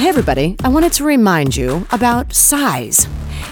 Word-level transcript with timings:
Hey, 0.00 0.08
everybody, 0.08 0.56
I 0.64 0.70
wanted 0.70 0.94
to 0.94 1.04
remind 1.04 1.54
you 1.54 1.86
about 1.92 2.30
Cize. 2.30 3.06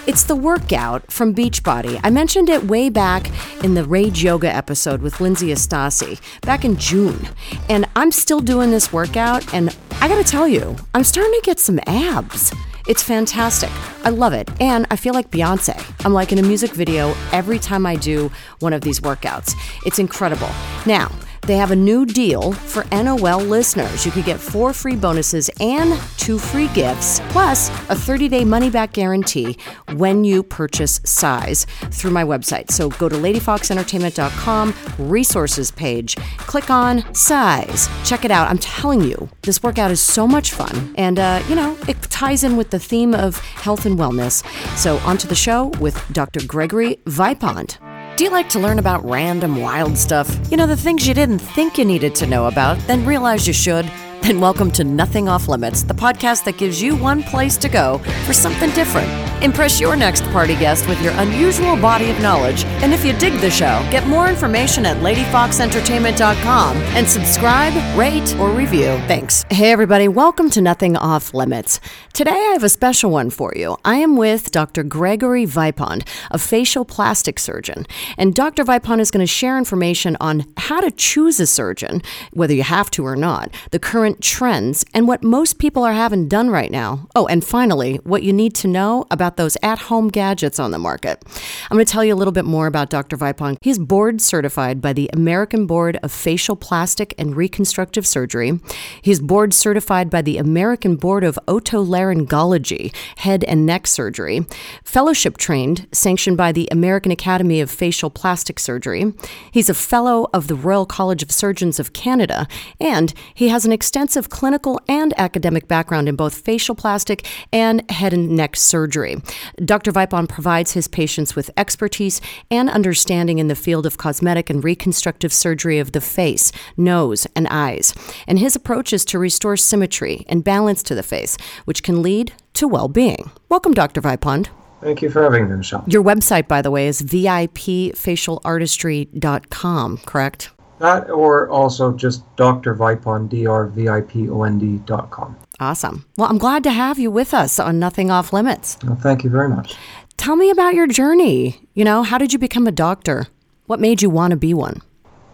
It's 0.07 0.23
the 0.23 0.35
workout 0.35 1.11
from 1.11 1.35
Beachbody. 1.35 1.99
I 2.03 2.09
mentioned 2.09 2.49
it 2.49 2.63
way 2.63 2.89
back 2.89 3.29
in 3.63 3.75
the 3.75 3.83
Rage 3.83 4.23
Yoga 4.23 4.51
episode 4.51 5.03
with 5.03 5.21
Lindsay 5.21 5.49
Istace 5.49 6.19
back 6.41 6.65
in 6.65 6.75
June. 6.75 7.27
And 7.69 7.87
I'm 7.95 8.11
still 8.11 8.39
doing 8.39 8.71
this 8.71 8.91
workout, 8.91 9.53
and 9.53 9.77
I 10.01 10.07
gotta 10.07 10.23
tell 10.23 10.47
you, 10.47 10.75
I'm 10.95 11.03
starting 11.03 11.33
to 11.33 11.41
get 11.43 11.59
some 11.59 11.79
abs. 11.85 12.51
It's 12.87 13.03
fantastic. 13.03 13.69
I 14.03 14.09
love 14.09 14.33
it. 14.33 14.49
And 14.59 14.87
I 14.89 14.95
feel 14.95 15.13
like 15.13 15.29
Beyonce. 15.29 15.79
I'm 16.03 16.13
like 16.13 16.31
in 16.31 16.39
a 16.39 16.41
music 16.41 16.71
video 16.71 17.13
every 17.31 17.59
time 17.59 17.85
I 17.85 17.95
do 17.95 18.31
one 18.57 18.73
of 18.73 18.81
these 18.81 19.01
workouts. 19.01 19.53
It's 19.85 19.99
incredible. 19.99 20.49
Now, 20.87 21.11
they 21.41 21.57
have 21.57 21.71
a 21.71 21.75
new 21.75 22.05
deal 22.05 22.53
for 22.53 22.85
NOL 22.91 23.39
listeners. 23.39 24.05
You 24.05 24.11
could 24.11 24.25
get 24.25 24.39
four 24.39 24.73
free 24.73 24.95
bonuses 24.95 25.49
and 25.59 25.99
two 26.17 26.37
free 26.37 26.67
gifts, 26.69 27.21
plus 27.29 27.69
a 27.89 27.95
30 27.95 28.27
day 28.27 28.45
money 28.45 28.69
back 28.69 28.93
guarantee 28.93 29.57
when 29.93 30.23
you 30.23 30.43
purchase 30.43 30.99
Cize 31.01 31.65
through 31.91 32.11
my 32.11 32.23
website. 32.23 32.71
So 32.71 32.89
go 32.89 33.09
to 33.09 33.15
ladyfoxentertainment.com, 33.15 34.73
resources 34.97 35.71
page, 35.71 36.15
click 36.37 36.69
on 36.69 37.01
Cize. 37.13 37.89
Check 38.07 38.25
it 38.25 38.31
out. 38.31 38.49
I'm 38.49 38.57
telling 38.57 39.01
you, 39.01 39.29
this 39.41 39.63
workout 39.63 39.91
is 39.91 40.01
so 40.01 40.27
much 40.27 40.51
fun. 40.51 40.93
And, 40.97 41.19
uh, 41.19 41.43
you 41.47 41.55
know, 41.55 41.77
it 41.87 42.01
ties 42.03 42.43
in 42.43 42.57
with 42.57 42.69
the 42.69 42.79
theme 42.79 43.13
of 43.13 43.37
health 43.39 43.85
and 43.85 43.97
wellness. 43.97 44.45
So, 44.77 44.97
on 44.99 45.17
to 45.17 45.27
the 45.27 45.35
show 45.35 45.67
with 45.79 46.01
Dr. 46.11 46.45
Gregory 46.45 46.97
Vipond. 47.05 47.77
Do 48.19 48.25
you 48.25 48.31
like 48.31 48.49
to 48.49 48.59
learn 48.59 48.79
about 48.79 49.05
random 49.05 49.61
wild 49.61 49.97
stuff? 49.97 50.27
You 50.51 50.57
know, 50.57 50.67
the 50.67 50.75
things 50.75 51.07
you 51.07 51.13
didn't 51.13 51.39
think 51.39 51.77
you 51.77 51.85
needed 51.85 52.15
to 52.15 52.27
know 52.27 52.47
about, 52.47 52.77
then 52.79 53.05
realize 53.05 53.47
you 53.47 53.53
should? 53.53 53.89
Then 54.21 54.41
welcome 54.41 54.69
to 54.71 54.83
Nothing 54.83 55.27
Off 55.29 55.47
Limits, 55.47 55.81
the 55.81 55.93
podcast 55.93 56.43
that 56.43 56.57
gives 56.57 56.81
you 56.81 56.95
one 56.95 57.23
place 57.23 57.57
to 57.57 57.69
go 57.69 57.99
for 58.25 58.33
something 58.33 58.69
different. 58.71 59.07
Impress 59.41 59.79
your 59.79 59.95
next 59.95 60.23
party 60.25 60.55
guest 60.55 60.87
with 60.89 61.01
your 61.01 61.13
unusual 61.13 61.77
body 61.77 62.09
of 62.09 62.19
knowledge. 62.19 62.65
And 62.83 62.93
if 62.93 63.05
you 63.05 63.13
dig 63.13 63.39
the 63.39 63.49
show, 63.49 63.87
get 63.89 64.05
more 64.05 64.27
information 64.27 64.85
at 64.85 64.97
ladyfoxentertainment.com 64.97 66.77
and 66.77 67.07
subscribe, 67.07 67.73
rate, 67.97 68.35
or 68.37 68.49
review. 68.49 68.97
Thanks. 69.07 69.45
Hey, 69.49 69.71
everybody, 69.71 70.09
welcome 70.09 70.49
to 70.49 70.61
Nothing 70.61 70.97
Off 70.97 71.33
Limits. 71.33 71.79
Today 72.11 72.31
I 72.31 72.51
have 72.53 72.63
a 72.63 72.69
special 72.69 73.11
one 73.11 73.29
for 73.29 73.53
you. 73.55 73.77
I 73.85 73.95
am 73.95 74.17
with 74.17 74.51
Dr. 74.51 74.83
Gregory 74.83 75.45
Vipond, 75.45 76.05
a 76.31 76.37
facial 76.37 76.83
plastic 76.83 77.39
surgeon. 77.39 77.87
And 78.17 78.35
Dr. 78.35 78.65
Vipond 78.65 78.99
is 78.99 79.09
going 79.09 79.25
to 79.25 79.27
share 79.27 79.57
information 79.57 80.17
on 80.19 80.45
how 80.57 80.81
to 80.81 80.91
choose 80.91 81.39
a 81.39 81.47
surgeon, 81.47 82.01
whether 82.33 82.53
you 82.53 82.63
have 82.63 82.91
to 82.91 83.05
or 83.05 83.15
not, 83.15 83.53
the 83.71 83.79
current 83.79 84.08
trends, 84.15 84.85
and 84.93 85.07
what 85.07 85.23
most 85.23 85.59
people 85.59 85.83
are 85.83 85.93
having 85.93 86.27
done 86.27 86.49
right 86.49 86.71
now. 86.71 87.07
Oh, 87.15 87.27
and 87.27 87.43
finally, 87.43 87.97
what 88.03 88.23
you 88.23 88.33
need 88.33 88.55
to 88.55 88.67
know 88.67 89.05
about 89.11 89.37
those 89.37 89.57
at 89.61 89.79
home 89.79 90.07
gadgets 90.07 90.59
on 90.59 90.71
the 90.71 90.79
market. 90.79 91.23
I'm 91.69 91.75
going 91.75 91.85
to 91.85 91.91
tell 91.91 92.03
you 92.03 92.13
a 92.13 92.15
little 92.15 92.31
bit 92.31 92.45
more 92.45 92.67
about 92.67 92.89
Dr. 92.89 93.17
Vipond. 93.17 93.57
He's 93.61 93.77
board 93.77 94.21
certified 94.21 94.81
by 94.81 94.93
the 94.93 95.09
American 95.13 95.67
Board 95.67 95.99
of 96.01 96.11
Facial 96.11 96.55
Plastic 96.55 97.13
and 97.17 97.35
Reconstructive 97.35 98.07
Surgery. 98.07 98.59
He's 99.01 99.19
board 99.19 99.53
certified 99.53 100.09
by 100.09 100.21
the 100.21 100.37
American 100.37 100.95
Board 100.95 101.23
of 101.23 101.37
Otolaryngology, 101.47 102.95
Head 103.17 103.43
and 103.43 103.65
Neck 103.65 103.87
Surgery, 103.87 104.45
fellowship 104.83 105.37
trained, 105.37 105.87
sanctioned 105.91 106.37
by 106.37 106.51
the 106.51 106.67
American 106.71 107.11
Academy 107.11 107.61
of 107.61 107.69
Facial 107.69 108.09
Plastic 108.09 108.59
Surgery. 108.59 109.13
He's 109.51 109.69
a 109.69 109.73
fellow 109.73 110.29
of 110.33 110.47
the 110.47 110.55
Royal 110.55 110.85
College 110.85 111.23
of 111.23 111.31
Surgeons 111.31 111.79
of 111.79 111.93
Canada, 111.93 112.47
and 112.79 113.13
he 113.33 113.49
has 113.49 113.65
an 113.65 113.71
extensive 113.71 113.98
clinical 114.29 114.79
and 114.87 115.13
academic 115.19 115.67
background 115.67 116.07
in 116.07 116.15
both 116.15 116.33
facial 116.33 116.75
plastic 116.75 117.27
and 117.51 117.89
head 117.91 118.13
and 118.13 118.29
neck 118.29 118.55
surgery. 118.55 119.17
Dr. 119.63 119.91
Vipond 119.91 120.29
provides 120.29 120.71
his 120.71 120.87
patients 120.87 121.35
with 121.35 121.51
expertise 121.57 122.21
and 122.49 122.69
understanding 122.69 123.39
in 123.39 123.47
the 123.47 123.55
field 123.55 123.85
of 123.85 123.97
cosmetic 123.97 124.49
and 124.49 124.63
reconstructive 124.63 125.33
surgery 125.33 125.79
of 125.79 125.91
the 125.91 126.01
face, 126.01 126.51
nose, 126.77 127.27
and 127.35 127.47
eyes. 127.49 127.93
And 128.27 128.39
his 128.39 128.55
approach 128.55 128.93
is 128.93 129.03
to 129.05 129.19
restore 129.19 129.57
symmetry 129.57 130.25
and 130.27 130.43
balance 130.43 130.83
to 130.83 130.95
the 130.95 131.03
face, 131.03 131.37
which 131.65 131.83
can 131.83 132.01
lead 132.01 132.33
to 132.53 132.67
well 132.67 132.87
being. 132.87 133.29
Welcome, 133.49 133.73
Dr. 133.73 134.01
Vipond. 134.01 134.47
Thank 134.81 135.01
you 135.01 135.09
for 135.09 135.23
having 135.23 135.49
me, 135.49 135.57
Michelle. 135.57 135.83
Your 135.87 136.03
website, 136.03 136.47
by 136.47 136.61
the 136.61 136.71
way, 136.71 136.87
is 136.87 137.01
vipfacialartistry.com, 137.01 139.97
correct? 140.05 140.51
That 140.79 141.09
or 141.09 141.49
also 141.49 141.91
just 141.91 142.23
Dr. 142.35 142.73
Vipond, 142.73 143.29
D-R-V-I-P-O-N-D 143.29 144.77
dot 144.85 145.11
com. 145.11 145.35
Awesome. 145.59 146.05
Well, 146.17 146.29
I'm 146.29 146.37
glad 146.37 146.63
to 146.63 146.71
have 146.71 146.97
you 146.97 147.11
with 147.11 147.33
us 147.33 147.59
on 147.59 147.79
Nothing 147.79 148.09
Off 148.09 148.31
Limits. 148.31 148.77
Well, 148.83 148.95
thank 148.95 149.25
you 149.25 149.29
very 149.29 149.49
much. 149.49 149.75
Tell 150.15 150.37
me 150.37 150.49
about 150.49 150.73
your 150.73 150.87
journey. 150.87 151.67
You 151.73 151.83
know, 151.83 152.03
how 152.03 152.17
did 152.17 152.31
you 152.31 152.39
become 152.39 152.65
a 152.65 152.71
doctor? 152.71 153.27
What 153.67 153.79
made 153.79 154.01
you 154.01 154.09
want 154.09 154.31
to 154.31 154.37
be 154.37 154.53
one? 154.53 154.81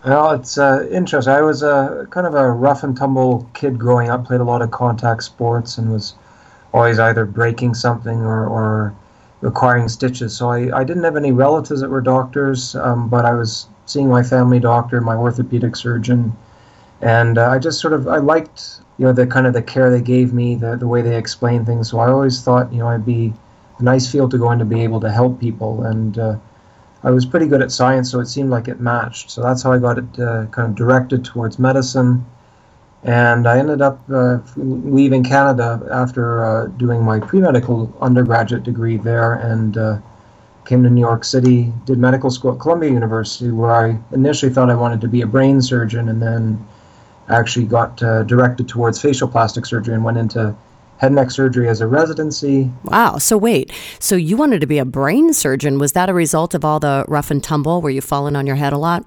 Well, 0.03 0.31
it's 0.31 0.57
uh, 0.57 0.87
interesting. 0.91 1.33
I 1.33 1.41
was 1.41 1.63
a 1.63 2.07
kind 2.11 2.27
of 2.27 2.35
a 2.35 2.51
rough 2.51 2.83
and 2.83 2.95
tumble 2.95 3.49
kid 3.53 3.79
growing 3.79 4.09
up, 4.09 4.25
played 4.25 4.41
a 4.41 4.43
lot 4.43 4.61
of 4.61 4.71
contact 4.71 5.23
sports, 5.23 5.77
and 5.77 5.91
was 5.91 6.15
always 6.73 6.99
either 6.99 7.25
breaking 7.25 7.73
something 7.73 8.19
or, 8.19 8.45
or 8.47 8.95
requiring 9.41 9.87
stitches. 9.89 10.35
So 10.35 10.49
I, 10.49 10.77
I 10.77 10.83
didn't 10.83 11.03
have 11.03 11.15
any 11.15 11.31
relatives 11.31 11.81
that 11.81 11.89
were 11.89 12.01
doctors, 12.01 12.75
um, 12.75 13.09
but 13.09 13.25
I 13.25 13.33
was 13.33 13.67
seeing 13.85 14.09
my 14.09 14.23
family 14.23 14.59
doctor, 14.59 15.01
my 15.01 15.15
orthopedic 15.15 15.75
surgeon, 15.75 16.35
and 17.01 17.37
uh, 17.37 17.49
I 17.49 17.59
just 17.59 17.79
sort 17.79 17.93
of 17.93 18.07
I 18.07 18.17
liked 18.17 18.79
you 18.97 19.05
know 19.05 19.13
the 19.13 19.27
kind 19.27 19.45
of 19.47 19.53
the 19.53 19.61
care 19.61 19.89
they 19.89 20.01
gave 20.01 20.33
me, 20.33 20.55
the 20.55 20.75
the 20.77 20.87
way 20.87 21.01
they 21.01 21.17
explained 21.17 21.65
things. 21.65 21.89
So 21.89 21.99
I 21.99 22.09
always 22.09 22.41
thought 22.41 22.71
you 22.71 22.79
know 22.79 22.87
I'd 22.87 23.05
be 23.05 23.33
a 23.79 23.83
nice 23.83 24.11
field 24.11 24.31
to 24.31 24.37
go 24.37 24.51
in 24.51 24.59
to 24.59 24.65
be 24.65 24.81
able 24.81 24.99
to 25.01 25.11
help 25.11 25.39
people, 25.39 25.83
and 25.83 26.17
uh, 26.17 26.35
I 27.03 27.11
was 27.11 27.25
pretty 27.25 27.45
good 27.45 27.61
at 27.61 27.71
science, 27.71 28.09
so 28.09 28.19
it 28.19 28.25
seemed 28.25 28.49
like 28.49 28.67
it 28.67 28.79
matched. 28.79 29.29
So 29.29 29.41
that's 29.43 29.61
how 29.61 29.71
I 29.71 29.77
got 29.77 29.99
it 29.99 30.19
uh, 30.19 30.47
kind 30.47 30.69
of 30.69 30.75
directed 30.75 31.23
towards 31.23 31.59
medicine. 31.59 32.25
And 33.03 33.47
I 33.47 33.59
ended 33.59 33.83
up 33.83 33.99
uh, 34.11 34.39
leaving 34.55 35.23
Canada 35.23 35.87
after 35.91 36.43
uh, 36.43 36.65
doing 36.65 37.03
my 37.03 37.19
pre 37.19 37.39
medical 37.39 37.95
undergraduate 38.01 38.63
degree 38.63 38.97
there 38.97 39.35
and 39.35 39.77
uh, 39.77 39.99
came 40.65 40.83
to 40.83 40.89
New 40.89 41.01
York 41.01 41.23
City, 41.23 41.71
did 41.85 41.97
medical 41.97 42.29
school 42.29 42.53
at 42.53 42.59
Columbia 42.59 42.91
University, 42.91 43.51
where 43.51 43.71
I 43.71 43.97
initially 44.11 44.51
thought 44.51 44.69
I 44.69 44.75
wanted 44.75 45.01
to 45.01 45.07
be 45.07 45.21
a 45.21 45.27
brain 45.27 45.61
surgeon 45.61 46.09
and 46.09 46.21
then 46.21 46.65
actually 47.29 47.65
got 47.65 48.01
uh, 48.03 48.23
directed 48.23 48.67
towards 48.67 49.01
facial 49.01 49.27
plastic 49.27 49.65
surgery 49.65 49.93
and 49.93 50.03
went 50.03 50.17
into 50.17 50.55
head 50.97 51.07
and 51.07 51.15
neck 51.15 51.31
surgery 51.31 51.67
as 51.67 51.81
a 51.81 51.87
residency. 51.87 52.71
Wow. 52.83 53.17
So, 53.17 53.37
wait, 53.37 53.71
so 53.99 54.15
you 54.15 54.37
wanted 54.37 54.61
to 54.61 54.67
be 54.67 54.77
a 54.77 54.85
brain 54.85 55.33
surgeon. 55.33 55.77
Was 55.77 55.91
that 55.93 56.09
a 56.09 56.13
result 56.13 56.53
of 56.53 56.63
all 56.63 56.79
the 56.79 57.05
rough 57.07 57.31
and 57.31 57.43
tumble? 57.43 57.81
Were 57.81 57.89
you 57.89 58.01
falling 58.01 58.35
on 58.35 58.47
your 58.47 58.55
head 58.55 58.73
a 58.73 58.77
lot? 58.77 59.03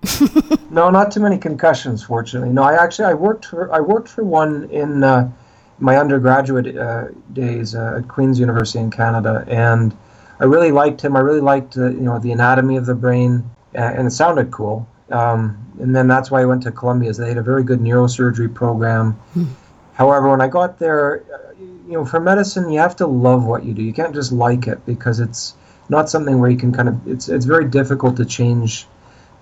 no, 0.71 0.91
not 0.91 1.11
too 1.11 1.21
many 1.21 1.39
concussions, 1.39 2.03
fortunately. 2.03 2.51
No, 2.51 2.63
I 2.63 2.75
actually 2.75 3.07
I 3.07 3.15
worked 3.15 3.47
for 3.47 3.73
I 3.73 3.81
worked 3.81 4.09
for 4.09 4.23
one 4.25 4.69
in 4.71 5.03
uh, 5.03 5.31
my 5.79 5.97
undergraduate 5.97 6.77
uh, 6.77 7.07
days 7.33 7.75
uh, 7.75 7.99
at 7.99 8.09
Queen's 8.09 8.39
University 8.39 8.81
in 8.81 8.91
Canada, 8.91 9.45
and 9.49 9.97
I 10.41 10.45
really 10.45 10.71
liked 10.71 11.01
him. 11.01 11.17
I 11.17 11.21
really 11.21 11.41
liked 11.41 11.77
uh, 11.77 11.91
you 11.91 12.01
know 12.01 12.19
the 12.19 12.33
anatomy 12.33 12.77
of 12.77 12.87
the 12.87 12.95
brain, 12.95 13.49
and 13.75 14.07
it 14.07 14.11
sounded 14.11 14.51
cool. 14.51 14.89
Um, 15.11 15.65
and 15.81 15.95
then 15.95 16.07
that's 16.09 16.31
why 16.31 16.43
I 16.43 16.45
went 16.45 16.63
to 16.65 16.73
Columbia. 16.73 17.13
They 17.13 17.29
had 17.29 17.39
a 17.39 17.43
very 17.43 17.65
good 17.65 17.81
neurosurgery 17.81 18.53
program. 18.53 19.13
Hmm. 19.35 19.45
However, 19.95 20.29
when 20.31 20.41
I 20.41 20.49
got 20.49 20.79
there, 20.79 21.25
you 21.59 21.95
know, 21.95 22.05
for 22.05 22.21
medicine, 22.21 22.71
you 22.71 22.79
have 22.79 22.97
to 22.97 23.07
love 23.07 23.45
what 23.45 23.65
you 23.65 23.75
do. 23.75 23.83
You 23.83 23.93
can't 23.93 24.15
just 24.15 24.31
like 24.31 24.67
it 24.67 24.85
because 24.87 25.19
it's 25.19 25.55
not 25.89 26.11
something 26.11 26.39
where 26.39 26.51
you 26.51 26.59
can 26.59 26.73
kind 26.73 26.89
of. 26.89 27.09
It's 27.09 27.29
it's 27.29 27.47
very 27.47 27.65
difficult 27.69 28.17
to 28.19 28.25
change 28.25 28.87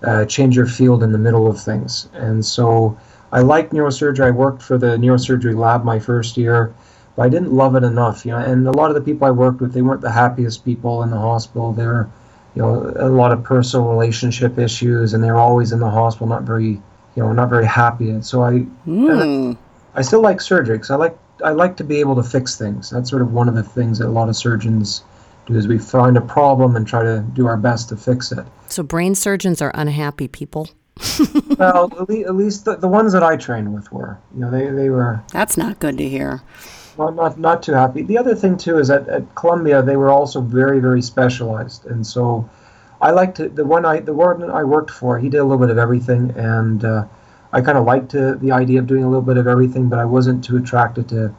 uh, 0.04 0.24
change 0.26 0.56
your 0.56 0.66
field 0.66 1.02
in 1.02 1.12
the 1.12 1.18
middle 1.18 1.46
of 1.46 1.60
things. 1.60 2.08
And 2.14 2.44
so 2.44 2.98
I 3.32 3.40
liked 3.40 3.72
neurosurgery. 3.72 4.26
I 4.26 4.30
worked 4.30 4.62
for 4.62 4.78
the 4.78 4.96
neurosurgery 4.96 5.56
lab 5.56 5.84
my 5.84 5.98
first 5.98 6.36
year, 6.36 6.72
but 7.16 7.22
I 7.22 7.28
didn't 7.28 7.52
love 7.52 7.74
it 7.74 7.82
enough. 7.82 8.24
You 8.24 8.32
know, 8.32 8.38
and 8.38 8.66
a 8.68 8.72
lot 8.72 8.90
of 8.90 8.94
the 8.94 9.00
people 9.00 9.26
I 9.26 9.30
worked 9.30 9.60
with, 9.60 9.72
they 9.72 9.82
weren't 9.82 10.02
the 10.02 10.12
happiest 10.12 10.64
people 10.64 11.02
in 11.02 11.10
the 11.10 11.18
hospital. 11.18 11.72
They 11.72 11.86
were, 11.86 12.08
you 12.54 12.62
know, 12.62 12.92
a 12.96 13.08
lot 13.08 13.32
of 13.32 13.42
personal 13.42 13.88
relationship 13.88 14.58
issues, 14.58 15.14
and 15.14 15.24
they're 15.24 15.38
always 15.38 15.72
in 15.72 15.80
the 15.80 15.90
hospital, 15.90 16.26
not 16.26 16.42
very, 16.42 16.68
you 16.68 16.82
know, 17.16 17.32
not 17.32 17.48
very 17.48 17.66
happy. 17.66 18.10
And 18.10 18.24
so 18.24 18.42
I, 18.42 18.66
mm. 18.86 19.56
I, 19.94 19.98
I 19.98 20.02
still 20.02 20.20
like 20.20 20.40
surgery 20.40 20.76
because 20.76 20.90
I 20.90 20.96
like 20.96 21.18
I 21.44 21.50
like 21.50 21.76
to 21.78 21.84
be 21.84 22.00
able 22.00 22.16
to 22.16 22.22
fix 22.22 22.56
things. 22.56 22.90
That's 22.90 23.10
sort 23.10 23.22
of 23.22 23.32
one 23.32 23.48
of 23.48 23.54
the 23.54 23.62
things 23.62 23.98
that 23.98 24.06
a 24.06 24.10
lot 24.10 24.28
of 24.28 24.36
surgeons 24.36 25.02
do 25.46 25.56
is 25.56 25.68
we 25.68 25.78
find 25.78 26.16
a 26.16 26.20
problem 26.20 26.76
and 26.76 26.86
try 26.86 27.02
to 27.02 27.24
do 27.34 27.46
our 27.46 27.56
best 27.56 27.88
to 27.90 27.96
fix 27.96 28.32
it. 28.32 28.44
So 28.68 28.82
brain 28.82 29.14
surgeons 29.14 29.62
are 29.62 29.70
unhappy 29.74 30.28
people. 30.28 30.68
well, 31.58 31.92
at 32.00 32.08
least, 32.08 32.26
at 32.26 32.34
least 32.34 32.64
the, 32.64 32.76
the 32.76 32.88
ones 32.88 33.12
that 33.12 33.22
I 33.22 33.36
trained 33.36 33.72
with 33.74 33.92
were. 33.92 34.18
You 34.34 34.40
know, 34.40 34.50
they, 34.50 34.66
they 34.70 34.88
were. 34.88 35.22
That's 35.32 35.56
not 35.56 35.78
good 35.78 35.98
to 35.98 36.08
hear. 36.08 36.42
Well, 36.96 37.12
not 37.12 37.38
not 37.38 37.62
too 37.62 37.72
happy. 37.72 38.02
The 38.02 38.18
other 38.18 38.34
thing 38.34 38.56
too 38.56 38.78
is 38.78 38.88
that 38.88 39.08
at 39.08 39.34
Columbia 39.34 39.82
they 39.82 39.96
were 39.96 40.10
also 40.10 40.40
very 40.40 40.80
very 40.80 41.02
specialized, 41.02 41.84
and 41.86 42.06
so 42.06 42.48
I 43.00 43.10
liked 43.10 43.36
the 43.54 43.64
one 43.64 43.84
I 43.84 44.00
the 44.00 44.14
one 44.14 44.50
I 44.50 44.64
worked 44.64 44.90
for. 44.90 45.18
He 45.18 45.28
did 45.28 45.38
a 45.38 45.44
little 45.44 45.58
bit 45.58 45.70
of 45.70 45.78
everything, 45.78 46.32
and 46.36 46.84
uh, 46.84 47.04
I 47.52 47.60
kind 47.60 47.76
of 47.78 47.84
liked 47.84 48.10
to, 48.12 48.34
the 48.36 48.52
idea 48.52 48.80
of 48.80 48.86
doing 48.86 49.04
a 49.04 49.08
little 49.08 49.22
bit 49.22 49.36
of 49.36 49.46
everything, 49.46 49.88
but 49.88 49.98
I 49.98 50.04
wasn't 50.04 50.44
too 50.44 50.56
attracted 50.56 51.08
to 51.10 51.34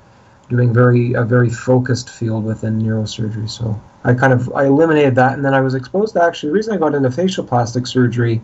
doing 0.49 0.73
very 0.73 1.13
a 1.13 1.23
very 1.23 1.49
focused 1.49 2.09
field 2.09 2.43
within 2.45 2.79
neurosurgery. 2.81 3.49
So 3.49 3.79
I 4.03 4.13
kind 4.13 4.33
of 4.33 4.53
I 4.53 4.65
eliminated 4.65 5.15
that, 5.15 5.33
and 5.33 5.43
then 5.43 5.55
I 5.55 5.61
was 5.61 5.73
exposed 5.73 6.13
to 6.13 6.23
actually 6.23 6.49
the 6.49 6.53
reason 6.53 6.73
I 6.75 6.77
got 6.77 6.93
into 6.93 7.09
facial 7.09 7.43
plastic 7.43 7.87
surgery 7.87 8.41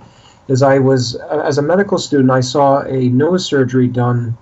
is 0.48 0.64
I 0.64 0.80
was 0.80 1.16
as 1.16 1.60
a 1.60 1.62
medical 1.62 1.98
student 2.00 2.32
I 2.32 2.42
saw 2.42 2.82
a 2.82 3.10
nose 3.10 3.46
surgery 3.46 3.88
done 3.88 4.36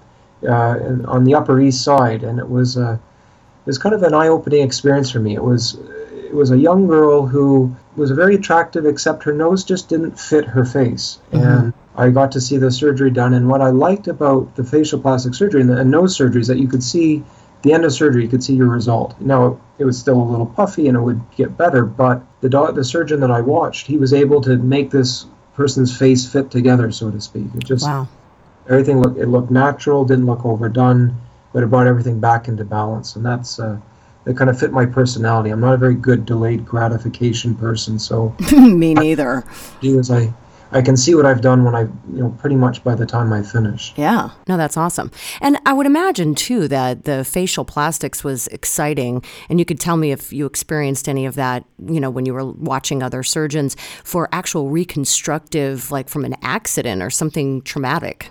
uh, 0.48 0.78
on 1.06 1.24
the 1.24 1.36
Upper 1.36 1.60
East 1.60 1.84
Side, 1.84 2.24
and 2.24 2.40
it 2.40 2.50
was 2.50 2.78
a 2.78 2.94
it 2.94 3.68
was 3.68 3.78
kind 3.78 3.94
of 3.94 4.04
an 4.04 4.14
eye-opening 4.14 4.64
experience 4.64 5.12
for 5.12 5.20
me. 5.20 5.36
It 5.36 5.44
was 5.44 5.76
it 5.76 6.34
was 6.34 6.52
a 6.52 6.58
young 6.58 6.88
girl 6.88 7.26
who 7.26 7.76
was 7.96 8.12
very 8.12 8.36
attractive, 8.36 8.86
except 8.86 9.24
her 9.24 9.34
nose 9.34 9.64
just 9.64 9.90
didn't 9.90 10.20
fit 10.20 10.46
her 10.46 10.66
face, 10.66 11.20
mm-hmm. 11.32 11.46
and 11.46 11.74
I 11.96 12.10
got 12.10 12.32
to 12.34 12.42
see 12.42 12.58
the 12.58 12.72
surgery 12.72 13.12
done. 13.12 13.34
And 13.34 13.50
what 13.50 13.62
I 13.62 13.70
liked 13.70 14.08
about 14.08 14.56
the 14.56 14.64
facial 14.64 15.00
plastic 15.00 15.36
surgery 15.36 15.62
and 15.62 15.70
the 15.70 15.78
and 15.78 15.92
nose 15.92 16.16
surgery 16.16 16.42
is 16.42 16.48
that 16.48 16.58
you 16.58 16.68
could 16.68 16.84
see 16.84 17.24
the 17.62 17.74
end 17.74 17.86
of 17.86 17.94
surgery, 17.94 18.24
you 18.24 18.30
could 18.30 18.44
see 18.44 18.56
your 18.56 18.70
result. 18.70 19.20
Now, 19.22 19.60
it 19.78 19.86
was 19.86 20.00
still 20.00 20.20
a 20.20 20.24
little 20.24 20.46
puffy 20.46 20.88
and 20.88 20.98
it 20.98 21.02
would 21.02 21.22
get 21.36 21.58
better, 21.58 21.86
but 21.86 22.24
the, 22.42 22.50
do- 22.50 22.72
the 22.72 22.84
surgeon 22.84 23.20
that 23.20 23.32
I 23.32 23.42
watched, 23.42 23.88
he 23.88 23.98
was 23.98 24.14
able 24.14 24.42
to 24.42 24.58
make 24.58 24.90
this 24.90 25.26
person's 25.54 25.96
face 25.96 26.28
fit 26.32 26.50
together, 26.50 26.92
so 26.92 27.12
to 27.12 27.22
speak. 27.22 27.48
It 27.56 27.64
just, 27.64 27.86
wow. 27.86 28.08
Everything 28.70 29.02
looked, 29.02 29.18
it 29.18 29.28
looked 29.28 29.52
natural, 29.52 30.06
didn't 30.06 30.26
look 30.26 30.46
overdone, 30.46 31.16
but 31.54 31.64
it 31.64 31.68
brought 31.68 31.88
everything 31.88 32.20
back 32.20 32.48
into 32.48 32.64
balance. 32.64 33.16
And 33.16 33.26
that's, 33.26 33.60
uh, 33.60 33.78
that 34.24 34.38
kind 34.38 34.50
of 34.50 34.60
fit 34.60 34.72
my 34.72 34.86
personality. 34.86 35.50
I'm 35.50 35.60
not 35.60 35.74
a 35.74 35.78
very 35.78 35.96
good 35.96 36.26
delayed 36.26 36.66
gratification 36.66 37.56
person, 37.56 37.98
so. 37.98 38.36
Me 38.52 38.94
neither. 38.94 39.44
do 39.82 39.98
as 40.00 40.12
I 40.12 40.32
I 40.74 40.82
can 40.82 40.96
see 40.96 41.16
what 41.16 41.26
I've 41.26 41.42
done 41.42 41.66
when 41.66 41.76
I, 41.76 41.82
you 41.82 42.20
know, 42.24 42.30
pretty 42.40 42.56
much 42.56 42.84
by 42.84 42.96
the 42.96 43.06
time 43.06 43.34
I 43.34 43.42
finish. 43.42 43.94
Yeah, 43.98 44.30
no, 44.48 44.56
that's 44.56 44.78
awesome. 44.78 45.12
And 45.42 45.58
I 45.66 45.74
would 45.74 45.86
imagine 45.86 46.34
too 46.34 46.68
that 46.70 47.04
the 47.04 47.26
facial 47.26 47.66
plastics 47.66 48.24
was 48.24 48.48
exciting, 48.48 49.24
and 49.50 49.60
you 49.60 49.66
could 49.66 49.80
tell 49.80 49.98
me 49.98 50.12
if 50.12 50.32
you 50.32 50.46
experienced 50.46 51.10
any 51.10 51.26
of 51.26 51.36
that, 51.36 51.66
you 51.86 52.00
know, 52.00 52.10
when 52.10 52.26
you 52.26 52.34
were 52.34 52.46
watching 52.46 53.04
other 53.04 53.22
surgeons 53.22 53.76
for 54.04 54.30
actual 54.32 54.70
reconstructive, 54.70 55.92
like 55.92 56.08
from 56.08 56.24
an 56.24 56.36
accident 56.42 57.02
or 57.04 57.10
something 57.10 57.62
traumatic. 57.64 58.30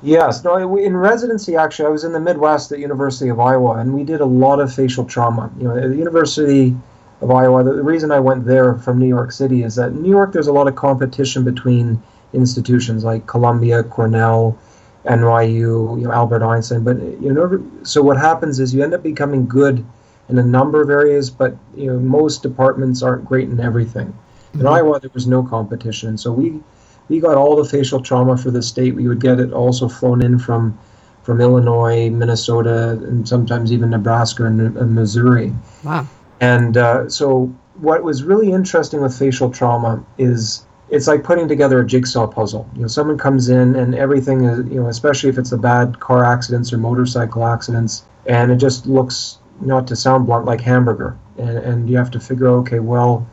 Yes, 0.00 0.44
no. 0.44 0.76
In 0.76 0.96
residency, 0.96 1.56
actually, 1.56 1.86
I 1.86 1.88
was 1.88 2.04
in 2.04 2.12
the 2.12 2.20
Midwest 2.20 2.70
at 2.70 2.78
University 2.78 3.30
of 3.30 3.40
Iowa, 3.40 3.78
and 3.78 3.92
we 3.92 4.04
did 4.04 4.20
a 4.20 4.26
lot 4.26 4.60
of 4.60 4.72
facial 4.72 5.04
trauma. 5.04 5.50
You 5.58 5.64
know, 5.64 5.76
at 5.76 5.88
the 5.90 5.96
university 5.96 6.76
of 7.20 7.30
Iowa. 7.30 7.64
The, 7.64 7.74
the 7.74 7.82
reason 7.82 8.10
I 8.10 8.20
went 8.20 8.44
there 8.44 8.74
from 8.76 8.98
New 8.98 9.08
York 9.08 9.32
City 9.32 9.62
is 9.62 9.74
that 9.76 9.88
in 9.88 10.02
New 10.02 10.10
York 10.10 10.32
there's 10.32 10.46
a 10.46 10.52
lot 10.52 10.68
of 10.68 10.76
competition 10.76 11.44
between 11.44 12.00
institutions 12.32 13.04
like 13.04 13.26
Columbia, 13.26 13.82
Cornell, 13.82 14.58
NYU, 15.04 15.98
you 15.98 16.06
know, 16.06 16.12
Albert 16.12 16.42
Einstein. 16.42 16.84
But 16.84 16.98
you 17.20 17.32
know, 17.32 17.64
so 17.82 18.02
what 18.02 18.18
happens 18.18 18.60
is 18.60 18.74
you 18.74 18.82
end 18.82 18.94
up 18.94 19.02
becoming 19.02 19.46
good 19.46 19.84
in 20.28 20.38
a 20.38 20.42
number 20.42 20.82
of 20.82 20.90
areas, 20.90 21.30
but 21.30 21.56
you 21.76 21.86
know, 21.86 21.98
most 21.98 22.42
departments 22.42 23.02
aren't 23.02 23.24
great 23.24 23.48
in 23.48 23.60
everything. 23.60 24.16
In 24.54 24.60
mm-hmm. 24.60 24.68
Iowa, 24.68 25.00
there 25.00 25.10
was 25.14 25.26
no 25.26 25.42
competition, 25.42 26.18
so 26.18 26.32
we 26.32 26.60
we 27.08 27.20
got 27.20 27.36
all 27.36 27.56
the 27.56 27.68
facial 27.68 28.00
trauma 28.00 28.36
for 28.36 28.50
the 28.50 28.62
state. 28.62 28.94
We 28.94 29.08
would 29.08 29.20
get 29.20 29.40
it 29.40 29.52
also 29.52 29.88
flown 29.88 30.22
in 30.22 30.38
from 30.38 30.78
from 31.22 31.42
Illinois, 31.42 32.08
Minnesota, 32.08 32.92
and 32.92 33.28
sometimes 33.28 33.70
even 33.70 33.90
Nebraska 33.90 34.46
and, 34.46 34.60
and 34.78 34.94
Missouri. 34.94 35.52
Wow. 35.84 36.06
And 36.40 36.78
uh, 36.78 37.10
so, 37.10 37.54
what 37.80 38.02
was 38.02 38.22
really 38.22 38.50
interesting 38.50 39.02
with 39.02 39.16
facial 39.16 39.50
trauma 39.50 40.02
is 40.16 40.64
it's 40.88 41.06
like 41.06 41.22
putting 41.24 41.46
together 41.46 41.80
a 41.80 41.86
jigsaw 41.86 42.26
puzzle. 42.26 42.68
You 42.74 42.82
know, 42.82 42.88
someone 42.88 43.18
comes 43.18 43.50
in 43.50 43.76
and 43.76 43.94
everything 43.94 44.44
is, 44.44 44.66
you 44.70 44.80
know, 44.80 44.88
especially 44.88 45.28
if 45.28 45.36
it's 45.36 45.52
a 45.52 45.58
bad 45.58 46.00
car 46.00 46.24
accidents 46.24 46.72
or 46.72 46.78
motorcycle 46.78 47.46
accidents, 47.46 48.04
and 48.26 48.50
it 48.50 48.56
just 48.56 48.86
looks, 48.86 49.38
not 49.60 49.86
to 49.88 49.96
sound 49.96 50.26
blunt, 50.26 50.46
like 50.46 50.62
hamburger. 50.62 51.16
And, 51.36 51.58
and 51.58 51.90
you 51.90 51.98
have 51.98 52.10
to 52.12 52.20
figure, 52.20 52.48
okay, 52.48 52.80
well, 52.80 53.26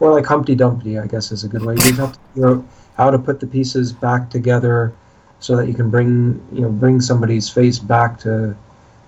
or 0.00 0.10
like 0.10 0.24
Humpty 0.24 0.54
Dumpty, 0.54 0.98
I 0.98 1.06
guess 1.06 1.30
is 1.30 1.44
a 1.44 1.48
good 1.48 1.64
way. 1.64 1.74
You 1.74 1.92
have 1.96 2.12
to 2.14 2.18
figure 2.34 2.48
out 2.48 2.64
how 2.96 3.10
to 3.10 3.18
put 3.18 3.40
the 3.40 3.46
pieces 3.46 3.92
back 3.92 4.30
together 4.30 4.92
so 5.40 5.56
that 5.56 5.66
you 5.66 5.74
can 5.74 5.90
bring, 5.90 6.40
you 6.52 6.62
know, 6.62 6.70
bring 6.70 7.00
somebody's 7.00 7.48
face 7.48 7.78
back 7.78 8.18
to 8.20 8.56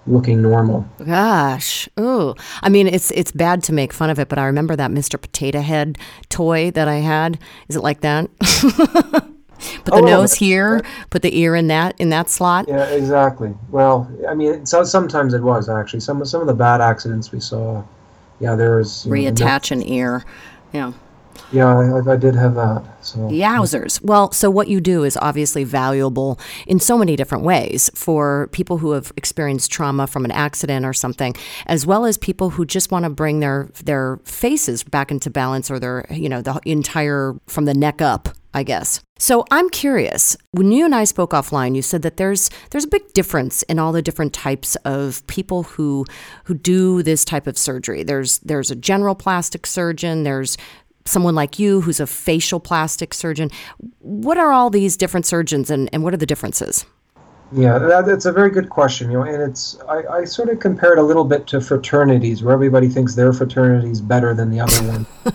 looking 0.07 0.43
normal. 0.43 0.87
Gosh, 1.05 1.89
ooh! 1.99 2.35
I 2.63 2.69
mean, 2.69 2.87
it's 2.87 3.11
it's 3.13 3.33
bad 3.33 3.63
to 3.65 3.73
make 3.73 3.93
fun 3.93 4.11
of 4.11 4.19
it, 4.19 4.29
but 4.29 4.39
I 4.39 4.47
remember 4.47 4.77
that 4.77 4.91
Mr. 4.91 5.21
Potato 5.21 5.61
Head 5.61 5.99
toy 6.29 6.71
that 6.73 6.89
I 6.89 6.97
had. 6.97 7.39
Is 7.69 7.77
it 7.77 7.83
like 7.83 8.01
that? 8.01 8.29
put 9.85 9.95
the 9.95 9.95
oh, 9.95 10.01
nose 10.01 10.35
here, 10.35 10.83
put 11.11 11.23
the 11.23 11.39
ear 11.39 11.55
in 11.55 11.69
that 11.69 11.99
in 12.01 12.11
that 12.11 12.29
slot. 12.29 12.67
Yeah, 12.69 12.85
exactly. 12.87 13.55
Well, 13.71 14.11
I 14.29 14.35
mean, 14.35 14.67
so 14.67 14.85
sometimes 14.85 15.35
it 15.35 15.43
was 15.43 15.69
actually 15.69 16.01
some 16.01 16.25
some 16.25 16.41
of 16.41 16.47
the 16.47 16.55
bad 16.55 16.81
accidents 16.81 17.33
we 17.33 17.41
saw. 17.41 17.83
Yeah, 18.41 18.57
there 18.57 18.77
was 18.77 19.07
reattach 19.07 19.71
know, 19.71 19.81
an 19.81 19.89
ear. 19.89 20.25
Yeah. 20.73 20.93
Yeah, 21.53 21.67
I, 21.67 22.13
I, 22.13 22.17
did 22.17 22.35
have 22.35 22.55
that. 22.55 22.85
So. 23.03 23.19
Yowzers. 23.19 24.03
Well, 24.03 24.33
so 24.33 24.51
what 24.51 24.69
you 24.69 24.81
do 24.81 25.05
is 25.05 25.17
obviously 25.21 25.65
valuable 25.65 26.39
in 26.67 26.81
so 26.81 26.99
many 26.99 27.17
different 27.17 27.45
ways 27.45 27.91
for 27.95 28.49
people 28.53 28.79
who 28.79 28.93
have 28.93 29.13
experienced 29.17 29.71
trauma 29.71 30.07
from 30.07 30.25
an 30.25 30.31
accident 30.31 30.85
or 30.85 30.93
something, 30.93 31.35
as 31.67 31.87
well 31.87 32.05
as 32.05 32.19
people 32.19 32.51
who 32.51 32.65
just 32.65 32.91
want 32.91 33.05
to 33.05 33.11
bring 33.11 33.41
their 33.41 33.69
their 33.85 34.19
faces 34.25 34.83
back 34.83 35.11
into 35.11 35.31
balance 35.31 35.71
or 35.71 35.79
their 35.79 36.07
you 36.11 36.29
know 36.29 36.43
the 36.43 36.61
entire 36.65 37.35
from 37.47 37.65
the 37.67 37.75
neck 37.75 38.01
up. 38.01 38.29
I 38.57 38.63
guess. 38.63 39.01
So 39.19 39.45
I'm 39.51 39.69
curious. 39.69 40.37
When 40.53 40.71
you 40.71 40.85
and 40.85 40.95
I 40.95 41.05
spoke 41.05 41.33
offline, 41.33 41.75
you 41.75 41.83
said 41.83 42.03
that 42.03 42.19
there's 42.19 42.51
there's 42.71 42.85
a 42.85 42.89
big 42.89 43.13
difference 43.13 43.65
in 43.65 43.81
all 43.81 43.91
the 43.91 44.01
different 44.01 44.33
types 44.33 44.77
of 44.85 45.27
people 45.27 45.65
who 45.65 46.07
who 46.45 46.55
do 46.55 47.03
this 47.03 47.25
type 47.25 47.49
of 47.49 47.59
surgery. 47.59 48.05
There's 48.05 48.39
there's 48.39 48.71
a 48.71 48.77
general 48.77 49.17
plastic 49.17 49.67
surgeon, 49.67 50.23
there's 50.23 50.57
someone 51.07 51.35
like 51.35 51.59
you 51.59 51.81
who's 51.81 52.01
a 52.01 52.07
facial 52.07 52.61
plastic 52.61 53.13
surgeon. 53.13 53.51
What 54.01 54.39
are 54.39 54.53
all 54.53 54.71
these 54.71 54.97
different 54.97 55.27
surgeons 55.27 55.71
and, 55.71 55.89
and 55.93 56.03
what 56.03 56.15
are 56.15 56.19
the 56.19 56.27
differences? 56.27 56.87
Yeah, 57.53 57.79
that, 57.79 58.07
that's 58.07 58.25
a 58.25 58.33
very 58.33 58.51
good 58.51 58.69
question. 58.69 59.11
You 59.11 59.19
know, 59.19 59.23
and 59.25 59.43
it's 59.43 59.79
I, 59.89 60.03
I 60.07 60.25
sort 60.25 60.49
of 60.49 60.59
compare 60.59 60.93
it 60.93 60.99
a 60.99 61.03
little 61.03 61.25
bit 61.25 61.47
to 61.49 61.61
fraternities, 61.61 62.43
where 62.43 62.53
everybody 62.53 62.89
thinks 62.89 63.15
their 63.15 63.33
fraternity 63.33 63.91
is 63.91 64.01
better 64.01 64.35
than 64.35 64.51
the 64.51 64.61
other 64.61 64.77
one. 64.89 65.07
you 65.25 65.33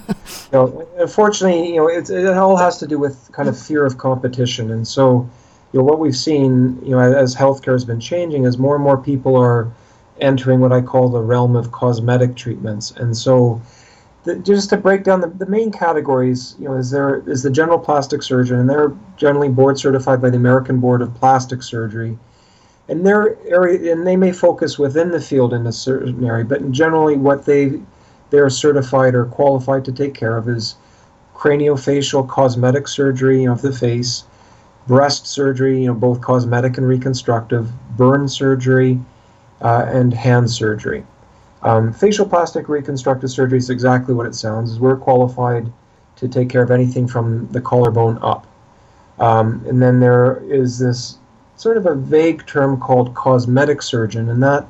know, 0.51 0.88
unfortunately, 0.98 1.69
you 1.69 1.77
know, 1.77 1.88
it, 1.88 2.10
it 2.10 2.27
all 2.27 2.57
has 2.57 2.77
to 2.80 2.88
do 2.88 2.98
with 2.98 3.31
kind 3.31 3.48
of 3.48 3.57
fear 3.57 3.86
of 3.86 3.98
competition, 4.00 4.71
and 4.71 4.86
so, 4.86 5.30
you 5.71 5.80
know, 5.80 5.83
what 5.83 6.00
we've 6.00 6.16
seen, 6.16 6.77
you 6.83 6.92
know, 6.92 7.00
as 7.00 7.36
healthcare 7.36 7.74
has 7.74 7.86
been 7.86 8.01
changing, 8.01 8.44
is 8.44 8.57
more 8.57 8.75
and 8.75 8.83
more 8.83 8.98
people 8.98 9.38
are 9.38 9.71
entering 10.19 10.59
what 10.59 10.73
I 10.73 10.81
call 10.81 11.07
the 11.07 11.21
realm 11.21 11.56
of 11.56 11.71
cosmetic 11.71 12.35
treatments, 12.35 12.92
and 12.92 13.16
so 13.16 13.61
the, 14.30 14.36
just 14.40 14.69
to 14.69 14.78
break 14.78 15.04
down 15.04 15.21
the, 15.21 15.28
the 15.28 15.45
main 15.45 15.71
categories, 15.71 16.56
you 16.59 16.66
know, 16.66 16.76
is 16.76 16.92
there 16.92 17.24
is 17.28 17.44
the 17.44 17.50
general 17.50 17.80
plastic 17.80 18.21
surgeon, 18.21 18.59
and 18.59 18.69
they're 18.69 18.95
generally 19.18 19.50
board 19.50 19.80
certified 19.80 20.21
by 20.21 20.30
the 20.30 20.38
American 20.38 20.80
Board 20.80 21.02
of 21.02 21.14
Plastic 21.16 21.64
Surgery, 21.64 22.18
and 22.88 23.06
their 23.06 23.38
area, 23.48 23.92
and 23.92 24.06
they 24.06 24.16
may 24.16 24.31
focus 24.31 24.78
within 24.78 25.09
the 25.12 25.21
field 25.21 25.54
in 25.54 25.66
a 25.66 25.71
certain 25.71 26.24
area, 26.24 26.45
but 26.45 26.71
generally 26.71 27.18
what 27.18 27.45
they 27.45 27.80
they're 28.30 28.50
certified 28.50 29.16
or 29.16 29.26
qualified 29.26 29.83
to 29.86 29.92
take 29.92 30.14
care 30.14 30.38
of 30.38 30.48
is 30.48 30.76
craniofacial 31.36 32.28
cosmetic 32.28 32.88
surgery, 32.88 33.45
of 33.45 33.62
the 33.64 33.71
face, 33.71 34.26
breast 34.86 35.26
surgery, 35.26 35.81
you 35.81 35.88
know, 35.88 35.94
both 35.95 36.21
cosmetic 36.21 36.78
and 36.78 36.88
reconstructive, 36.88 37.71
burn 37.98 38.28
surgery, 38.28 39.00
uh, 39.62 39.86
and 39.88 40.14
hand 40.14 40.52
surgery. 40.52 41.04
Um, 41.63 41.92
facial 41.92 42.28
plastic 42.28 42.69
reconstructive 42.69 43.30
surgery 43.30 43.57
is 43.57 43.69
exactly 43.69 44.13
what 44.13 44.25
it 44.25 44.35
sounds. 44.35 44.71
Is 44.71 44.80
we're 44.80 44.97
qualified 44.97 45.71
to 46.18 46.28
take 46.28 46.49
care 46.49 46.61
of 46.61 46.71
anything 46.71 47.07
from 47.07 47.47
the 47.51 47.61
collarbone 47.61 48.19
up. 48.21 48.45
Um, 49.19 49.63
and 49.68 49.81
then 49.81 49.99
there 49.99 50.42
is 50.49 50.80
this 50.80 51.18
sort 51.57 51.78
of 51.78 51.85
a 51.85 51.95
vague 51.95 52.45
term 52.45 52.80
called 52.80 53.13
cosmetic 53.16 53.81
surgeon, 53.81 54.30
and 54.30 54.42
that 54.42 54.66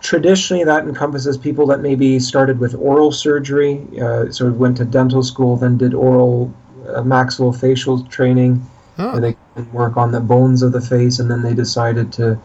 traditionally 0.00 0.64
that 0.64 0.84
encompasses 0.84 1.36
people 1.36 1.66
that 1.66 1.80
maybe 1.80 2.18
started 2.18 2.58
with 2.58 2.74
oral 2.74 3.12
surgery, 3.12 3.84
uh, 4.00 4.30
sort 4.30 4.50
of 4.50 4.58
went 4.58 4.76
to 4.76 4.84
dental 4.84 5.22
school, 5.22 5.56
then 5.56 5.76
did 5.76 5.94
oral 5.94 6.52
uh, 6.88 7.02
maxillofacial 7.02 8.08
training, 8.08 8.64
oh. 8.98 9.12
where 9.12 9.20
they 9.20 9.36
can 9.54 9.72
work 9.72 9.96
on 9.96 10.12
the 10.12 10.20
bones 10.20 10.62
of 10.62 10.72
the 10.72 10.80
face, 10.80 11.18
and 11.18 11.30
then 11.30 11.42
they 11.42 11.54
decided 11.54 12.12
to 12.12 12.38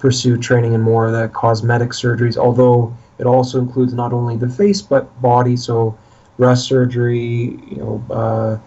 pursue 0.00 0.36
training 0.38 0.72
in 0.72 0.80
more 0.80 1.06
of 1.06 1.12
the 1.12 1.28
cosmetic 1.28 1.90
surgeries, 1.90 2.36
although 2.36 2.96
it 3.18 3.26
also 3.26 3.60
includes 3.60 3.92
not 3.92 4.12
only 4.12 4.36
the 4.36 4.48
face 4.48 4.80
but 4.82 5.20
body, 5.20 5.56
so 5.56 5.96
breast 6.38 6.66
surgery, 6.66 7.60
you 7.68 7.76
know, 7.76 8.04
uh, 8.10 8.58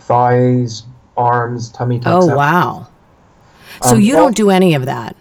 thighs, 0.00 0.82
arms, 1.16 1.70
tummy 1.70 2.00
tucks. 2.00 2.26
Oh 2.26 2.36
wow! 2.36 2.88
So 3.82 3.94
um, 3.94 4.00
you 4.00 4.12
don't 4.12 4.36
do 4.36 4.50
any 4.50 4.74
of 4.74 4.84
that. 4.86 5.16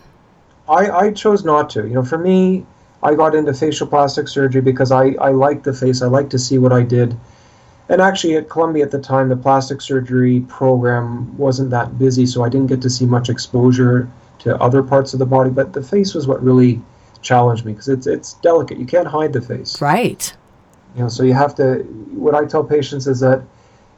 I, 0.67 0.89
I 0.89 1.11
chose 1.11 1.45
not 1.45 1.69
to. 1.71 1.83
You 1.87 1.93
know, 1.95 2.03
for 2.03 2.17
me, 2.17 2.65
I 3.03 3.13
got 3.13 3.35
into 3.35 3.53
facial 3.53 3.85
plastic 3.85 4.27
surgery 4.27 4.61
because 4.61 4.91
I, 4.91 5.09
I 5.21 5.29
like 5.29 5.63
the 5.63 5.73
face. 5.73 6.01
I 6.01 6.07
like 6.07 6.29
to 6.31 6.39
see 6.39 6.57
what 6.57 6.71
I 6.71 6.81
did. 6.81 7.15
And 7.89 8.01
actually, 8.01 8.37
at 8.37 8.49
Columbia 8.49 8.85
at 8.85 8.91
the 8.91 8.99
time, 8.99 9.27
the 9.29 9.35
plastic 9.35 9.81
surgery 9.81 10.39
program 10.47 11.37
wasn't 11.37 11.69
that 11.71 11.99
busy, 11.99 12.25
so 12.25 12.43
I 12.43 12.49
didn't 12.49 12.67
get 12.67 12.81
to 12.81 12.89
see 12.89 13.05
much 13.05 13.29
exposure 13.29 14.09
to 14.43 14.57
other 14.61 14.83
parts 14.83 15.13
of 15.13 15.19
the 15.19 15.25
body, 15.25 15.49
but 15.49 15.73
the 15.73 15.81
face 15.81 16.13
was 16.13 16.27
what 16.27 16.43
really 16.43 16.81
challenged 17.21 17.65
me 17.65 17.71
because 17.73 17.87
it's 17.87 18.07
it's 18.07 18.33
delicate. 18.35 18.77
You 18.77 18.85
can't 18.85 19.07
hide 19.07 19.33
the 19.33 19.41
face. 19.41 19.81
Right. 19.81 20.35
You 20.95 21.03
know, 21.03 21.09
so 21.09 21.23
you 21.23 21.33
have 21.33 21.55
to. 21.55 21.79
What 22.11 22.35
I 22.35 22.45
tell 22.45 22.63
patients 22.63 23.07
is 23.07 23.19
that 23.21 23.41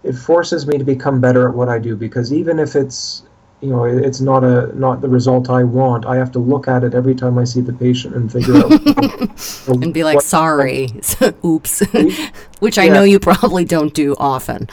it 0.04 0.14
forces 0.14 0.68
me 0.68 0.78
to 0.78 0.84
become 0.84 1.20
better 1.20 1.50
at 1.50 1.56
what 1.56 1.68
I 1.68 1.80
do 1.80 1.96
because 1.96 2.32
even 2.32 2.60
if 2.60 2.76
it's 2.76 3.24
you 3.62 3.70
know 3.70 3.86
it's 3.86 4.22
not 4.22 4.44
a 4.44 4.78
not 4.78 5.02
the 5.02 5.10
result 5.10 5.50
I 5.50 5.64
want, 5.64 6.06
I 6.06 6.16
have 6.16 6.32
to 6.34 6.40
look 6.40 6.68
at 6.68 6.84
it 6.84 6.94
every 6.94 7.16
time 7.16 7.38
I 7.40 7.44
see 7.44 7.62
the 7.62 7.74
patient 7.74 8.16
and 8.16 8.32
figure 8.32 8.56
out 8.58 9.68
and 9.68 9.94
be 9.94 10.04
like, 10.04 10.22
sorry, 10.22 10.90
oops, 11.44 11.82
which 12.60 12.78
I 12.78 12.88
know 12.88 13.04
you 13.04 13.20
probably 13.20 13.66
don't 13.66 13.94
do 13.94 14.16
often. 14.20 14.70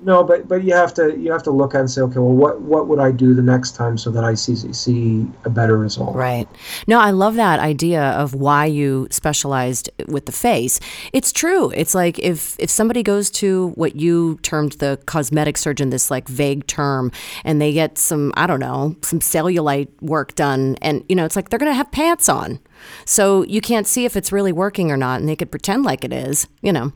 No, 0.00 0.22
but 0.22 0.46
but 0.46 0.62
you 0.62 0.74
have 0.74 0.92
to 0.94 1.16
you 1.18 1.32
have 1.32 1.42
to 1.44 1.50
look 1.50 1.74
at 1.74 1.80
and 1.80 1.90
say, 1.90 2.02
okay, 2.02 2.18
well, 2.18 2.34
what 2.34 2.60
what 2.60 2.86
would 2.86 2.98
I 2.98 3.10
do 3.10 3.32
the 3.32 3.42
next 3.42 3.74
time 3.74 3.96
so 3.96 4.10
that 4.10 4.24
I 4.24 4.34
see 4.34 4.54
see 4.54 5.26
a 5.44 5.50
better 5.50 5.78
result? 5.78 6.14
Right. 6.14 6.46
No, 6.86 7.00
I 7.00 7.10
love 7.10 7.34
that 7.36 7.60
idea 7.60 8.02
of 8.02 8.34
why 8.34 8.66
you 8.66 9.08
specialized 9.10 9.88
with 10.06 10.26
the 10.26 10.32
face. 10.32 10.80
It's 11.14 11.32
true. 11.32 11.70
It's 11.70 11.94
like 11.94 12.18
if 12.18 12.56
if 12.58 12.68
somebody 12.68 13.02
goes 13.02 13.30
to 13.32 13.68
what 13.76 13.96
you 13.96 14.38
termed 14.42 14.72
the 14.72 14.98
cosmetic 15.06 15.56
surgeon, 15.56 15.88
this 15.88 16.10
like 16.10 16.28
vague 16.28 16.66
term, 16.66 17.10
and 17.44 17.60
they 17.60 17.72
get 17.72 17.96
some 17.96 18.34
I 18.36 18.46
don't 18.46 18.60
know 18.60 18.96
some 19.00 19.20
cellulite 19.20 19.88
work 20.02 20.34
done, 20.34 20.76
and 20.82 21.04
you 21.08 21.16
know 21.16 21.24
it's 21.24 21.36
like 21.36 21.48
they're 21.48 21.58
gonna 21.58 21.72
have 21.72 21.90
pants 21.90 22.28
on. 22.28 22.60
So 23.04 23.42
you 23.44 23.60
can't 23.60 23.86
see 23.86 24.04
if 24.04 24.16
it's 24.16 24.32
really 24.32 24.52
working 24.52 24.90
or 24.90 24.96
not, 24.96 25.20
and 25.20 25.28
they 25.28 25.36
could 25.36 25.50
pretend 25.50 25.84
like 25.84 26.04
it 26.04 26.12
is, 26.12 26.46
you 26.62 26.72
know. 26.72 26.92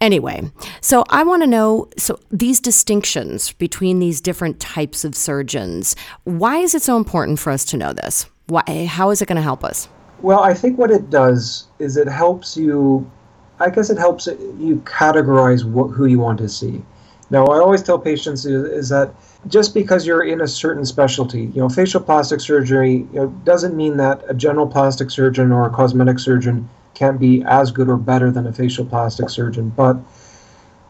Anyway, 0.00 0.50
so 0.80 1.04
I 1.10 1.22
want 1.22 1.42
to 1.42 1.46
know 1.46 1.88
so 1.96 2.18
these 2.30 2.60
distinctions 2.60 3.52
between 3.52 3.98
these 3.98 4.20
different 4.20 4.60
types 4.60 5.04
of 5.04 5.14
surgeons, 5.14 5.96
why 6.24 6.58
is 6.58 6.74
it 6.74 6.82
so 6.82 6.96
important 6.96 7.38
for 7.38 7.50
us 7.50 7.64
to 7.66 7.76
know 7.76 7.92
this? 7.92 8.26
Why, 8.46 8.86
how 8.88 9.10
is 9.10 9.22
it 9.22 9.26
going 9.26 9.36
to 9.36 9.42
help 9.42 9.64
us? 9.64 9.88
Well, 10.20 10.40
I 10.40 10.54
think 10.54 10.78
what 10.78 10.90
it 10.90 11.10
does 11.10 11.68
is 11.78 11.96
it 11.96 12.08
helps 12.08 12.56
you, 12.56 13.10
I 13.60 13.70
guess 13.70 13.90
it 13.90 13.98
helps 13.98 14.26
you 14.26 14.82
categorize 14.84 15.64
what, 15.64 15.88
who 15.88 16.06
you 16.06 16.18
want 16.18 16.38
to 16.38 16.48
see. 16.48 16.82
Now, 17.30 17.46
I 17.46 17.58
always 17.58 17.82
tell 17.82 17.98
patients 17.98 18.44
is, 18.44 18.64
is 18.64 18.88
that 18.90 19.14
just 19.48 19.74
because 19.74 20.06
you're 20.06 20.24
in 20.24 20.40
a 20.40 20.48
certain 20.48 20.84
specialty, 20.84 21.42
you 21.42 21.60
know, 21.60 21.68
facial 21.68 22.00
plastic 22.00 22.40
surgery 22.40 22.92
you 22.92 23.08
know, 23.12 23.26
doesn't 23.44 23.76
mean 23.76 23.96
that 23.98 24.22
a 24.28 24.34
general 24.34 24.66
plastic 24.66 25.10
surgeon 25.10 25.52
or 25.52 25.66
a 25.66 25.70
cosmetic 25.70 26.18
surgeon 26.18 26.68
can't 26.94 27.18
be 27.18 27.42
as 27.44 27.70
good 27.70 27.88
or 27.88 27.96
better 27.96 28.30
than 28.30 28.46
a 28.46 28.52
facial 28.52 28.84
plastic 28.84 29.28
surgeon. 29.28 29.70
But 29.70 29.96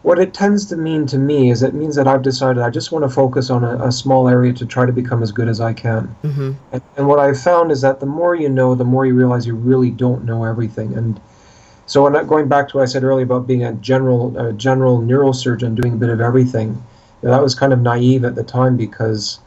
what 0.02 0.18
it 0.18 0.34
tends 0.34 0.66
to 0.66 0.76
mean 0.76 1.06
to 1.06 1.18
me 1.18 1.50
is 1.50 1.62
it 1.62 1.72
means 1.72 1.96
that 1.96 2.06
I've 2.06 2.22
decided 2.22 2.62
I 2.62 2.70
just 2.70 2.92
want 2.92 3.04
to 3.04 3.08
focus 3.08 3.48
on 3.48 3.64
a, 3.64 3.86
a 3.86 3.90
small 3.90 4.28
area 4.28 4.52
to 4.52 4.66
try 4.66 4.84
to 4.84 4.92
become 4.92 5.22
as 5.22 5.32
good 5.32 5.48
as 5.48 5.60
I 5.60 5.72
can. 5.72 6.14
Mm-hmm. 6.22 6.52
And, 6.72 6.82
and, 6.98 7.08
what 7.08 7.18
I've 7.18 7.40
found 7.40 7.72
is 7.72 7.80
that 7.80 8.00
the 8.00 8.06
more 8.06 8.34
you 8.34 8.50
know, 8.50 8.74
the 8.74 8.84
more 8.84 9.06
you 9.06 9.14
realize 9.14 9.46
you 9.46 9.54
really 9.54 9.90
don't 9.90 10.24
know 10.24 10.44
everything. 10.44 10.94
And 10.94 11.18
so, 11.86 12.08
going 12.24 12.48
back 12.48 12.68
to 12.68 12.76
what 12.76 12.82
I 12.82 12.86
said 12.86 13.02
earlier 13.02 13.24
about 13.24 13.46
being 13.46 13.64
a 13.64 13.72
general 13.74 14.36
a 14.38 14.52
general 14.52 15.00
neurosurgeon 15.00 15.80
doing 15.80 15.94
a 15.94 15.96
bit 15.96 16.10
of 16.10 16.20
everything 16.20 16.82
that 17.30 17.42
was 17.42 17.54
kind 17.54 17.72
of 17.72 17.80
naive 17.80 18.24
at 18.24 18.34
the 18.34 18.44
time 18.44 18.76
because, 18.76 19.40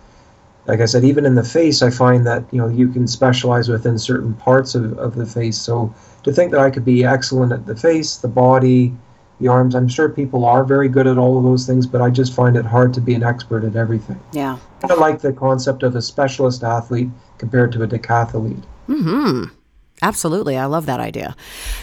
like 0.65 0.79
I 0.79 0.85
said, 0.85 1.03
even 1.03 1.25
in 1.25 1.35
the 1.35 1.43
face, 1.43 1.81
I 1.81 1.89
find 1.89 2.25
that 2.25 2.43
you 2.51 2.59
know 2.59 2.67
you 2.67 2.89
can 2.89 3.07
specialize 3.07 3.69
within 3.69 3.97
certain 3.97 4.33
parts 4.33 4.75
of, 4.75 4.97
of 4.97 5.15
the 5.15 5.25
face. 5.25 5.57
So 5.57 5.93
to 6.23 6.31
think 6.31 6.51
that 6.51 6.59
I 6.59 6.69
could 6.69 6.85
be 6.85 7.05
excellent 7.05 7.51
at 7.51 7.65
the 7.65 7.75
face, 7.75 8.17
the 8.17 8.27
body, 8.27 8.93
the 9.39 9.47
arms, 9.47 9.75
I'm 9.75 9.87
sure 9.87 10.09
people 10.09 10.45
are 10.45 10.63
very 10.63 10.89
good 10.89 11.07
at 11.07 11.17
all 11.17 11.37
of 11.37 11.43
those 11.43 11.67
things, 11.67 11.85
but 11.85 12.01
I 12.01 12.09
just 12.09 12.33
find 12.33 12.57
it 12.57 12.65
hard 12.65 12.93
to 12.95 13.01
be 13.01 13.13
an 13.13 13.23
expert 13.23 13.63
at 13.63 13.75
everything. 13.75 14.19
Yeah. 14.31 14.57
I 14.83 14.93
like 14.95 15.21
the 15.21 15.33
concept 15.33 15.83
of 15.83 15.95
a 15.95 16.01
specialist 16.01 16.63
athlete 16.63 17.09
compared 17.37 17.71
to 17.73 17.83
a 17.83 17.87
decathlete. 17.87 18.63
Hmm. 18.87 19.43
Absolutely. 20.01 20.57
I 20.57 20.65
love 20.65 20.85
that 20.85 20.99
idea. 20.99 21.35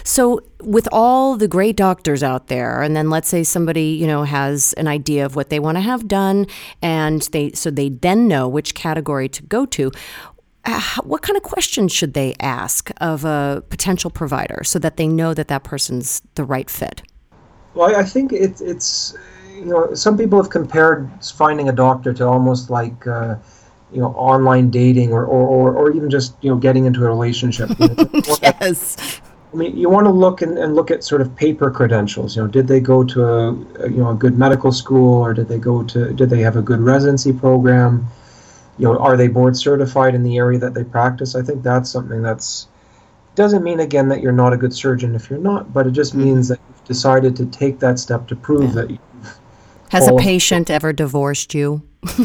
So, 0.03 0.41
with 0.61 0.87
all 0.91 1.35
the 1.35 1.49
great 1.49 1.75
doctors 1.75 2.23
out 2.23 2.47
there, 2.47 2.81
and 2.81 2.95
then 2.95 3.09
let's 3.09 3.27
say 3.27 3.43
somebody, 3.43 3.89
you 3.89 4.07
know, 4.07 4.23
has 4.23 4.73
an 4.73 4.87
idea 4.87 5.25
of 5.25 5.35
what 5.35 5.49
they 5.49 5.59
want 5.59 5.77
to 5.77 5.81
have 5.81 6.07
done, 6.07 6.47
and 6.81 7.23
they, 7.33 7.51
so 7.51 7.69
they 7.69 7.89
then 7.89 8.27
know 8.27 8.47
which 8.47 8.73
category 8.73 9.27
to 9.29 9.43
go 9.43 9.65
to. 9.65 9.91
Uh, 10.63 10.81
what 11.03 11.21
kind 11.21 11.35
of 11.37 11.43
questions 11.43 11.91
should 11.91 12.13
they 12.13 12.33
ask 12.39 12.89
of 13.01 13.25
a 13.25 13.63
potential 13.69 14.09
provider 14.09 14.63
so 14.63 14.79
that 14.79 14.97
they 14.97 15.07
know 15.07 15.33
that 15.33 15.49
that 15.49 15.63
person's 15.63 16.21
the 16.35 16.43
right 16.43 16.69
fit? 16.69 17.01
Well, 17.75 17.95
I 17.95 18.03
think 18.03 18.31
it's, 18.31 18.61
it's 18.61 19.15
you 19.53 19.65
know, 19.65 19.93
some 19.93 20.17
people 20.17 20.41
have 20.41 20.49
compared 20.49 21.11
finding 21.21 21.67
a 21.67 21.73
doctor 21.73 22.13
to 22.13 22.25
almost 22.25 22.69
like, 22.69 23.05
uh, 23.05 23.35
you 23.95 24.01
know 24.01 24.09
online 24.09 24.69
dating 24.69 25.13
or, 25.13 25.25
or, 25.25 25.47
or, 25.47 25.73
or 25.73 25.91
even 25.91 26.09
just 26.09 26.35
you 26.41 26.49
know 26.49 26.57
getting 26.57 26.85
into 26.85 27.03
a 27.03 27.07
relationship 27.07 27.69
you 27.79 27.87
know, 27.87 28.37
yes 28.41 29.21
I 29.55 29.57
mean, 29.57 29.77
you 29.77 29.89
want 29.89 30.05
to 30.05 30.11
look 30.11 30.41
and, 30.41 30.57
and 30.57 30.75
look 30.75 30.91
at 30.91 31.01
sort 31.05 31.21
of 31.21 31.33
paper 31.33 31.71
credentials. 31.71 32.35
You 32.35 32.41
know, 32.41 32.47
did 32.49 32.67
they 32.67 32.81
go 32.81 33.05
to 33.05 33.23
a, 33.23 33.51
a, 33.79 33.89
you 33.89 33.99
know 33.99 34.09
a 34.09 34.13
good 34.13 34.37
medical 34.37 34.73
school, 34.73 35.21
or 35.21 35.33
did 35.33 35.47
they 35.47 35.57
go 35.57 35.81
to 35.81 36.11
did 36.11 36.29
they 36.29 36.41
have 36.41 36.57
a 36.57 36.61
good 36.61 36.81
residency 36.81 37.31
program? 37.31 38.05
You 38.77 38.87
know, 38.87 38.99
are 38.99 39.15
they 39.15 39.29
board 39.29 39.55
certified 39.55 40.13
in 40.13 40.23
the 40.23 40.35
area 40.35 40.59
that 40.59 40.73
they 40.73 40.83
practice? 40.83 41.35
I 41.35 41.41
think 41.41 41.63
that's 41.63 41.89
something 41.89 42.21
that's 42.21 42.67
doesn't 43.35 43.63
mean 43.63 43.79
again 43.79 44.09
that 44.09 44.19
you're 44.19 44.33
not 44.33 44.51
a 44.51 44.57
good 44.57 44.73
surgeon 44.73 45.15
if 45.15 45.29
you're 45.29 45.39
not, 45.39 45.71
but 45.71 45.87
it 45.87 45.91
just 45.91 46.11
mm-hmm. 46.11 46.25
means 46.25 46.49
that 46.49 46.59
you've 46.67 46.83
decided 46.83 47.37
to 47.37 47.45
take 47.45 47.79
that 47.79 47.97
step 47.97 48.27
to 48.27 48.35
prove 48.35 48.75
yeah. 48.75 48.81
that 48.81 48.89
you've. 48.89 48.99
Has 49.89 50.07
a 50.07 50.15
patient 50.15 50.69
ever 50.69 50.93
divorced 50.93 51.53
you? 51.53 51.81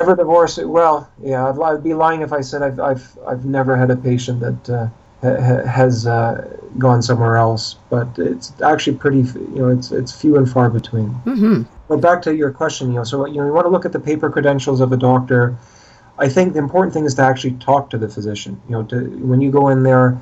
never 0.00 0.16
divorced. 0.16 0.64
Well, 0.64 1.10
yeah, 1.22 1.48
I'd, 1.48 1.60
I'd, 1.60 1.84
be 1.84 1.94
lying 1.94 2.22
if 2.22 2.32
I 2.32 2.40
said 2.40 2.62
I've 2.62 2.80
I've 2.80 3.18
I've 3.26 3.44
never 3.44 3.76
had 3.76 3.90
a 3.90 3.96
patient 3.96 4.40
that 4.40 4.70
uh, 4.70 4.86
ha- 5.22 5.66
has 5.66 6.06
uh, 6.06 6.58
gone 6.78 7.02
somewhere 7.02 7.36
else. 7.36 7.76
But 7.90 8.08
it's 8.18 8.52
actually 8.62 8.96
pretty, 8.96 9.18
you 9.18 9.56
know, 9.56 9.68
it's 9.68 9.92
it's 9.92 10.12
few 10.12 10.36
and 10.36 10.50
far 10.50 10.70
between. 10.70 11.10
Mm-hmm. 11.24 11.62
But 11.88 12.00
back 12.00 12.22
to 12.22 12.34
your 12.34 12.50
question, 12.50 12.88
you 12.88 12.94
know, 12.94 13.04
so 13.04 13.26
you 13.26 13.36
know, 13.36 13.46
you 13.46 13.52
want 13.52 13.66
to 13.66 13.70
look 13.70 13.84
at 13.84 13.92
the 13.92 14.00
paper 14.00 14.30
credentials 14.30 14.80
of 14.80 14.92
a 14.92 14.96
doctor. 14.96 15.56
I 16.18 16.28
think 16.28 16.52
the 16.52 16.60
important 16.60 16.94
thing 16.94 17.04
is 17.04 17.14
to 17.14 17.22
actually 17.22 17.54
talk 17.54 17.90
to 17.90 17.98
the 17.98 18.08
physician. 18.08 18.60
You 18.68 18.72
know, 18.72 18.82
to, 18.84 19.00
when 19.26 19.40
you 19.40 19.50
go 19.50 19.68
in 19.68 19.82
there, 19.82 20.18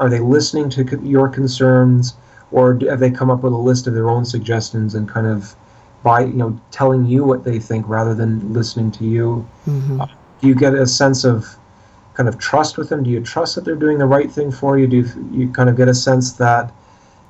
are 0.00 0.08
they 0.08 0.20
listening 0.20 0.70
to 0.70 1.00
your 1.02 1.28
concerns, 1.28 2.14
or 2.50 2.78
have 2.88 3.00
they 3.00 3.10
come 3.10 3.30
up 3.30 3.42
with 3.42 3.52
a 3.52 3.56
list 3.56 3.86
of 3.86 3.94
their 3.94 4.08
own 4.08 4.24
suggestions 4.24 4.94
and 4.94 5.08
kind 5.08 5.26
of 5.26 5.54
by 6.04 6.20
you 6.20 6.34
know 6.34 6.60
telling 6.70 7.04
you 7.06 7.24
what 7.24 7.42
they 7.42 7.58
think 7.58 7.88
rather 7.88 8.14
than 8.14 8.52
listening 8.52 8.92
to 8.92 9.04
you? 9.04 9.48
Mm-hmm. 9.66 10.02
Uh, 10.02 10.06
do 10.40 10.46
you 10.46 10.54
get 10.54 10.74
a 10.74 10.86
sense 10.86 11.24
of 11.24 11.56
kind 12.12 12.28
of 12.28 12.38
trust 12.38 12.78
with 12.78 12.90
them? 12.90 13.02
Do 13.02 13.10
you 13.10 13.20
trust 13.20 13.56
that 13.56 13.64
they're 13.64 13.74
doing 13.74 13.98
the 13.98 14.06
right 14.06 14.30
thing 14.30 14.52
for 14.52 14.78
you? 14.78 14.86
Do 14.86 14.98
you, 14.98 15.28
you 15.32 15.48
kind 15.50 15.68
of 15.68 15.76
get 15.76 15.88
a 15.88 15.94
sense 15.94 16.34
that 16.34 16.72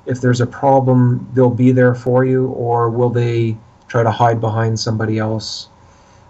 if 0.05 0.21
there's 0.21 0.41
a 0.41 0.45
problem, 0.45 1.27
they'll 1.33 1.49
be 1.49 1.71
there 1.71 1.95
for 1.95 2.25
you, 2.25 2.47
or 2.49 2.91
will 2.91 3.09
they 3.09 3.57
try 3.87 4.03
to 4.03 4.11
hide 4.11 4.39
behind 4.39 4.79
somebody 4.79 5.17
else? 5.17 5.69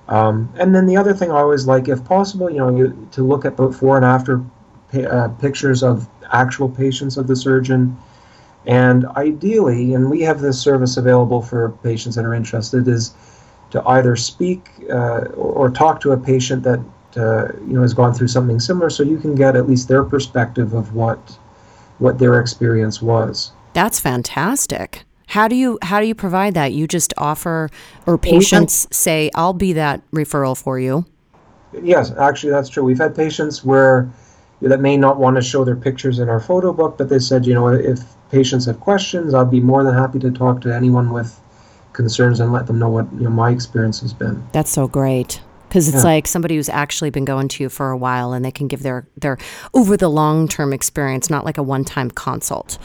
Um, 0.08 0.54
and 0.56 0.74
then 0.74 0.86
the 0.86 0.96
other 0.96 1.14
thing 1.14 1.32
I 1.32 1.40
always 1.40 1.66
like, 1.66 1.88
if 1.90 2.06
possible, 2.06 2.50
you 2.50 2.60
know, 2.60 2.76
you, 2.76 3.08
to 3.14 3.24
look 3.24 3.44
at 3.44 3.58
both 3.58 3.72
before 3.72 3.98
and 3.98 4.06
after 4.06 4.44
uh, 4.94 5.30
pictures 5.42 5.84
of 5.84 6.08
actual 6.32 6.70
patients 6.70 7.18
of 7.18 7.28
the 7.28 7.36
surgeon 7.36 7.98
and 8.68 9.06
ideally, 9.16 9.94
and 9.94 10.10
we 10.10 10.22
have 10.22 10.42
this 10.42 10.60
service 10.60 10.98
available 10.98 11.42
for 11.42 11.70
patients 11.84 12.16
that 12.16 12.26
are 12.26 12.34
interested, 12.34 12.88
is 12.88 13.14
to 13.72 13.84
either 13.88 14.16
speak 14.16 14.70
uh, 14.90 15.26
or, 15.36 15.68
or, 15.68 15.70
talk 15.70 16.00
to 16.02 16.12
a 16.12 16.18
patient 16.18 16.64
that 16.64 16.80
uh, 17.18 17.48
you 17.68 17.74
know 17.74 17.82
has 17.82 17.94
gone 17.94 18.14
through 18.14 18.28
something 18.28 18.60
similar, 18.60 18.90
so 18.90 19.04
you 19.04 19.18
can 19.18 19.36
get 19.36 19.56
at 19.56 19.68
least 19.68 19.88
their 19.88 20.04
perspective 20.04 20.74
of 20.74 20.94
what 20.94 21.38
what 22.00 22.20
their 22.20 22.40
experience 22.40 23.02
was. 23.02 23.52
That's 23.74 24.00
fantastic. 24.00 25.04
How 25.28 25.48
do 25.48 25.56
you 25.56 25.78
how 25.82 26.00
do 26.00 26.08
you 26.08 26.16
provide 26.16 26.54
that? 26.54 26.74
You 26.74 26.88
just 26.88 27.14
offer, 27.18 27.70
or 28.06 28.18
patients 28.18 28.88
say, 28.92 29.30
"I'll 29.36 29.54
be 29.54 29.74
that 29.74 30.02
referral 30.12 30.58
for 30.58 30.80
you." 30.80 31.06
Yes, 31.82 32.12
actually, 32.18 32.52
that's 32.52 32.70
true. 32.70 32.84
We've 32.84 32.98
had 32.98 33.16
patients 33.16 33.64
where 33.64 34.10
that 34.62 34.80
may 34.80 34.98
not 34.98 35.18
want 35.18 35.36
to 35.36 35.42
show 35.42 35.64
their 35.64 35.76
pictures 35.76 36.20
in 36.20 36.30
our 36.30 36.40
photo 36.40 36.74
book, 36.74 36.98
but 36.98 37.10
they 37.10 37.20
said, 37.20 37.46
you 37.46 37.54
know, 37.54 37.68
if 37.68 38.00
patients 38.32 38.66
have 38.66 38.80
questions, 38.80 39.34
I'll 39.34 39.46
be 39.46 39.60
more 39.60 39.84
than 39.84 39.94
happy 39.94 40.20
to 40.20 40.32
talk 40.32 40.62
to 40.62 40.74
anyone 40.74 41.12
with 41.12 41.40
concerns 41.94 42.40
and 42.40 42.52
let 42.52 42.68
them 42.68 42.78
know 42.78 42.90
what 42.90 43.12
you 43.14 43.22
know 43.22 43.30
my 43.30 43.52
experience 43.52 44.02
has 44.02 44.14
been. 44.14 44.46
That's 44.52 44.70
so 44.70 44.88
great 44.88 45.42
because 45.70 45.88
it's 45.88 45.98
yeah. 45.98 46.04
like 46.04 46.28
somebody 46.28 46.56
who's 46.56 46.70
actually 46.70 47.10
been 47.10 47.26
going 47.26 47.48
to 47.50 47.64
you 47.64 47.70
for 47.70 47.90
a 47.90 47.98
while 47.98 48.34
and 48.34 48.46
they 48.46 48.52
can 48.52 48.68
give 48.68 48.84
their 48.84 49.08
their 49.18 49.38
over 49.74 49.98
the 49.98 50.10
long 50.10 50.48
term 50.48 50.72
experience 50.74 51.30
not 51.30 51.44
like 51.44 51.58
a 51.58 51.64
one 51.64 51.84
time 51.84 52.10
consult 52.12 52.78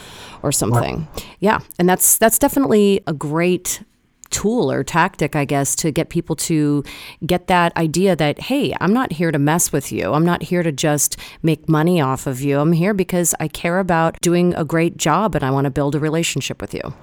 or 0.43 0.50
something 0.50 1.00
right. 1.00 1.27
yeah 1.41 1.61
and 1.79 1.89
that's 1.89 2.19
that's 2.19 2.39
definitely 2.39 3.00
a 3.07 3.12
great 3.12 3.83
tool 4.30 4.70
or 4.70 4.82
tactic, 4.82 5.37
I 5.37 5.44
guess, 5.44 5.76
to 5.76 5.90
get 5.90 6.08
people 6.08 6.37
to 6.37 6.82
get 7.26 7.46
that 7.49 7.76
idea 7.76 8.16
that, 8.16 8.40
hey, 8.40 8.75
I'm 8.80 8.92
not 8.92 9.12
here 9.12 9.30
to 9.30 9.38
mess 9.38 9.72
with 9.72 9.92
you. 9.92 10.12
I'm 10.12 10.25
not 10.25 10.42
here 10.42 10.62
to 10.62 10.72
just 10.72 11.16
make 11.42 11.68
money 11.68 12.00
off 12.00 12.26
of 12.26 12.40
you. 12.40 12.58
I'm 12.58 12.72
here 12.72 12.94
because 12.94 13.34
I 13.40 13.49
care 13.49 13.78
about 13.78 14.20
doing 14.20 14.54
a 14.54 14.64
great 14.64 14.96
job 14.96 15.34
and 15.34 15.44
I 15.44 15.50
want 15.50 15.66
to 15.66 15.70
build 15.70 15.94
a 15.94 16.00
relationship 16.00 16.60
with 16.60 16.75
you. 16.75 16.94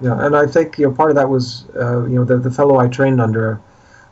Yeah, 0.00 0.26
and 0.26 0.36
I 0.36 0.46
think 0.46 0.78
you 0.78 0.88
know 0.88 0.92
part 0.92 1.10
of 1.10 1.16
that 1.16 1.28
was 1.28 1.64
uh, 1.76 2.04
you 2.06 2.16
know 2.16 2.24
the, 2.24 2.36
the 2.36 2.50
fellow 2.50 2.78
I 2.78 2.88
trained 2.88 3.20
under 3.20 3.60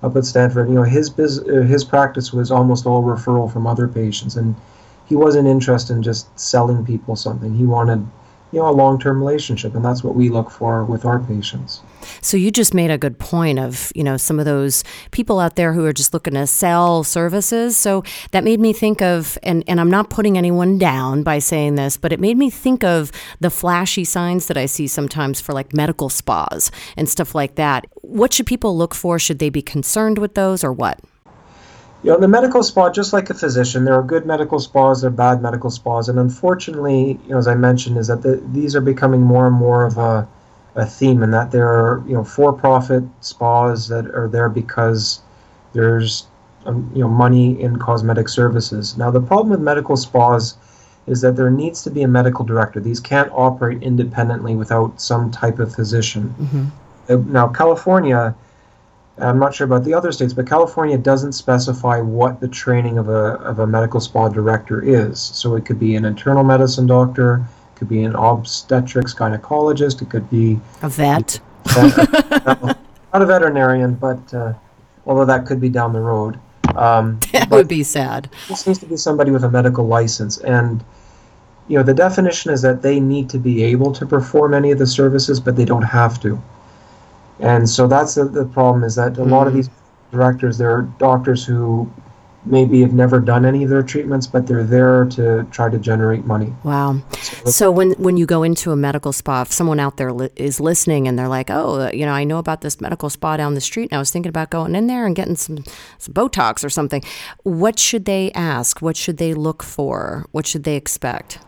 up 0.04 0.14
at 0.14 0.24
Stanford. 0.24 0.68
You 0.68 0.76
know 0.76 0.84
his 0.84 1.10
biz, 1.10 1.40
uh, 1.40 1.62
his 1.62 1.82
practice 1.84 2.32
was 2.32 2.52
almost 2.52 2.86
all 2.86 3.02
referral 3.02 3.52
from 3.52 3.66
other 3.66 3.88
patients, 3.88 4.36
and 4.36 4.54
he 5.06 5.16
wasn't 5.16 5.48
interested 5.48 5.94
in 5.94 6.02
just 6.02 6.38
selling 6.38 6.86
people 6.86 7.16
something. 7.16 7.54
He 7.54 7.66
wanted 7.66 8.06
you 8.52 8.58
know 8.58 8.68
a 8.68 8.72
long-term 8.72 9.18
relationship 9.18 9.74
and 9.74 9.84
that's 9.84 10.02
what 10.02 10.14
we 10.14 10.28
look 10.28 10.50
for 10.50 10.84
with 10.84 11.04
our 11.04 11.18
patients. 11.20 11.82
So 12.22 12.36
you 12.36 12.50
just 12.50 12.74
made 12.74 12.90
a 12.90 12.98
good 12.98 13.18
point 13.18 13.58
of 13.58 13.92
you 13.94 14.04
know 14.04 14.16
some 14.16 14.38
of 14.38 14.44
those 14.44 14.84
people 15.10 15.40
out 15.40 15.56
there 15.56 15.72
who 15.72 15.84
are 15.84 15.92
just 15.92 16.12
looking 16.12 16.34
to 16.34 16.46
sell 16.46 17.04
services. 17.04 17.76
So 17.76 18.02
that 18.32 18.44
made 18.44 18.60
me 18.60 18.72
think 18.72 19.02
of 19.02 19.38
and, 19.42 19.64
and 19.66 19.80
i'm 19.80 19.90
not 19.90 20.10
putting 20.10 20.36
anyone 20.36 20.78
down 20.78 21.22
by 21.22 21.38
saying 21.38 21.74
this 21.74 21.96
but 21.96 22.12
it 22.12 22.20
made 22.20 22.36
me 22.36 22.50
think 22.50 22.84
of 22.84 23.12
the 23.40 23.50
flashy 23.50 24.04
signs 24.04 24.46
that 24.46 24.56
i 24.56 24.66
see 24.66 24.86
sometimes 24.86 25.40
for 25.40 25.52
like 25.52 25.74
medical 25.74 26.08
spas 26.08 26.70
and 26.96 27.08
stuff 27.08 27.34
like 27.34 27.54
that. 27.56 27.86
What 28.02 28.32
should 28.32 28.46
people 28.46 28.76
look 28.76 28.94
for? 28.94 29.18
Should 29.18 29.38
they 29.38 29.50
be 29.50 29.62
concerned 29.62 30.18
with 30.18 30.34
those 30.34 30.64
or 30.64 30.72
what 30.72 31.00
you 32.02 32.10
know, 32.10 32.18
the 32.18 32.28
medical 32.28 32.62
spa, 32.62 32.90
just 32.90 33.12
like 33.12 33.28
a 33.28 33.34
physician, 33.34 33.84
there 33.84 33.94
are 33.94 34.02
good 34.02 34.24
medical 34.24 34.58
spas, 34.58 35.02
there 35.02 35.08
are 35.08 35.12
bad 35.12 35.42
medical 35.42 35.70
spas, 35.70 36.08
and 36.08 36.18
unfortunately, 36.18 37.18
you 37.24 37.30
know, 37.30 37.38
as 37.38 37.46
I 37.46 37.54
mentioned, 37.54 37.98
is 37.98 38.06
that 38.06 38.22
the, 38.22 38.42
these 38.52 38.74
are 38.74 38.80
becoming 38.80 39.20
more 39.20 39.46
and 39.46 39.54
more 39.54 39.84
of 39.84 39.98
a, 39.98 40.26
a 40.76 40.86
theme, 40.86 41.22
and 41.22 41.34
that 41.34 41.50
there 41.50 41.68
are 41.68 42.02
you 42.06 42.14
know 42.14 42.24
for-profit 42.24 43.04
spas 43.20 43.88
that 43.88 44.06
are 44.06 44.28
there 44.28 44.48
because 44.48 45.20
there's 45.74 46.26
um, 46.64 46.90
you 46.94 47.02
know 47.02 47.08
money 47.08 47.60
in 47.60 47.78
cosmetic 47.78 48.30
services. 48.30 48.96
Now, 48.96 49.10
the 49.10 49.20
problem 49.20 49.50
with 49.50 49.60
medical 49.60 49.96
spas 49.96 50.56
is 51.06 51.20
that 51.20 51.36
there 51.36 51.50
needs 51.50 51.82
to 51.82 51.90
be 51.90 52.02
a 52.02 52.08
medical 52.08 52.44
director. 52.46 52.80
These 52.80 53.00
can't 53.00 53.30
operate 53.32 53.82
independently 53.82 54.54
without 54.54 55.00
some 55.00 55.30
type 55.30 55.58
of 55.58 55.74
physician. 55.74 56.34
Mm-hmm. 56.40 56.64
Uh, 57.10 57.16
now, 57.30 57.48
California 57.48 58.34
I'm 59.22 59.38
not 59.38 59.54
sure 59.54 59.64
about 59.64 59.84
the 59.84 59.94
other 59.94 60.12
states, 60.12 60.32
but 60.32 60.46
California 60.46 60.96
doesn't 60.98 61.32
specify 61.32 62.00
what 62.00 62.40
the 62.40 62.48
training 62.48 62.98
of 62.98 63.08
a, 63.08 63.34
of 63.42 63.58
a 63.58 63.66
medical 63.66 64.00
spa 64.00 64.28
director 64.28 64.82
is. 64.82 65.20
So 65.20 65.56
it 65.56 65.64
could 65.64 65.78
be 65.78 65.96
an 65.96 66.04
internal 66.04 66.44
medicine 66.44 66.86
doctor, 66.86 67.36
it 67.36 67.78
could 67.78 67.88
be 67.88 68.02
an 68.02 68.14
obstetrics 68.14 69.14
gynecologist, 69.14 70.02
it 70.02 70.10
could 70.10 70.28
be 70.30 70.60
a 70.82 70.88
vet. 70.88 71.40
not 71.76 73.22
a 73.22 73.26
veterinarian, 73.26 73.94
but 73.94 74.32
uh, 74.32 74.52
although 75.06 75.26
that 75.26 75.46
could 75.46 75.60
be 75.60 75.68
down 75.68 75.92
the 75.92 76.00
road. 76.00 76.38
Um, 76.76 77.20
that 77.32 77.50
would 77.50 77.68
be 77.68 77.82
sad. 77.82 78.30
This 78.48 78.66
needs 78.66 78.78
to 78.80 78.86
be 78.86 78.96
somebody 78.96 79.30
with 79.30 79.44
a 79.44 79.50
medical 79.50 79.86
license. 79.86 80.38
And 80.38 80.84
you 81.68 81.76
know, 81.76 81.82
the 81.82 81.94
definition 81.94 82.50
is 82.50 82.62
that 82.62 82.82
they 82.82 82.98
need 82.98 83.30
to 83.30 83.38
be 83.38 83.62
able 83.62 83.92
to 83.92 84.06
perform 84.06 84.54
any 84.54 84.70
of 84.72 84.78
the 84.78 84.86
services, 84.86 85.38
but 85.38 85.56
they 85.56 85.64
don't 85.64 85.82
have 85.82 86.20
to. 86.22 86.40
And 87.40 87.68
so 87.68 87.86
that's 87.86 88.14
the, 88.14 88.24
the 88.24 88.44
problem 88.44 88.84
is 88.84 88.94
that 88.96 89.08
a 89.08 89.20
mm-hmm. 89.20 89.30
lot 89.30 89.46
of 89.46 89.52
mm-hmm. 89.52 89.62
these 89.62 89.70
directors, 90.10 90.58
there 90.58 90.70
are 90.70 90.82
doctors 90.98 91.44
who 91.44 91.90
maybe 92.46 92.80
have 92.80 92.94
never 92.94 93.20
done 93.20 93.44
any 93.44 93.62
of 93.62 93.70
their 93.70 93.82
treatments, 93.82 94.26
but 94.26 94.46
they're 94.46 94.64
there 94.64 95.04
to 95.04 95.46
try 95.50 95.68
to 95.68 95.78
generate 95.78 96.24
money. 96.24 96.52
Wow. 96.64 97.02
So, 97.12 97.50
so 97.50 97.70
when, 97.70 97.92
when 97.92 98.16
you 98.16 98.24
go 98.24 98.42
into 98.42 98.72
a 98.72 98.76
medical 98.76 99.12
spa, 99.12 99.42
if 99.42 99.52
someone 99.52 99.78
out 99.78 99.98
there 99.98 100.10
li- 100.10 100.30
is 100.36 100.58
listening 100.58 101.06
and 101.06 101.18
they're 101.18 101.28
like, 101.28 101.50
oh, 101.50 101.90
you 101.90 102.06
know, 102.06 102.12
I 102.12 102.24
know 102.24 102.38
about 102.38 102.62
this 102.62 102.80
medical 102.80 103.10
spa 103.10 103.36
down 103.36 103.54
the 103.54 103.60
street 103.60 103.90
and 103.90 103.94
I 103.94 103.98
was 103.98 104.10
thinking 104.10 104.30
about 104.30 104.50
going 104.50 104.74
in 104.74 104.86
there 104.86 105.04
and 105.04 105.14
getting 105.14 105.36
some, 105.36 105.64
some 105.98 106.14
Botox 106.14 106.64
or 106.64 106.70
something, 106.70 107.02
what 107.42 107.78
should 107.78 108.06
they 108.06 108.32
ask? 108.32 108.80
What 108.80 108.96
should 108.96 109.18
they 109.18 109.34
look 109.34 109.62
for? 109.62 110.24
What 110.32 110.46
should 110.46 110.64
they 110.64 110.76
expect? 110.76 111.40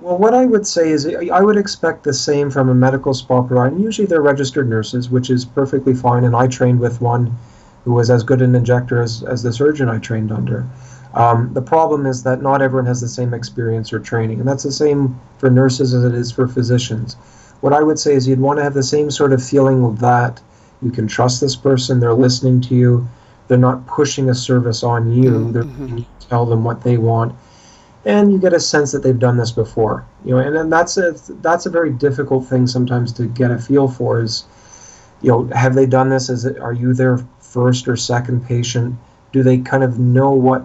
Well, 0.00 0.16
what 0.16 0.34
I 0.34 0.46
would 0.46 0.66
say 0.66 0.90
is 0.90 1.06
I 1.06 1.40
would 1.40 1.56
expect 1.56 2.04
the 2.04 2.12
same 2.12 2.50
from 2.50 2.68
a 2.68 2.74
medical 2.74 3.14
spa 3.14 3.42
provider. 3.42 3.74
And 3.74 3.82
usually 3.82 4.06
they're 4.06 4.22
registered 4.22 4.68
nurses, 4.68 5.10
which 5.10 5.28
is 5.28 5.44
perfectly 5.44 5.94
fine. 5.94 6.24
And 6.24 6.36
I 6.36 6.46
trained 6.46 6.80
with 6.80 7.00
one 7.00 7.36
who 7.84 7.92
was 7.92 8.10
as 8.10 8.22
good 8.22 8.42
an 8.42 8.54
injector 8.54 9.02
as, 9.02 9.22
as 9.24 9.42
the 9.42 9.52
surgeon 9.52 9.88
I 9.88 9.98
trained 9.98 10.30
under. 10.30 10.66
Um, 11.14 11.52
the 11.52 11.62
problem 11.62 12.06
is 12.06 12.22
that 12.22 12.42
not 12.42 12.62
everyone 12.62 12.86
has 12.86 13.00
the 13.00 13.08
same 13.08 13.34
experience 13.34 13.92
or 13.92 13.98
training. 13.98 14.38
And 14.38 14.48
that's 14.48 14.62
the 14.62 14.72
same 14.72 15.18
for 15.38 15.50
nurses 15.50 15.94
as 15.94 16.04
it 16.04 16.14
is 16.14 16.30
for 16.30 16.46
physicians. 16.46 17.14
What 17.60 17.72
I 17.72 17.82
would 17.82 17.98
say 17.98 18.14
is 18.14 18.28
you'd 18.28 18.40
want 18.40 18.58
to 18.58 18.62
have 18.62 18.74
the 18.74 18.82
same 18.82 19.10
sort 19.10 19.32
of 19.32 19.44
feeling 19.44 19.96
that 19.96 20.40
you 20.80 20.92
can 20.92 21.08
trust 21.08 21.40
this 21.40 21.56
person, 21.56 21.98
they're 21.98 22.14
listening 22.14 22.60
to 22.60 22.74
you, 22.74 23.08
they're 23.48 23.58
not 23.58 23.84
pushing 23.88 24.30
a 24.30 24.34
service 24.34 24.84
on 24.84 25.10
you, 25.10 25.30
mm-hmm. 25.30 25.96
they're 25.96 26.04
tell 26.28 26.46
them 26.46 26.62
what 26.62 26.84
they 26.84 26.98
want 26.98 27.34
and 28.08 28.32
you 28.32 28.38
get 28.38 28.54
a 28.54 28.58
sense 28.58 28.90
that 28.92 29.02
they've 29.02 29.18
done 29.18 29.36
this 29.36 29.52
before. 29.52 30.06
You 30.24 30.32
know, 30.32 30.38
and, 30.38 30.56
then 30.56 30.70
that's 30.70 30.96
a 30.96 31.12
that's 31.42 31.66
a 31.66 31.70
very 31.70 31.90
difficult 31.90 32.46
thing 32.46 32.66
sometimes 32.66 33.12
to 33.12 33.26
get 33.26 33.50
a 33.50 33.58
feel 33.58 33.86
for. 33.86 34.22
Is 34.22 34.44
you 35.20 35.30
know, 35.30 35.44
have 35.48 35.74
they 35.74 35.84
done 35.84 36.08
this? 36.08 36.30
Is 36.30 36.46
it 36.46 36.58
are 36.58 36.72
you 36.72 36.94
their 36.94 37.18
first 37.38 37.86
or 37.86 37.96
second 37.96 38.46
patient? 38.46 38.98
Do 39.32 39.42
they 39.42 39.58
kind 39.58 39.84
of 39.84 39.98
know 39.98 40.30
what 40.30 40.64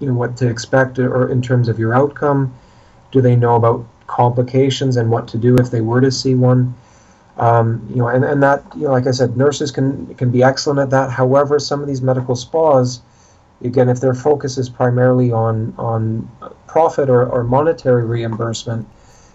you 0.00 0.08
know 0.08 0.14
what 0.14 0.38
to 0.38 0.48
expect 0.48 0.98
or 0.98 1.30
in 1.30 1.42
terms 1.42 1.68
of 1.68 1.78
your 1.78 1.94
outcome? 1.94 2.54
Do 3.12 3.20
they 3.20 3.36
know 3.36 3.56
about 3.56 3.86
complications 4.06 4.96
and 4.96 5.10
what 5.10 5.28
to 5.28 5.38
do 5.38 5.56
if 5.56 5.70
they 5.70 5.82
were 5.82 6.00
to 6.00 6.10
see 6.10 6.34
one? 6.34 6.74
Um, 7.36 7.86
you 7.90 7.96
know, 7.96 8.08
and, 8.08 8.24
and 8.24 8.42
that 8.42 8.64
you 8.74 8.84
know, 8.84 8.92
like 8.92 9.06
I 9.06 9.10
said, 9.10 9.36
nurses 9.36 9.70
can 9.70 10.14
can 10.14 10.30
be 10.30 10.42
excellent 10.42 10.80
at 10.80 10.88
that. 10.88 11.10
However, 11.10 11.58
some 11.58 11.82
of 11.82 11.86
these 11.86 12.00
medical 12.00 12.34
spas 12.34 13.02
again, 13.62 13.88
if 13.88 14.00
their 14.00 14.14
focus 14.14 14.58
is 14.58 14.68
primarily 14.68 15.32
on 15.32 15.74
on 15.78 16.28
profit 16.66 17.08
or, 17.08 17.26
or 17.26 17.44
monetary 17.44 18.04
reimbursement, 18.04 18.86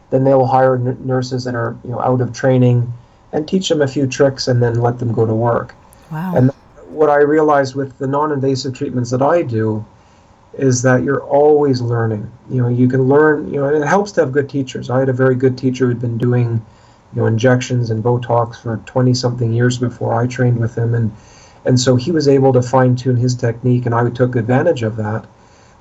then 0.10 0.24
they 0.24 0.34
will 0.34 0.48
hire 0.48 0.76
n- 0.76 0.98
nurses 1.04 1.44
that 1.46 1.56
are 1.56 1.76
you 1.84 1.92
know 1.92 2.02
out 2.02 2.22
of 2.22 2.34
training 2.34 2.92
and 3.34 3.48
teach 3.48 3.70
them 3.70 3.82
a 3.82 3.88
few 3.88 4.06
tricks 4.08 4.48
and 4.48 4.62
then 4.62 4.76
let 4.76 5.00
them 5.00 5.14
go 5.14 5.26
to 5.26 5.34
work. 5.34 5.74
Wow. 6.12 6.36
And 6.36 6.52
what 6.90 7.10
I 7.10 7.22
realized 7.22 7.76
with 7.76 7.98
the 7.98 8.08
non-invasive 8.08 8.74
treatments 8.74 9.12
that 9.12 9.22
I 9.22 9.42
do 9.42 9.86
is 10.54 10.82
that 10.82 11.04
you're 11.04 11.24
always 11.24 11.80
learning. 11.82 12.30
You 12.50 12.62
know, 12.62 12.68
you 12.68 12.90
can 12.90 13.04
learn. 13.04 13.52
You 13.52 13.62
know, 13.62 13.74
and 13.74 13.84
it 13.84 13.88
helps 13.88 14.12
to 14.14 14.22
have 14.22 14.32
good 14.32 14.50
teachers. 14.50 14.90
I 14.90 15.00
had 15.00 15.10
a 15.10 15.14
very 15.14 15.36
good 15.36 15.58
teacher 15.58 15.88
who'd 15.88 16.02
been 16.02 16.18
doing, 16.18 16.64
you 17.14 17.22
know, 17.22 17.26
injections 17.26 17.90
and 17.90 18.04
Botox 18.04 18.62
for 18.62 18.78
20 18.86 19.14
something 19.14 19.54
years 19.54 19.78
before 19.78 20.14
I 20.14 20.28
trained 20.28 20.60
with 20.60 20.78
him, 20.78 20.94
and 20.94 21.12
and 21.66 21.80
so 21.80 21.96
he 21.96 22.12
was 22.12 22.28
able 22.28 22.54
to 22.54 22.62
fine 22.62 22.96
tune 22.96 23.18
his 23.18 23.36
technique, 23.36 23.86
and 23.86 23.96
I 23.96 24.10
took 24.10 24.36
advantage 24.36 24.84
of 24.84 24.96
that. 24.98 25.26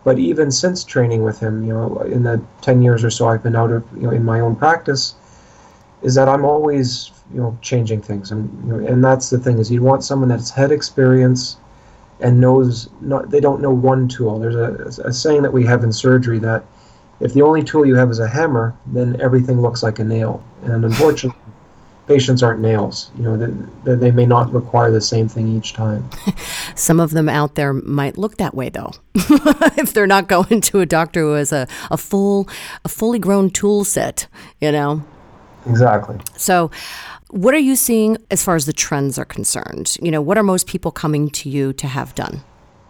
But 0.02 0.18
even 0.18 0.50
since 0.50 0.82
training 0.82 1.24
with 1.24 1.40
him, 1.40 1.64
you 1.64 1.74
know, 1.74 1.98
in 2.00 2.22
the 2.22 2.40
10 2.62 2.82
years 2.82 3.04
or 3.04 3.10
so 3.10 3.28
I've 3.28 3.42
been 3.42 3.56
out 3.56 3.70
of, 3.70 3.84
you 3.94 4.02
know, 4.02 4.10
in 4.10 4.24
my 4.24 4.40
own 4.40 4.56
practice, 4.56 5.14
is 6.02 6.14
that 6.14 6.28
I'm 6.28 6.44
always, 6.44 7.10
you 7.32 7.40
know, 7.40 7.56
changing 7.60 8.00
things. 8.00 8.30
And, 8.30 8.50
you 8.64 8.72
know, 8.72 8.86
and 8.86 9.04
that's 9.04 9.28
the 9.28 9.38
thing 9.38 9.58
is 9.58 9.70
you 9.70 9.82
want 9.82 10.02
someone 10.02 10.30
that's 10.30 10.50
had 10.50 10.72
experience 10.72 11.58
and 12.20 12.40
knows, 12.40 12.88
not, 13.00 13.30
they 13.30 13.40
don't 13.40 13.60
know 13.60 13.72
one 13.72 14.08
tool. 14.08 14.38
There's 14.38 14.54
a, 14.54 15.08
a 15.08 15.12
saying 15.12 15.42
that 15.42 15.52
we 15.52 15.64
have 15.66 15.84
in 15.84 15.92
surgery 15.92 16.38
that 16.38 16.64
if 17.20 17.34
the 17.34 17.42
only 17.42 17.62
tool 17.62 17.84
you 17.84 17.96
have 17.96 18.10
is 18.10 18.18
a 18.18 18.28
hammer, 18.28 18.74
then 18.86 19.20
everything 19.20 19.60
looks 19.60 19.82
like 19.82 19.98
a 19.98 20.04
nail. 20.04 20.42
And 20.64 20.84
unfortunately, 20.84 21.39
patients 22.10 22.42
aren't 22.42 22.60
nails. 22.60 23.10
You 23.16 23.22
know, 23.22 23.36
they, 23.84 23.94
they 23.94 24.10
may 24.10 24.26
not 24.26 24.52
require 24.52 24.90
the 24.90 25.00
same 25.00 25.28
thing 25.28 25.56
each 25.56 25.74
time. 25.74 26.10
Some 26.74 26.98
of 26.98 27.12
them 27.12 27.28
out 27.28 27.54
there 27.54 27.72
might 27.72 28.18
look 28.18 28.36
that 28.38 28.52
way, 28.52 28.68
though, 28.68 28.90
if 29.14 29.92
they're 29.92 30.08
not 30.08 30.26
going 30.26 30.60
to 30.60 30.80
a 30.80 30.86
doctor 30.86 31.20
who 31.20 31.32
has 31.34 31.52
a, 31.52 31.68
a 31.88 31.96
full, 31.96 32.48
a 32.84 32.88
fully 32.88 33.20
grown 33.20 33.48
tool 33.48 33.84
set. 33.84 34.26
You 34.60 34.72
know. 34.72 35.04
Exactly. 35.66 36.18
So. 36.36 36.70
What 37.32 37.54
are 37.54 37.58
you 37.58 37.76
seeing 37.76 38.16
as 38.32 38.42
far 38.42 38.56
as 38.56 38.66
the 38.66 38.72
trends 38.72 39.16
are 39.16 39.24
concerned? 39.24 39.96
You 40.02 40.10
know, 40.10 40.20
what 40.20 40.36
are 40.36 40.42
most 40.42 40.66
people 40.66 40.90
coming 40.90 41.30
to 41.30 41.48
you 41.48 41.72
to 41.74 41.86
have 41.86 42.12
done? 42.16 42.42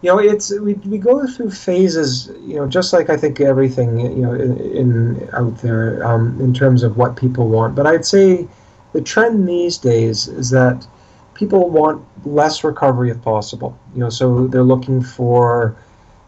you 0.03 0.09
know 0.09 0.19
it's 0.19 0.51
we, 0.61 0.73
we 0.75 0.97
go 0.97 1.27
through 1.27 1.51
phases 1.51 2.31
you 2.41 2.57
know 2.57 2.67
just 2.67 2.93
like 2.93 3.11
i 3.11 3.17
think 3.17 3.41
everything 3.41 4.01
you 4.01 4.23
know 4.23 4.33
in, 4.33 4.59
in 4.59 5.29
out 5.35 5.59
there 5.59 6.03
um, 6.07 6.41
in 6.41 6.55
terms 6.55 6.83
of 6.83 6.97
what 6.97 7.17
people 7.17 7.49
want 7.49 7.75
but 7.75 7.87
i'd 7.87 8.07
say 8.07 8.49
the 8.93 9.01
trend 9.01 9.49
these 9.49 9.79
days 9.79 10.29
is 10.29 10.51
that 10.51 10.87
people 11.35 11.71
want 11.71 12.05
less 12.25 12.65
recovery 12.65 13.11
if 13.11 13.23
possible. 13.23 13.79
You 13.95 14.01
know, 14.01 14.11
so 14.11 14.47
they're 14.47 14.63
looking 14.63 15.03
for 15.03 15.77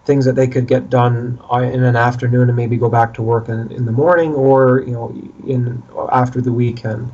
things 0.05 0.25
that 0.25 0.35
they 0.35 0.49
could 0.49 0.67
get 0.67 0.91
done 0.91 1.41
uh, 1.53 1.59
in 1.59 1.83
an 1.85 1.97
afternoon 1.97 2.49
and 2.49 2.57
maybe 2.57 2.77
go 2.77 2.89
back 2.89 3.15
to 3.15 3.23
work 3.23 3.49
in, 3.49 3.71
in 3.71 3.85
the 3.85 3.93
morning 3.93 4.35
or 4.35 4.81
you 4.81 4.93
know 4.93 5.15
in 5.47 5.83
after 6.11 6.41
the 6.41 6.53
weekend. 6.53 7.11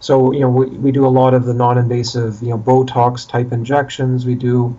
So 0.00 0.32
you 0.32 0.40
know 0.40 0.50
we, 0.50 0.66
we 0.66 0.92
do 0.92 1.06
a 1.06 1.08
lot 1.08 1.34
of 1.34 1.44
the 1.44 1.54
non-invasive 1.54 2.42
you 2.42 2.50
know 2.50 2.58
Botox 2.58 3.28
type 3.28 3.52
injections. 3.52 4.26
We 4.26 4.34
do 4.34 4.76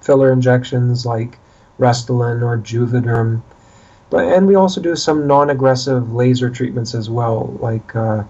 filler 0.00 0.32
injections 0.32 1.06
like 1.06 1.38
Restylane 1.78 2.42
or 2.42 2.58
Juvederm, 2.58 3.42
but 4.10 4.24
and 4.26 4.46
we 4.46 4.54
also 4.54 4.80
do 4.80 4.96
some 4.96 5.26
non-aggressive 5.26 6.12
laser 6.12 6.50
treatments 6.50 6.94
as 6.94 7.08
well, 7.08 7.56
like 7.60 7.96
uh, 7.96 8.24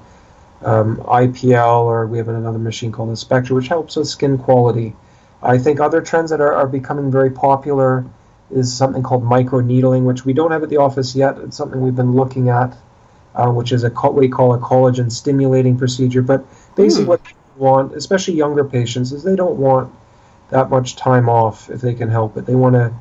um, 0.64 0.97
IPL, 0.99 1.83
or 1.83 2.07
we 2.07 2.19
have 2.19 2.29
another 2.29 2.59
machine 2.59 2.92
called 2.92 3.11
the 3.11 3.16
Spectra, 3.16 3.55
which 3.55 3.69
helps 3.69 3.97
with 3.97 4.09
skin 4.09 4.38
quality. 4.38 4.95
I 5.42 5.59
think 5.59 5.81
other 5.81 6.01
trends 6.01 6.31
that 6.31 6.40
are, 6.40 6.55
are 6.55 6.66
becoming 6.66 7.11
very 7.11 7.31
popular 7.31 8.05
is 8.51 8.75
something 8.75 9.03
called 9.03 9.25
micro 9.25 9.61
needling, 9.61 10.05
which 10.05 10.25
we 10.25 10.33
don't 10.33 10.53
have 10.53 10.62
at 10.62 10.71
the 10.71 10.79
office 10.79 11.14
yet. 11.14 11.38
It's 11.38 11.57
something 11.57 11.81
we've 11.81 11.97
been 11.97 12.14
looking 12.14 12.49
at, 12.49 12.77
uh, 13.35 13.51
which 13.51 13.73
is 13.73 13.85
a 13.85 13.90
what 13.90 14.14
we 14.14 14.29
call 14.29 14.55
a 14.55 14.59
collagen 14.59 15.11
stimulating 15.11 15.77
procedure. 15.77 16.23
But 16.23 16.47
basically, 16.75 17.05
mm. 17.05 17.09
what 17.09 17.25
people 17.25 17.42
want, 17.57 17.95
especially 17.95 18.35
younger 18.35 18.64
patients, 18.64 19.12
is 19.12 19.23
they 19.23 19.37
don't 19.37 19.57
want 19.57 19.92
that 20.51 20.71
much 20.71 20.97
time 20.97 21.29
off 21.29 21.69
if 21.71 21.81
they 21.81 21.95
can 21.95 22.09
help 22.09 22.37
it. 22.37 22.47
They 22.47 22.55
want 22.55 22.75
to 22.75 22.95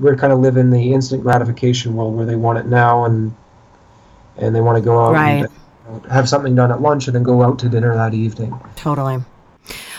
we're 0.00 0.16
kind 0.16 0.32
of 0.32 0.40
live 0.40 0.56
in 0.56 0.70
the 0.70 0.92
instant 0.92 1.22
gratification 1.22 1.94
world 1.94 2.16
where 2.16 2.26
they 2.26 2.36
want 2.36 2.58
it 2.58 2.66
now 2.66 3.04
and 3.04 3.34
and 4.36 4.54
they 4.54 4.60
want 4.60 4.76
to 4.76 4.84
go 4.84 5.04
out 5.04 5.12
right. 5.12 5.44
and 5.44 5.48
have 6.10 6.28
something 6.28 6.54
done 6.54 6.70
at 6.70 6.80
lunch 6.80 7.06
and 7.06 7.14
then 7.14 7.22
go 7.22 7.42
out 7.42 7.58
to 7.60 7.68
dinner 7.68 7.94
that 7.94 8.14
evening. 8.14 8.58
Totally. 8.76 9.22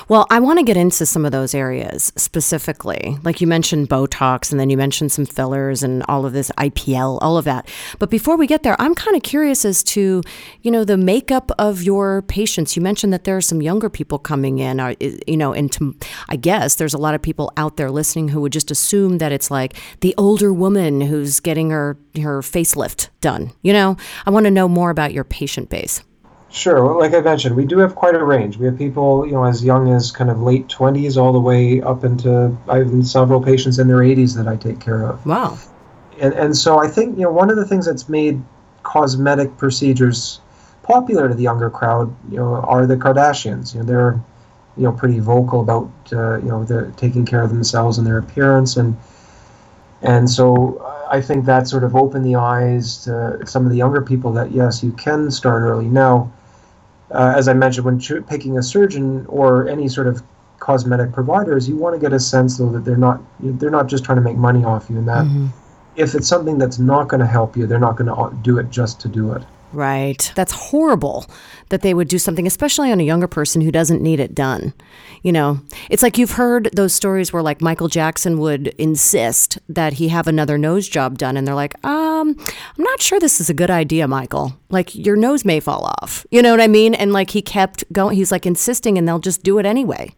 Well, 0.08 0.28
I 0.30 0.40
want 0.40 0.60
to 0.60 0.66
get 0.66 0.78
into 0.78 1.04
some 1.06 1.26
of 1.26 1.32
those 1.32 1.56
areas 1.56 2.14
specifically. 2.16 3.18
Like 3.24 3.42
you 3.42 3.48
mentioned 3.48 3.90
Botox, 3.90 4.52
and 4.52 4.60
then 4.60 4.70
you 4.70 4.78
mentioned 4.78 5.12
some 5.12 5.26
fillers 5.26 5.82
and 5.82 6.04
all 6.08 6.28
of 6.28 6.34
this 6.34 6.52
IPL, 6.60 7.18
all 7.22 7.38
of 7.38 7.46
that. 7.46 7.68
But 7.98 8.12
before 8.12 8.38
we 8.38 8.46
get 8.46 8.62
there, 8.62 8.80
I'm 8.80 8.94
kind 8.94 9.18
of 9.18 9.24
curious 9.24 9.66
as 9.66 9.82
to, 9.84 10.22
you 10.62 10.70
know, 10.70 10.84
the 10.84 10.96
makeup 10.96 11.52
of 11.58 11.82
your 11.82 12.22
patients. 12.22 12.76
You 12.76 12.84
mentioned 12.84 13.14
that 13.14 13.24
there 13.24 13.36
are 13.36 13.42
some 13.42 13.64
younger 13.64 13.90
people 13.90 14.20
coming 14.20 14.60
in, 14.60 14.80
or, 14.80 14.94
you 15.00 15.38
know, 15.38 15.54
and 15.54 15.72
to, 15.72 15.96
I 16.30 16.36
guess 16.36 16.76
there's 16.76 16.94
a 16.94 17.00
lot 17.00 17.16
of 17.16 17.24
people 17.24 17.52
out 17.58 17.78
there 17.78 17.90
listening 17.90 18.28
who 18.28 18.42
would 18.42 18.54
just 18.54 18.70
assume 18.70 19.18
that 19.18 19.32
it's 19.32 19.50
like 19.50 19.74
the 20.02 20.14
older 20.20 20.54
woman 20.54 21.02
who's 21.02 21.40
getting 21.40 21.72
her 21.72 21.98
her 22.22 22.42
facelift 22.42 23.10
done. 23.22 23.52
You 23.62 23.74
know, 23.74 23.98
I 24.26 24.30
want 24.30 24.46
to 24.46 24.52
know 24.52 24.68
more 24.68 24.90
about 24.90 25.14
your 25.14 25.24
patient 25.24 25.70
base. 25.70 26.04
Sure. 26.56 26.98
Like 26.98 27.14
I 27.14 27.20
mentioned, 27.20 27.54
we 27.54 27.66
do 27.66 27.80
have 27.80 27.96
quite 27.96 28.16
a 28.16 28.24
range. 28.24 28.56
We 28.56 28.66
have 28.66 28.78
people, 28.78 29.26
you 29.26 29.34
know, 29.34 29.44
as 29.44 29.62
young 29.62 29.92
as 29.92 30.10
kind 30.10 30.30
of 30.30 30.42
late 30.42 30.70
20s 30.70 31.18
all 31.18 31.34
the 31.34 31.40
way 31.40 31.82
up 31.82 32.06
into, 32.06 32.56
I 32.70 32.78
have 32.78 33.06
several 33.06 33.44
patients 33.44 33.78
in 33.78 33.90
their 33.90 33.98
80s 33.98 34.38
that 34.38 34.48
I 34.48 34.56
take 34.56 34.80
care 34.80 35.04
of. 35.04 35.26
Wow. 35.26 35.58
And, 36.22 36.34
and 36.34 36.56
so 36.56 36.80
I 36.80 36.88
think, 36.88 37.18
you 37.18 37.24
know, 37.24 37.32
one 37.32 37.50
of 37.50 37.58
the 37.58 37.66
things 37.66 37.86
that's 37.86 38.08
made 38.08 38.42
cosmetic 38.84 39.58
procedures 39.58 40.40
popular 40.82 41.28
to 41.28 41.34
the 41.34 41.44
younger 41.44 41.70
crowd, 41.70 42.16
you 42.32 42.38
know, 42.38 42.56
are 42.62 42.88
the 42.88 42.96
Kardashians. 42.96 43.74
You 43.74 43.82
know, 43.82 43.86
they're, 43.86 44.22
you 44.78 44.84
know, 44.84 44.94
pretty 44.94 45.20
vocal 45.20 45.60
about, 45.60 45.92
uh, 46.14 46.38
you 46.38 46.48
know, 46.48 46.64
the 46.64 46.90
taking 46.96 47.26
care 47.26 47.42
of 47.42 47.50
themselves 47.50 47.98
and 47.98 48.08
their 48.08 48.18
appearance. 48.18 48.78
And, 48.78 48.96
and 50.02 50.30
so 50.30 50.82
I 51.12 51.20
think 51.20 51.44
that 51.48 51.68
sort 51.68 51.84
of 51.84 51.98
opened 51.98 52.26
the 52.26 52.36
eyes 52.36 53.04
to 53.04 53.46
some 53.46 53.66
of 53.66 53.72
the 53.72 53.78
younger 53.78 54.02
people 54.02 54.32
that, 54.32 54.54
yes, 54.54 54.82
you 54.82 54.94
can 54.94 55.30
start 55.32 55.62
early. 55.62 55.88
Now, 55.88 56.32
uh, 57.12 57.34
as 57.36 57.48
I 57.48 57.54
mentioned, 57.54 57.86
when 57.86 58.24
picking 58.24 58.58
a 58.58 58.64
surgeon 58.64 59.26
or 59.28 59.68
any 59.68 59.88
sort 59.88 60.08
of 60.08 60.24
cosmetic 60.60 61.12
providers, 61.12 61.70
you 61.70 61.76
want 61.76 61.96
to 61.96 62.00
get 62.00 62.14
a 62.14 62.20
sense 62.20 62.58
though 62.58 62.72
that 62.72 62.86
they're 62.86 62.98
not 62.98 63.22
they're 63.40 63.70
not 63.70 63.88
just 63.88 64.04
trying 64.04 64.18
to 64.18 64.22
make 64.22 64.38
money 64.38 64.64
off 64.64 64.90
you, 64.90 64.98
and 64.98 65.08
that 65.08 65.26
mm-hmm. 65.26 65.48
if 65.96 66.16
it's 66.16 66.28
something 66.28 66.58
that's 66.58 66.80
not 66.80 67.08
going 67.08 67.20
to 67.20 67.28
help 67.28 67.56
you, 67.56 67.68
they're 67.68 67.80
not 67.80 67.96
going 67.96 68.08
to 68.08 68.38
do 68.42 68.58
it 68.58 68.70
just 68.70 69.00
to 69.02 69.08
do 69.08 69.32
it. 69.34 69.44
Right. 69.76 70.32
That's 70.36 70.54
horrible 70.54 71.26
that 71.68 71.82
they 71.82 71.94
would 71.94 72.08
do 72.08 72.18
something, 72.18 72.48
especially 72.48 72.94
on 72.94 73.02
a 73.02 73.04
younger 73.04 73.28
person 73.28 73.60
who 73.60 73.72
doesn't 73.72 74.02
need 74.02 74.22
it 74.22 74.34
done. 74.34 74.74
You 75.22 75.34
know, 75.34 75.60
it's 75.90 76.02
like 76.02 76.18
you've 76.18 76.32
heard 76.32 76.70
those 76.74 76.94
stories 76.94 77.34
where 77.34 77.44
like 77.44 77.60
Michael 77.60 77.90
Jackson 77.90 78.40
would 78.40 78.70
insist 78.78 79.60
that 79.68 79.94
he 79.94 80.08
have 80.08 80.28
another 80.28 80.58
nose 80.58 80.88
job 80.88 81.18
done, 81.18 81.36
and 81.36 81.46
they're 81.46 81.56
like, 81.56 81.76
um, 81.86 82.38
I'm 82.40 82.84
not 82.84 83.02
sure 83.02 83.20
this 83.20 83.42
is 83.42 83.50
a 83.50 83.54
good 83.54 83.70
idea, 83.70 84.08
Michael. 84.08 84.58
Like 84.70 84.96
your 84.96 85.18
nose 85.18 85.44
may 85.44 85.60
fall 85.60 85.92
off. 86.02 86.26
You 86.32 86.42
know 86.42 86.52
what 86.52 86.62
I 86.62 86.68
mean? 86.68 86.96
And 86.96 87.12
like 87.12 87.32
he 87.32 87.42
kept 87.42 87.84
going, 87.92 88.16
he's 88.16 88.32
like 88.32 88.46
insisting, 88.46 88.98
and 88.98 89.06
they'll 89.06 89.20
just 89.20 89.44
do 89.44 89.60
it 89.60 89.66
anyway. 89.66 90.16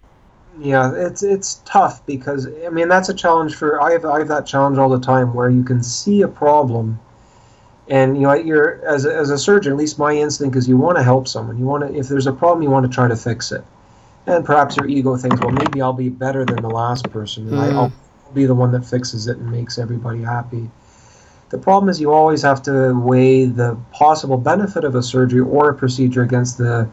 Yeah, 0.60 0.94
it's 0.94 1.24
it's 1.24 1.62
tough 1.66 2.06
because 2.06 2.48
I 2.64 2.70
mean 2.70 2.90
that's 2.90 3.10
a 3.10 3.14
challenge 3.14 3.56
for 3.56 3.82
I 3.82 3.94
have 3.94 4.06
I 4.06 4.20
have 4.20 4.28
that 4.28 4.46
challenge 4.46 4.78
all 4.78 4.90
the 4.90 5.00
time 5.00 5.34
where 5.34 5.50
you 5.50 5.64
can 5.64 5.82
see 5.82 6.22
a 6.22 6.28
problem 6.28 7.00
and 7.90 8.18
you 8.18 8.24
know 8.24 8.34
you're 8.34 8.86
as 8.86 9.06
a, 9.06 9.16
as 9.16 9.30
a 9.30 9.38
surgeon 9.38 9.72
at 9.72 9.78
least 9.78 9.98
my 9.98 10.14
instinct 10.14 10.56
is 10.56 10.68
you 10.68 10.78
want 10.78 10.98
to 10.98 11.04
help 11.04 11.28
someone. 11.28 11.58
You 11.58 11.66
want 11.66 11.88
to 11.88 11.98
if 11.98 12.08
there's 12.08 12.28
a 12.28 12.34
problem 12.34 12.64
you 12.64 12.70
want 12.70 12.86
to 12.86 12.94
try 12.94 13.08
to 13.08 13.16
fix 13.16 13.52
it. 13.52 13.64
And 14.26 14.44
perhaps 14.44 14.76
your 14.76 14.88
ego 14.88 15.16
thinks 15.16 15.40
well 15.40 15.52
maybe 15.52 15.82
i'll 15.82 15.94
be 15.94 16.10
better 16.10 16.46
than 16.46 16.62
the 16.62 16.70
last 16.70 17.10
person 17.12 17.48
and 17.48 17.56
mm. 17.56 17.74
i'll 17.74 17.94
be 18.34 18.46
the 18.46 18.56
one 18.56 18.74
that 18.74 18.86
fixes 18.86 19.28
it 19.28 19.38
and 19.38 19.50
makes 19.50 19.78
everybody 19.78 20.22
happy. 20.22 20.70
The 21.50 21.58
problem 21.58 21.88
is 21.88 22.02
you 22.02 22.12
always 22.12 22.42
have 22.42 22.62
to 22.64 22.94
weigh 22.94 23.46
the 23.46 23.78
possible 23.94 24.38
benefit 24.38 24.84
of 24.84 24.96
a 24.96 25.02
surgery 25.02 25.40
or 25.40 25.70
a 25.70 25.74
procedure 25.74 26.22
against 26.22 26.58
the 26.58 26.90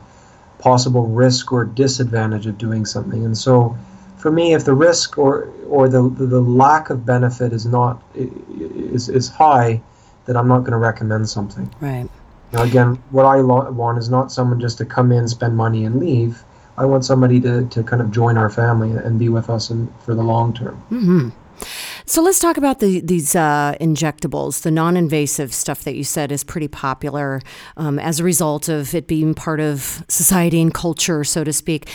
possible 0.61 1.09
risk 1.09 1.53
or 1.53 1.65
disadvantage 1.65 2.47
of 2.47 2.57
doing 2.57 2.87
something. 2.87 3.25
And 3.25 3.37
so 3.37 3.77
for 4.17 4.31
me 4.31 4.55
if 4.55 4.65
the 4.65 4.75
risk 4.75 5.19
or 5.19 5.51
or 5.69 5.89
the 5.89 6.03
the 6.03 6.41
lack 6.41 6.91
of 6.91 7.05
benefit 7.05 7.53
is 7.53 7.67
not 7.67 8.01
is 8.15 9.09
is 9.09 9.29
high 9.29 9.83
that 10.27 10.37
I'm 10.37 10.49
not 10.49 10.61
going 10.61 10.73
to 10.73 10.79
recommend 10.79 11.29
something. 11.29 11.73
Right. 11.81 12.09
Now, 12.53 12.63
again, 12.63 13.03
what 13.11 13.27
I 13.27 13.37
lo- 13.37 13.71
want 13.71 13.99
is 13.99 14.09
not 14.09 14.31
someone 14.31 14.61
just 14.61 14.79
to 14.79 14.85
come 14.85 15.11
in, 15.13 15.29
spend 15.29 15.57
money, 15.57 15.85
and 15.85 15.99
leave. 15.99 16.43
I 16.77 16.85
want 16.85 17.05
somebody 17.05 17.41
to, 17.41 17.67
to 17.67 17.83
kind 17.83 18.01
of 18.01 18.11
join 18.11 18.37
our 18.37 18.51
family 18.51 18.91
and 18.91 19.19
be 19.19 19.29
with 19.29 19.51
us 19.51 19.71
in, 19.71 19.93
for 20.05 20.15
the 20.15 20.23
long 20.23 20.55
term. 20.55 20.83
Mm-hmm. 20.91 21.29
So 22.07 22.21
let's 22.23 22.39
talk 22.39 22.57
about 22.57 22.81
the, 22.81 23.01
these 23.01 23.35
uh, 23.35 23.77
injectables, 23.81 24.63
the 24.63 24.71
non-invasive 24.71 25.55
stuff 25.55 25.85
that 25.85 25.95
you 25.95 26.05
said 26.05 26.33
is 26.33 26.45
pretty 26.45 26.69
popular 26.69 27.41
um, 27.77 27.99
as 27.99 28.21
a 28.21 28.25
result 28.25 28.69
of 28.69 28.95
it 28.95 29.07
being 29.07 29.35
part 29.35 29.61
of 29.61 30.05
society 30.09 30.61
and 30.61 30.75
culture, 30.75 31.25
so 31.25 31.45
to 31.45 31.53
speak. 31.53 31.89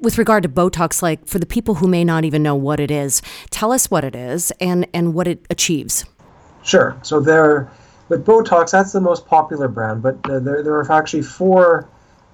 With 0.00 0.18
regard 0.18 0.42
to 0.42 0.48
Botox, 0.48 1.02
like 1.02 1.26
for 1.26 1.38
the 1.38 1.46
people 1.46 1.76
who 1.76 1.86
may 1.86 2.04
not 2.04 2.24
even 2.24 2.42
know 2.42 2.54
what 2.56 2.80
it 2.80 2.90
is, 2.90 3.22
tell 3.50 3.72
us 3.72 3.90
what 3.90 4.04
it 4.04 4.16
is 4.16 4.50
and, 4.60 4.86
and 4.92 5.14
what 5.14 5.28
it 5.28 5.46
achieves. 5.50 6.04
Sure. 6.64 6.96
So 7.02 7.20
there, 7.20 7.70
with 8.08 8.26
Botox, 8.26 8.70
that's 8.72 8.92
the 8.92 9.00
most 9.00 9.26
popular 9.26 9.68
brand, 9.68 10.02
but 10.02 10.16
uh, 10.28 10.40
there, 10.40 10.62
there 10.62 10.74
are 10.74 10.92
actually 10.92 11.22
four 11.22 11.86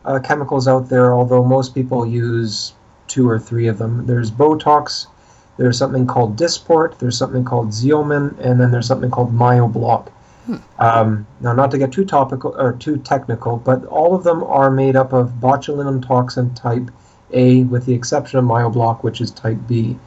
uh, 0.04 0.20
chemicals 0.20 0.66
out 0.68 0.88
there, 0.88 1.12
although 1.12 1.44
most 1.44 1.74
people 1.74 2.06
use 2.06 2.72
two 3.08 3.28
or 3.28 3.38
three 3.38 3.66
of 3.66 3.78
them. 3.78 4.06
There's 4.06 4.30
Botox, 4.30 5.08
there's 5.56 5.76
something 5.76 6.06
called 6.06 6.36
Dysport, 6.36 6.98
there's 6.98 7.18
something 7.18 7.44
called 7.44 7.70
Xeomin, 7.70 8.38
and 8.38 8.60
then 8.60 8.70
there's 8.70 8.86
something 8.86 9.10
called 9.10 9.34
Myobloc. 9.34 10.08
Hmm. 10.46 10.56
Um, 10.78 11.26
now, 11.40 11.52
not 11.52 11.72
to 11.72 11.78
get 11.78 11.92
too 11.92 12.04
topical 12.04 12.54
or 12.56 12.72
too 12.72 12.98
technical, 12.98 13.56
but 13.56 13.84
all 13.86 14.14
of 14.14 14.22
them 14.22 14.44
are 14.44 14.70
made 14.70 14.96
up 14.96 15.12
of 15.12 15.32
botulinum 15.40 16.06
toxin 16.06 16.54
type 16.54 16.90
A, 17.32 17.64
with 17.64 17.84
the 17.84 17.94
exception 17.94 18.38
of 18.38 18.44
Myobloc, 18.44 19.02
which 19.02 19.20
is 19.20 19.32
type 19.32 19.58
B. 19.66 19.98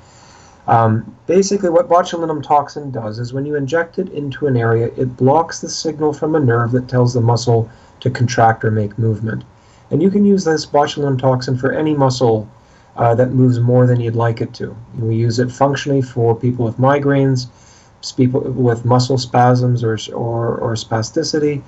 Um, 0.67 1.15
basically, 1.27 1.69
what 1.69 1.89
botulinum 1.89 2.41
toxin 2.41 2.91
does 2.91 3.19
is 3.19 3.33
when 3.33 3.45
you 3.45 3.55
inject 3.55 3.99
it 3.99 4.09
into 4.09 4.47
an 4.47 4.55
area, 4.55 4.91
it 4.95 5.17
blocks 5.17 5.59
the 5.59 5.69
signal 5.69 6.13
from 6.13 6.35
a 6.35 6.39
nerve 6.39 6.71
that 6.71 6.87
tells 6.87 7.13
the 7.13 7.21
muscle 7.21 7.69
to 7.99 8.09
contract 8.09 8.63
or 8.63 8.71
make 8.71 8.97
movement. 8.97 9.43
And 9.91 10.01
you 10.01 10.09
can 10.09 10.25
use 10.25 10.45
this 10.45 10.65
botulinum 10.65 11.19
toxin 11.19 11.57
for 11.57 11.73
any 11.73 11.93
muscle 11.93 12.49
uh, 12.95 13.15
that 13.15 13.31
moves 13.31 13.59
more 13.59 13.85
than 13.87 13.99
you'd 13.99 14.15
like 14.15 14.39
it 14.41 14.53
to. 14.55 14.75
We 14.97 15.15
use 15.15 15.39
it 15.39 15.51
functionally 15.51 16.01
for 16.01 16.35
people 16.35 16.65
with 16.65 16.77
migraines, 16.77 17.47
people 18.15 18.41
with 18.41 18.85
muscle 18.85 19.17
spasms 19.17 19.83
or, 19.83 19.97
or, 20.13 20.57
or 20.57 20.73
spasticity, 20.75 21.61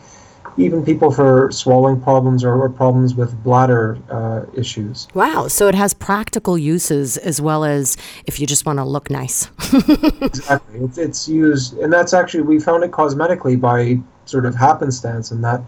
even 0.57 0.85
people 0.85 1.11
for 1.11 1.51
swallowing 1.51 1.99
problems 1.99 2.43
or, 2.43 2.55
or 2.61 2.69
problems 2.69 3.13
with 3.13 3.43
bladder 3.43 3.97
uh, 4.09 4.45
issues. 4.57 5.07
Wow. 5.13 5.47
So 5.47 5.67
it 5.67 5.75
has 5.75 5.93
practical 5.93 6.57
uses 6.57 7.17
as 7.17 7.41
well 7.41 7.65
as 7.65 7.97
if 8.25 8.39
you 8.39 8.47
just 8.47 8.65
want 8.65 8.79
to 8.79 8.85
look 8.85 9.09
nice. 9.09 9.49
exactly. 10.21 10.79
It's, 10.79 10.97
it's 10.97 11.27
used, 11.27 11.77
and 11.79 11.91
that's 11.91 12.13
actually, 12.13 12.43
we 12.43 12.59
found 12.59 12.83
it 12.83 12.91
cosmetically 12.91 13.59
by 13.59 13.99
sort 14.25 14.45
of 14.45 14.55
happenstance, 14.55 15.31
and 15.31 15.43
that 15.43 15.61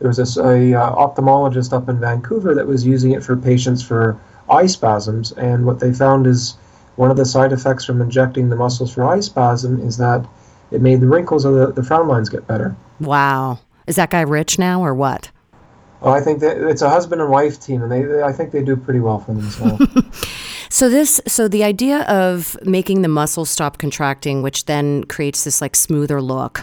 there 0.00 0.08
was 0.08 0.18
a, 0.18 0.42
a 0.42 0.74
uh, 0.74 0.94
ophthalmologist 0.94 1.72
up 1.72 1.88
in 1.88 2.00
Vancouver 2.00 2.54
that 2.54 2.66
was 2.66 2.84
using 2.84 3.12
it 3.12 3.22
for 3.22 3.36
patients 3.36 3.82
for 3.82 4.20
eye 4.50 4.66
spasms, 4.66 5.32
and 5.32 5.64
what 5.64 5.78
they 5.78 5.92
found 5.92 6.26
is 6.26 6.56
one 6.96 7.10
of 7.10 7.16
the 7.16 7.24
side 7.24 7.52
effects 7.52 7.84
from 7.84 8.00
injecting 8.00 8.48
the 8.48 8.56
muscles 8.56 8.92
for 8.92 9.04
eye 9.04 9.20
spasm 9.20 9.80
is 9.80 9.96
that 9.96 10.26
it 10.70 10.82
made 10.82 11.00
the 11.00 11.06
wrinkles 11.06 11.44
of 11.44 11.54
the, 11.54 11.72
the 11.72 11.82
frown 11.82 12.08
lines 12.08 12.28
get 12.28 12.46
better. 12.46 12.76
Wow. 13.00 13.60
Is 13.92 13.96
that 13.96 14.08
guy 14.08 14.22
rich 14.22 14.58
now 14.58 14.82
or 14.82 14.94
what? 14.94 15.30
Well, 16.00 16.14
I 16.14 16.22
think 16.22 16.40
that 16.40 16.56
it's 16.56 16.80
a 16.80 16.88
husband 16.88 17.20
and 17.20 17.30
wife 17.30 17.60
team, 17.60 17.82
and 17.82 17.92
they, 17.92 18.00
they 18.00 18.22
I 18.22 18.32
think 18.32 18.50
they 18.50 18.62
do 18.62 18.74
pretty 18.74 19.00
well 19.00 19.18
for 19.18 19.34
themselves. 19.34 19.84
so 20.70 20.88
this, 20.88 21.20
so 21.26 21.46
the 21.46 21.62
idea 21.62 22.04
of 22.04 22.56
making 22.64 23.02
the 23.02 23.08
muscles 23.08 23.50
stop 23.50 23.76
contracting, 23.76 24.40
which 24.40 24.64
then 24.64 25.04
creates 25.04 25.44
this 25.44 25.60
like 25.60 25.76
smoother 25.76 26.22
look. 26.22 26.62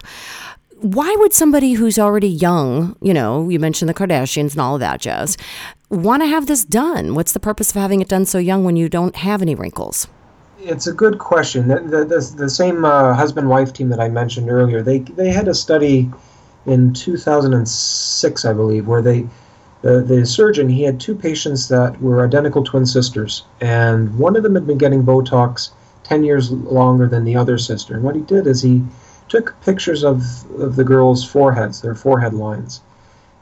Why 0.78 1.16
would 1.20 1.32
somebody 1.32 1.74
who's 1.74 2.00
already 2.00 2.28
young, 2.28 2.96
you 3.00 3.14
know, 3.14 3.48
you 3.48 3.60
mentioned 3.60 3.90
the 3.90 3.94
Kardashians 3.94 4.54
and 4.54 4.62
all 4.62 4.74
of 4.74 4.80
that 4.80 5.00
jazz, 5.00 5.38
want 5.92 6.24
to 6.24 6.28
have 6.28 6.48
this 6.48 6.66
done? 6.66 7.14
What's 7.14 7.34
the 7.34 7.40
purpose 7.40 7.70
of 7.70 7.76
having 7.76 8.02
it 8.02 8.08
done 8.08 8.26
so 8.26 8.40
young 8.40 8.64
when 8.64 8.76
you 8.76 8.90
don't 8.90 9.18
have 9.18 9.44
any 9.44 9.54
wrinkles? 9.54 10.08
It's 10.62 10.88
a 10.88 10.94
good 10.94 11.20
question. 11.20 11.68
The, 11.68 11.76
the, 11.76 12.06
the, 12.06 12.34
the 12.38 12.50
same 12.50 12.86
uh, 12.86 13.14
husband-wife 13.14 13.72
team 13.72 13.90
that 13.90 14.00
I 14.00 14.10
mentioned 14.10 14.50
earlier, 14.50 14.82
they 14.82 14.98
they 14.98 15.30
had 15.30 15.48
a 15.48 15.54
study 15.54 16.10
in 16.70 16.94
2006, 16.94 18.46
I 18.46 18.54
believe, 18.54 18.88
where 18.88 19.02
they 19.02 19.28
the, 19.82 20.02
the 20.02 20.26
surgeon 20.26 20.68
he 20.68 20.84
had 20.84 21.00
two 21.00 21.16
patients 21.16 21.70
that 21.70 22.02
were 22.02 22.26
identical 22.26 22.64
twin 22.64 22.86
sisters, 22.86 23.46
and 23.62 24.18
one 24.20 24.36
of 24.36 24.44
them 24.44 24.56
had 24.56 24.68
been 24.68 24.78
getting 24.78 25.04
Botox 25.04 25.70
10 26.04 26.24
years 26.24 26.52
longer 26.52 27.08
than 27.08 27.24
the 27.24 27.36
other 27.36 27.58
sister. 27.58 27.94
And 27.94 28.04
what 28.04 28.16
he 28.16 28.22
did 28.22 28.46
is 28.46 28.62
he 28.62 28.84
took 29.30 29.56
pictures 29.62 30.04
of, 30.04 30.24
of 30.60 30.76
the 30.76 30.84
girls' 30.84 31.24
foreheads, 31.24 31.82
their 31.82 31.96
forehead 31.96 32.34
lines, 32.34 32.82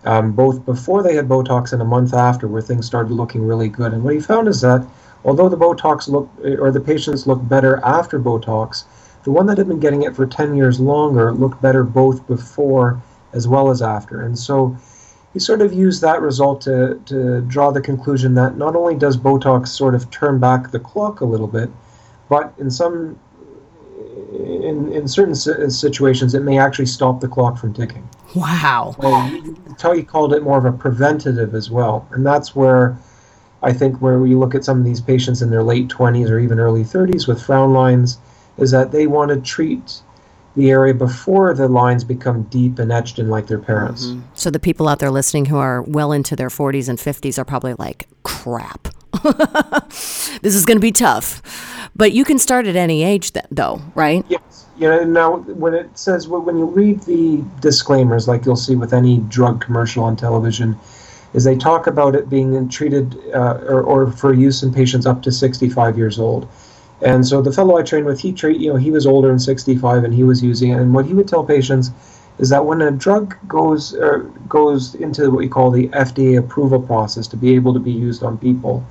um, 0.06 0.34
both 0.34 0.64
before 0.64 1.02
they 1.02 1.16
had 1.16 1.28
Botox 1.28 1.74
and 1.74 1.82
a 1.82 1.86
month 1.86 2.14
after, 2.14 2.48
where 2.48 2.62
things 2.62 2.86
started 2.86 3.12
looking 3.12 3.48
really 3.48 3.70
good. 3.70 3.94
And 3.94 4.04
what 4.04 4.14
he 4.14 4.20
found 4.20 4.48
is 4.48 4.62
that 4.62 4.86
although 5.26 5.50
the 5.50 5.58
Botox 5.58 6.08
looked, 6.08 6.40
or 6.60 6.72
the 6.72 6.80
patients 6.80 7.26
looked 7.26 7.50
better 7.50 7.84
after 7.84 8.20
Botox, 8.20 8.84
the 9.24 9.32
one 9.32 9.48
that 9.48 9.58
had 9.58 9.68
been 9.68 9.80
getting 9.80 10.04
it 10.04 10.16
for 10.16 10.28
10 10.28 10.56
years 10.56 10.80
longer 10.80 11.34
looked 11.34 11.62
better 11.62 11.84
both 11.84 12.28
before 12.28 13.02
as 13.34 13.48
well 13.48 13.70
as 13.70 13.82
after. 13.82 14.22
And 14.22 14.38
so 14.38 14.78
he 15.34 15.40
sort 15.40 15.62
of 15.62 15.74
used 15.74 16.02
that 16.02 16.22
result 16.22 16.62
to, 16.62 17.02
to 17.06 17.42
draw 17.42 17.72
the 17.72 17.82
conclusion 17.82 18.34
that 18.36 18.58
not 18.58 18.76
only 18.76 18.96
does 18.96 19.18
Botox 19.18 19.68
sort 19.68 19.96
of 19.96 20.10
turn 20.10 20.40
back 20.40 20.72
the 20.72 20.80
clock 20.80 21.22
a 21.22 21.26
little 21.26 21.48
bit, 21.48 21.70
but 22.30 22.54
in 22.58 22.72
some 22.72 23.20
in, 24.34 24.92
in 24.92 25.08
certain 25.08 25.36
situations 25.36 26.34
it 26.34 26.42
may 26.42 26.58
actually 26.58 26.86
stop 26.86 27.20
the 27.20 27.28
clock 27.28 27.58
from 27.58 27.74
ticking. 27.74 28.08
Wow. 28.36 28.96
Um, 29.00 29.76
so 29.78 29.94
he 29.94 30.04
called 30.04 30.34
it 30.34 30.44
more 30.44 30.58
of 30.58 30.66
a 30.66 30.72
preventative 30.72 31.56
as 31.56 31.70
well. 31.70 32.08
And 32.12 32.26
that's 32.26 32.56
where 32.56 32.98
I 33.64 33.74
think 33.74 34.02
where 34.02 34.20
we 34.20 34.36
look 34.36 34.56
at 34.56 34.64
some 34.64 34.80
of 34.80 34.86
these 34.86 35.02
patients 35.02 35.42
in 35.42 35.50
their 35.50 35.64
late 35.64 35.88
20s 35.88 36.30
or 36.30 36.40
even 36.40 36.60
early 36.60 36.84
30s 36.84 37.28
with 37.28 37.42
frown 37.42 37.74
lines 37.74 38.20
is 38.58 38.72
that 38.72 38.92
they 38.92 39.08
want 39.08 39.30
to 39.30 39.40
treat 39.40 40.02
the 40.58 40.72
area 40.72 40.94
before 40.94 41.54
the 41.54 41.68
lines 41.68 42.04
become 42.04 42.44
deep 42.44 42.80
and 42.80 42.92
etched 42.92 43.20
in 43.20 43.30
like 43.30 43.46
their 43.46 43.60
parents. 43.60 44.08
Mm-hmm. 44.08 44.22
So 44.34 44.50
the 44.50 44.60
people 44.60 44.88
out 44.88 44.98
there 44.98 45.12
listening 45.12 45.46
who 45.46 45.58
are 45.58 45.84
well 45.84 46.12
into 46.12 46.36
their 46.36 46.50
40s 46.50 46.90
and 46.90 46.98
50s 46.98 47.38
are 47.38 47.46
probably 47.46 47.76
like, 47.76 48.08
crap. 48.24 48.88
this 49.24 50.56
is 50.56 50.66
going 50.66 50.78
to 50.78 50.82
be 50.82 50.92
tough. 50.92 51.44
But 51.96 52.12
you 52.12 52.26
can 52.26 52.40
start 52.40 52.66
at 52.66 52.76
any 52.76 53.04
age, 53.04 53.34
then, 53.34 53.46
though, 53.52 53.82
right? 53.94 54.26
Yes. 54.28 54.66
You 54.78 54.88
know, 54.88 55.04
now 55.04 55.38
when 55.38 55.74
it 55.74 55.98
says 55.98 56.28
when 56.28 56.58
you 56.58 56.66
read 56.66 57.02
the 57.04 57.44
disclaimers, 57.62 58.28
like 58.28 58.46
you'll 58.46 58.56
see 58.56 58.76
with 58.76 58.94
any 58.94 59.20
drug 59.30 59.62
commercial 59.62 60.04
on 60.04 60.16
television, 60.16 60.78
is 61.34 61.44
they 61.44 61.56
talk 61.56 61.88
about 61.88 62.16
it 62.16 62.30
being 62.30 62.68
treated 62.70 63.16
uh, 63.34 63.60
or, 63.68 63.82
or 63.82 64.12
for 64.12 64.34
use 64.34 64.64
in 64.64 64.74
patients 64.74 65.06
up 65.06 65.22
to 65.24 65.32
65 65.32 65.98
years 65.98 66.20
old. 66.20 66.48
And 67.02 67.28
so 67.28 67.42
the 67.42 67.52
fellow 67.52 67.78
I 67.78 67.84
trained 67.84 68.06
with, 68.06 68.20
he 68.20 68.34
treat, 68.34 68.60
you 68.60 68.72
know, 68.72 68.78
he 68.78 68.92
was 68.92 69.06
older 69.06 69.28
than 69.28 69.40
65 69.40 70.04
and 70.04 70.14
he 70.14 70.24
was 70.24 70.44
using 70.44 70.72
it. 70.72 70.80
And 70.80 70.94
what 70.94 71.06
he 71.06 71.14
would 71.14 71.28
tell 71.28 71.44
patients 71.44 71.92
is 72.40 72.50
that 72.50 72.66
when 72.66 72.82
a 72.82 72.92
drug 72.92 73.36
goes 73.48 73.96
goes 74.48 74.96
into 74.96 75.30
what 75.30 75.40
we 75.40 75.48
call 75.48 75.72
the 75.72 75.88
FDA 75.90 76.38
approval 76.38 76.82
process 76.82 77.28
to 77.28 77.38
be 77.38 77.56
able 77.56 77.74
to 77.74 77.80
be 77.80 77.92
used 77.92 78.24
on 78.24 78.38
people, 78.38 78.86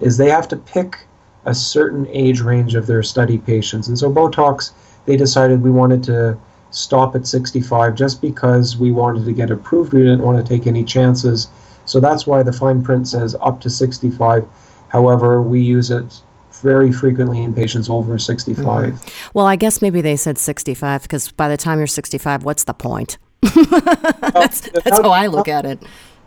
is 0.00 0.16
they 0.16 0.30
have 0.30 0.48
to 0.48 0.56
pick 0.56 0.98
a 1.44 1.54
certain 1.54 2.06
age 2.08 2.40
range 2.40 2.74
of 2.74 2.86
their 2.86 3.02
study 3.02 3.38
patients. 3.38 3.88
And 3.88 3.98
so 3.98 4.12
Botox, 4.12 4.72
they 5.06 5.16
decided 5.16 5.62
we 5.62 5.70
wanted 5.70 6.02
to 6.04 6.38
stop 6.70 7.16
at 7.16 7.26
65 7.26 7.94
just 7.94 8.20
because 8.20 8.76
we 8.76 8.92
wanted 8.92 9.24
to 9.24 9.32
get 9.32 9.50
approved. 9.50 9.92
We 9.92 10.00
didn't 10.00 10.22
want 10.22 10.44
to 10.44 10.48
take 10.48 10.66
any 10.66 10.84
chances. 10.84 11.48
So 11.86 12.00
that's 12.00 12.26
why 12.26 12.42
the 12.42 12.52
fine 12.52 12.82
print 12.82 13.08
says 13.08 13.34
up 13.40 13.60
to 13.62 13.70
65. 13.70 14.46
However, 14.88 15.40
we 15.40 15.60
use 15.60 15.90
it 15.90 16.20
very 16.60 16.92
frequently 16.92 17.42
in 17.42 17.54
patients 17.54 17.88
over 17.88 18.18
65. 18.18 18.64
Mm-hmm. 18.64 19.28
Well, 19.34 19.46
I 19.46 19.56
guess 19.56 19.82
maybe 19.82 20.00
they 20.00 20.16
said 20.16 20.38
65 20.38 21.02
because 21.02 21.30
by 21.32 21.48
the 21.48 21.56
time 21.56 21.78
you're 21.78 21.86
65, 21.86 22.44
what's 22.44 22.64
the 22.64 22.74
point? 22.74 23.18
that's 23.42 24.68
that's 24.70 24.98
how 25.00 25.10
I 25.10 25.26
look 25.26 25.48
at 25.48 25.64
it. 25.64 25.82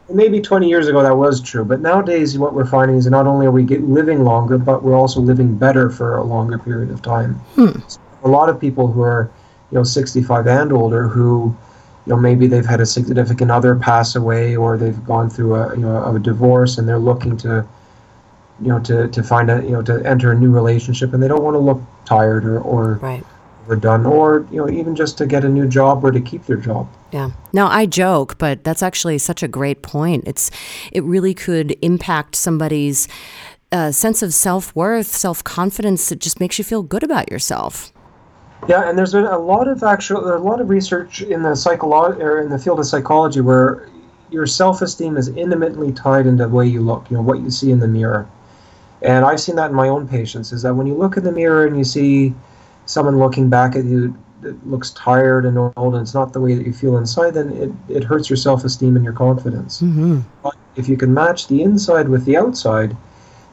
Maybe 0.10 0.42
20 0.42 0.68
years 0.68 0.88
ago 0.88 1.04
that 1.04 1.16
was 1.16 1.42
true, 1.42 1.64
but 1.64 1.80
nowadays 1.80 2.38
what 2.38 2.54
we're 2.54 2.66
finding 2.66 2.98
is 2.98 3.08
not 3.08 3.28
only 3.28 3.46
are 3.46 3.52
we 3.52 3.66
living 3.66 4.24
longer, 4.24 4.58
but 4.58 4.84
we're 4.84 4.96
also 4.96 5.22
living 5.22 5.56
better 5.56 5.90
for 5.90 6.18
a 6.18 6.24
longer 6.24 6.58
period 6.58 6.92
of 6.92 7.02
time. 7.02 7.36
Hmm. 7.56 7.80
a 8.24 8.28
lot 8.28 8.50
of 8.50 8.60
people 8.60 8.88
who 8.88 9.02
are, 9.02 9.32
you 9.72 9.78
know, 9.78 9.84
65 9.84 10.48
and 10.48 10.72
older 10.72 11.08
who 11.08 11.56
you 12.06 12.14
know 12.14 12.18
maybe 12.18 12.48
they've 12.48 12.66
had 12.66 12.82
a 12.82 12.86
significant 12.86 13.52
other 13.52 13.76
pass 13.76 14.16
away 14.16 14.56
or 14.56 14.78
they've 14.78 15.04
gone 15.06 15.30
through 15.30 15.56
a 15.56 15.76
you 15.76 15.82
know 15.82 16.16
a 16.16 16.20
divorce 16.20 16.78
and 16.78 16.88
they're 16.88 17.00
looking 17.00 17.38
to 17.38 17.66
you 18.62 18.68
know 18.68 18.80
to, 18.80 19.08
to 19.08 19.24
find 19.24 19.50
a 19.50 19.62
you 19.64 19.72
know 19.72 19.82
to 19.82 20.06
enter 20.06 20.32
a 20.32 20.36
new 20.36 20.52
relationship 20.52 21.14
and 21.14 21.22
they 21.22 21.28
don't 21.28 21.44
want 21.44 21.56
to 21.56 21.60
look 21.60 21.82
tired 22.06 22.46
or 22.46 22.60
or 22.60 22.94
right. 22.96 23.24
overdone 23.64 24.06
or 24.06 24.48
you 24.52 24.58
know 24.58 24.70
even 24.70 24.96
just 24.96 25.18
to 25.18 25.26
get 25.26 25.44
a 25.44 25.50
new 25.50 25.68
job 25.68 26.04
or 26.04 26.12
to 26.12 26.22
keep 26.22 26.46
their 26.46 26.58
job. 26.58 26.88
Yeah. 27.12 27.32
Now 27.54 27.68
i 27.68 27.86
joke 27.86 28.38
but 28.38 28.64
that's 28.64 28.84
actually 28.84 29.18
such 29.18 29.44
a 29.44 29.48
great 29.48 29.82
point. 29.82 30.24
It's 30.28 30.52
it 30.92 31.04
really 31.04 31.34
could 31.34 31.76
impact 31.82 32.36
somebody's 32.36 33.08
uh, 33.72 33.92
sense 33.92 34.22
of 34.22 34.34
self-worth 34.34 35.08
self-confidence. 35.08 36.12
It 36.12 36.20
just 36.20 36.40
makes 36.40 36.58
you 36.58 36.64
feel 36.64 36.84
good 36.84 37.04
about 37.04 37.32
yourself. 37.32 37.92
Yeah, 38.68 38.88
and 38.88 38.98
there's 38.98 39.14
been 39.14 39.26
a 39.26 39.40
lot 39.40 39.68
of 39.68 39.82
actual, 39.82 40.36
a 40.36 40.38
lot 40.38 40.62
of 40.62 40.70
research 40.70 41.22
in 41.22 41.42
the 41.42 41.50
psycholo- 41.50 42.16
or 42.20 42.42
in 42.42 42.50
the 42.50 42.60
field 42.60 42.80
of 42.80 42.86
psychology 42.86 43.42
where 43.42 43.90
your 44.30 44.46
self-esteem 44.46 45.18
is 45.18 45.30
intimately 45.30 45.92
tied 45.92 46.28
into 46.28 46.44
the 46.44 46.50
way 46.50 46.68
you 46.68 46.82
look, 46.82 47.10
you 47.10 47.18
know, 47.18 47.24
what 47.24 47.40
you 47.40 47.50
see 47.50 47.72
in 47.72 47.80
the 47.80 47.88
mirror. 47.88 48.28
And 49.02 49.26
I've 49.26 49.40
seen 49.40 49.56
that 49.56 49.72
in 49.72 49.76
my 49.76 49.88
own 49.88 50.08
patients 50.08 50.52
is 50.52 50.62
that 50.62 50.76
when 50.76 50.88
you 50.88 50.94
look 50.94 51.18
in 51.18 51.24
the 51.24 51.32
mirror 51.32 51.66
and 51.66 51.78
you 51.78 51.84
see 51.84 52.34
someone 52.86 53.18
looking 53.18 53.50
back 53.50 53.76
at 53.76 53.86
you 53.86 54.16
that 54.42 54.68
looks 54.68 54.92
tired 54.92 55.46
and 55.46 55.58
old 55.58 55.94
and 55.94 56.02
it's 56.02 56.14
not 56.14 56.34
the 56.34 56.42
way 56.42 56.56
that 56.56 56.66
you 56.66 56.74
feel 56.74 56.98
inside, 56.98 57.34
then 57.34 57.52
it, 57.54 57.96
it 57.96 58.04
hurts 58.04 58.30
your 58.30 58.38
self 58.38 58.64
esteem 58.64 58.96
and 58.96 59.04
your 59.04 59.14
confidence. 59.14 59.82
Mm-hmm. 59.82 60.20
But 60.44 60.56
if 60.76 60.88
you 60.88 60.98
can 60.98 61.14
match 61.14 61.48
the 61.48 61.62
inside 61.62 62.10
with 62.10 62.26
the 62.26 62.38
outside, 62.38 62.96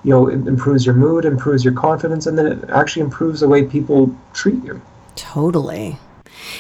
you 0.05 0.11
know, 0.11 0.29
it 0.29 0.47
improves 0.47 0.87
your 0.87 0.95
mood, 0.95 1.25
improves 1.25 1.65
your 1.65 1.75
confidence, 1.75 2.27
and 2.27 2.39
then 2.39 2.47
it 2.47 2.71
actually 2.71 3.03
improves 3.03 3.41
the 3.41 3.49
way 3.49 3.65
people 3.65 4.15
treat 4.33 4.63
you. 4.65 4.81
Totally. 5.17 5.99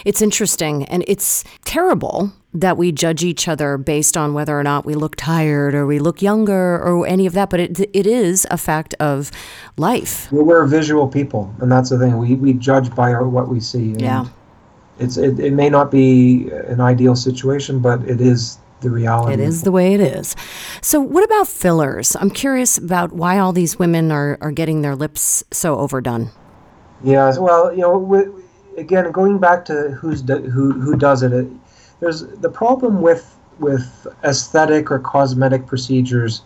It's 0.05 0.23
interesting 0.23 0.85
and 0.85 1.05
it's 1.07 1.45
terrible 1.65 2.33
that 2.55 2.77
we 2.77 2.93
judge 2.93 3.23
each 3.25 3.47
other 3.47 3.77
based 3.77 4.17
on 4.17 4.35
whether 4.35 4.59
or 4.59 4.63
not 4.63 4.85
we 4.85 4.95
look 4.95 5.17
tired 5.17 5.75
or 5.75 5.87
we 5.87 5.99
look 5.99 6.23
younger 6.23 6.79
or 6.79 7.07
any 7.07 7.27
of 7.27 7.35
that, 7.35 7.51
but 7.51 7.61
it, 7.61 7.81
it 7.93 8.07
is 8.07 8.47
a 8.51 8.57
fact 8.57 8.95
of 8.95 9.31
life. 9.77 10.31
Well, 10.33 10.45
we're 10.45 10.67
visual 10.67 11.09
people, 11.09 11.55
and 11.61 11.71
that's 11.71 11.91
the 11.91 11.99
thing. 11.99 12.17
We, 12.17 12.35
we 12.37 12.55
judge 12.55 12.95
by 12.95 13.13
our, 13.13 13.29
what 13.29 13.49
we 13.49 13.61
see. 13.61 13.95
yeah. 13.99 14.27
It's, 14.99 15.17
it, 15.17 15.39
it 15.39 15.53
may 15.53 15.71
not 15.71 15.93
be 15.93 16.51
an 16.51 16.81
ideal 16.81 17.15
situation, 17.15 17.79
but 17.79 18.03
it 18.03 18.21
is 18.21 18.59
the 18.81 18.91
reality. 18.91 19.35
It 19.35 19.41
is 19.41 19.63
the 19.63 19.71
way 19.71 19.95
it 19.95 20.01
is. 20.01 20.35
So, 20.83 21.01
what 21.01 21.25
about 21.25 21.47
fillers? 21.47 22.17
I'm 22.17 22.31
curious 22.31 22.79
about 22.79 23.13
why 23.13 23.39
all 23.39 23.53
these 23.53 23.79
women 23.79 24.11
are, 24.11 24.39
are 24.41 24.51
getting 24.51 24.83
their 24.83 24.97
lips 24.97 25.45
so 25.53 25.79
overdone. 25.79 26.31
Yeah, 27.05 27.39
well, 27.39 27.73
you 27.73 27.81
know, 27.81 27.97
again, 28.79 29.11
going 29.13 29.39
back 29.39 29.65
to 29.67 29.91
who's 29.91 30.23
do, 30.23 30.39
who 30.39 30.73
who 30.73 30.97
does 30.97 31.23
it, 31.23 31.33
it, 31.33 31.49
there's 32.01 32.27
the 32.27 32.49
problem 32.49 33.03
with 33.03 33.37
with 33.59 34.07
aesthetic 34.25 34.91
or 34.91 34.99
cosmetic 34.99 35.67
procedures 35.67 36.43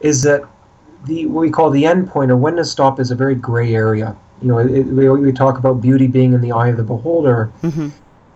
is 0.00 0.22
that 0.22 0.42
the 1.04 1.26
what 1.26 1.40
we 1.40 1.50
call 1.50 1.70
the 1.70 1.84
endpoint 1.84 2.30
or 2.30 2.36
when 2.36 2.56
to 2.56 2.64
stop 2.64 2.98
is 2.98 3.10
a 3.10 3.14
very 3.14 3.34
gray 3.34 3.74
area. 3.74 4.16
You 4.42 4.48
know, 4.48 4.58
it, 4.58 4.82
we, 4.82 5.08
we 5.08 5.32
talk 5.32 5.58
about 5.58 5.80
beauty 5.80 6.06
being 6.06 6.34
in 6.34 6.40
the 6.40 6.52
eye 6.52 6.68
of 6.68 6.76
the 6.76 6.82
beholder, 6.82 7.50
mm-hmm. 7.62 7.88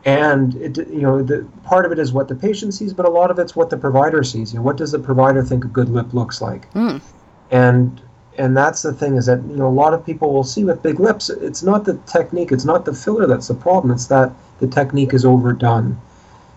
and 0.07 0.55
it, 0.57 0.79
you 0.88 1.03
know, 1.03 1.23
the 1.23 1.46
part 1.64 1.85
of 1.85 1.92
it 1.92 1.99
is 1.99 2.12
what 2.12 2.29
the 2.29 2.35
patient 2.35 2.73
sees, 2.73 2.94
but 2.94 3.05
a 3.05 3.11
lot 3.11 3.31
of 3.31 3.38
it's 3.38 3.55
what 3.55 3.68
the 3.68 3.77
provider 3.77 4.23
sees. 4.23 4.53
You 4.53 4.61
know, 4.61 4.64
what 4.64 4.79
does 4.79 4.92
the 4.92 4.99
provider 4.99 5.42
think 5.42 5.64
a 5.64 5.68
good 5.68 5.90
lip 5.90 6.14
looks 6.14 6.40
like? 6.40 6.73
Mm. 6.73 7.03
And 7.51 8.01
and 8.38 8.57
that's 8.57 8.83
the 8.83 8.93
thing 8.93 9.16
is 9.16 9.27
that 9.27 9.43
you 9.45 9.57
know 9.57 9.66
a 9.66 9.69
lot 9.69 9.95
of 9.95 10.05
people 10.05 10.33
will 10.33 10.45
see 10.45 10.64
with 10.64 10.83
big 10.83 11.01
lips 11.01 11.29
it's 11.31 11.62
not 11.62 11.85
the 11.85 11.95
technique 12.07 12.53
it's 12.53 12.64
not 12.64 12.85
the 12.85 12.93
filler 12.93 13.27
that's 13.27 13.49
the 13.49 13.55
problem 13.55 13.93
it's 13.93 14.07
that 14.07 14.33
the 14.61 14.66
technique 14.66 15.12
is 15.12 15.25
overdone 15.25 16.01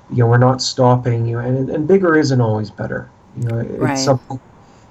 you 0.09 0.17
know 0.17 0.27
we're 0.27 0.37
not 0.37 0.61
stopping 0.61 1.25
you 1.25 1.33
know, 1.33 1.39
and, 1.39 1.69
and 1.69 1.87
bigger 1.87 2.17
isn't 2.17 2.41
always 2.41 2.69
better 2.69 3.09
you 3.37 3.43
know 3.47 3.59
it's 3.59 3.71
right. 3.71 3.97
something 3.97 4.39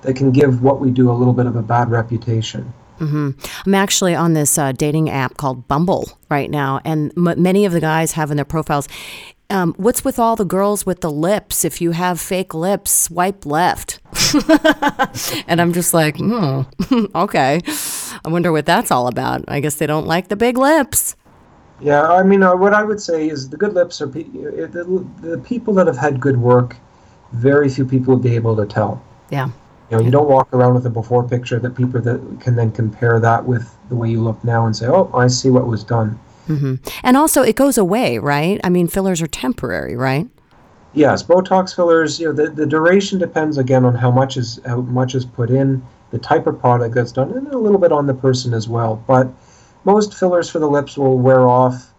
that 0.02 0.16
can 0.16 0.32
give 0.32 0.62
what 0.62 0.80
we 0.80 0.90
do 0.90 1.10
a 1.10 1.14
little 1.14 1.34
bit 1.34 1.46
of 1.46 1.56
a 1.56 1.62
bad 1.62 1.90
reputation 1.90 2.72
Mm-hmm. 2.98 3.30
I'm 3.66 3.74
actually 3.74 4.14
on 4.14 4.34
this 4.34 4.56
uh, 4.56 4.70
dating 4.70 5.10
app 5.10 5.36
called 5.36 5.66
Bumble 5.66 6.08
right 6.30 6.48
now, 6.48 6.80
and 6.84 7.12
m- 7.16 7.42
many 7.42 7.64
of 7.64 7.72
the 7.72 7.80
guys 7.80 8.12
have 8.12 8.30
in 8.30 8.36
their 8.36 8.44
profiles 8.44 8.86
um, 9.52 9.74
what's 9.76 10.04
with 10.04 10.18
all 10.18 10.34
the 10.34 10.44
girls 10.44 10.86
with 10.86 11.00
the 11.02 11.10
lips? 11.10 11.64
If 11.64 11.80
you 11.80 11.90
have 11.92 12.20
fake 12.20 12.54
lips, 12.54 12.90
swipe 12.90 13.44
left. 13.44 14.00
and 15.46 15.60
I'm 15.60 15.72
just 15.72 15.92
like, 15.92 16.16
hmm, 16.16 16.62
okay. 17.14 17.60
I 18.24 18.28
wonder 18.28 18.50
what 18.50 18.66
that's 18.66 18.90
all 18.90 19.06
about. 19.06 19.44
I 19.48 19.60
guess 19.60 19.76
they 19.76 19.86
don't 19.86 20.06
like 20.06 20.28
the 20.28 20.36
big 20.36 20.56
lips. 20.56 21.16
Yeah, 21.80 22.10
I 22.10 22.22
mean, 22.22 22.42
uh, 22.42 22.56
what 22.56 22.72
I 22.72 22.82
would 22.82 23.00
say 23.00 23.28
is 23.28 23.48
the 23.48 23.56
good 23.56 23.74
lips 23.74 24.00
are 24.00 24.06
pe- 24.06 24.22
the, 24.22 25.06
the 25.20 25.38
people 25.38 25.74
that 25.74 25.86
have 25.86 25.98
had 25.98 26.20
good 26.20 26.36
work. 26.36 26.76
Very 27.32 27.68
few 27.68 27.84
people 27.84 28.14
would 28.14 28.22
be 28.22 28.34
able 28.34 28.56
to 28.56 28.66
tell. 28.66 29.02
Yeah. 29.30 29.48
You 29.90 29.98
know, 29.98 30.04
you 30.04 30.10
don't 30.10 30.28
walk 30.28 30.48
around 30.54 30.74
with 30.74 30.86
a 30.86 30.90
before 30.90 31.28
picture 31.28 31.58
that 31.58 31.74
people 31.74 32.00
that 32.00 32.40
can 32.40 32.56
then 32.56 32.70
compare 32.70 33.20
that 33.20 33.44
with 33.44 33.74
the 33.90 33.94
way 33.94 34.08
you 34.08 34.22
look 34.22 34.42
now 34.42 34.64
and 34.64 34.74
say, 34.74 34.86
"Oh, 34.86 35.10
I 35.12 35.26
see 35.26 35.50
what 35.50 35.66
was 35.66 35.84
done." 35.84 36.18
Mm-hmm. 36.48 36.74
And 37.02 37.16
also, 37.16 37.42
it 37.42 37.56
goes 37.56 37.78
away, 37.78 38.18
right? 38.18 38.60
I 38.64 38.68
mean, 38.68 38.88
fillers 38.88 39.22
are 39.22 39.26
temporary, 39.26 39.96
right? 39.96 40.28
Yes, 40.94 41.22
Botox 41.22 41.74
fillers. 41.74 42.20
You 42.20 42.26
know, 42.26 42.32
the, 42.32 42.50
the 42.50 42.66
duration 42.66 43.18
depends 43.18 43.56
again 43.58 43.84
on 43.84 43.94
how 43.94 44.10
much 44.10 44.36
is 44.36 44.60
how 44.66 44.82
much 44.82 45.14
is 45.14 45.24
put 45.24 45.50
in, 45.50 45.82
the 46.10 46.18
type 46.18 46.46
of 46.46 46.60
product 46.60 46.94
that's 46.94 47.12
done, 47.12 47.32
and 47.32 47.48
a 47.48 47.58
little 47.58 47.78
bit 47.78 47.92
on 47.92 48.06
the 48.06 48.14
person 48.14 48.52
as 48.52 48.68
well. 48.68 49.02
But 49.06 49.28
most 49.84 50.14
fillers 50.14 50.50
for 50.50 50.58
the 50.58 50.68
lips 50.68 50.98
will 50.98 51.18
wear 51.18 51.48
off 51.48 51.92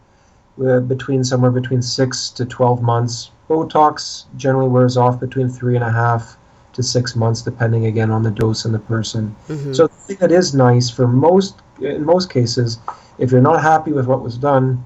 uh, 0.63 0.82
between 0.82 1.23
somewhere 1.23 1.51
between 1.51 1.82
six 1.82 2.29
to 2.32 2.45
twelve 2.45 2.84
months. 2.84 3.32
Botox 3.49 4.25
generally 4.38 4.69
wears 4.69 4.95
off 4.95 5.19
between 5.19 5.49
three 5.49 5.75
and 5.75 5.84
a 5.84 5.91
half 5.91 6.38
to 6.73 6.84
six 6.84 7.15
months, 7.15 7.41
depending 7.41 7.86
again 7.86 8.12
on 8.12 8.23
the 8.23 8.32
dose 8.32 8.65
and 8.65 8.73
the 8.73 8.79
person. 8.79 9.36
Mm-hmm. 9.47 9.73
So 9.73 9.88
the 9.88 9.93
thing 9.93 10.17
that 10.17 10.32
is 10.32 10.53
nice 10.53 10.89
for 10.89 11.08
most, 11.08 11.62
in 11.82 12.06
most 12.06 12.29
cases, 12.32 12.79
if 13.17 13.32
you're 13.32 13.41
not 13.41 13.62
happy 13.62 13.91
with 13.91 14.08
what 14.08 14.21
was 14.21 14.38
done, 14.38 14.84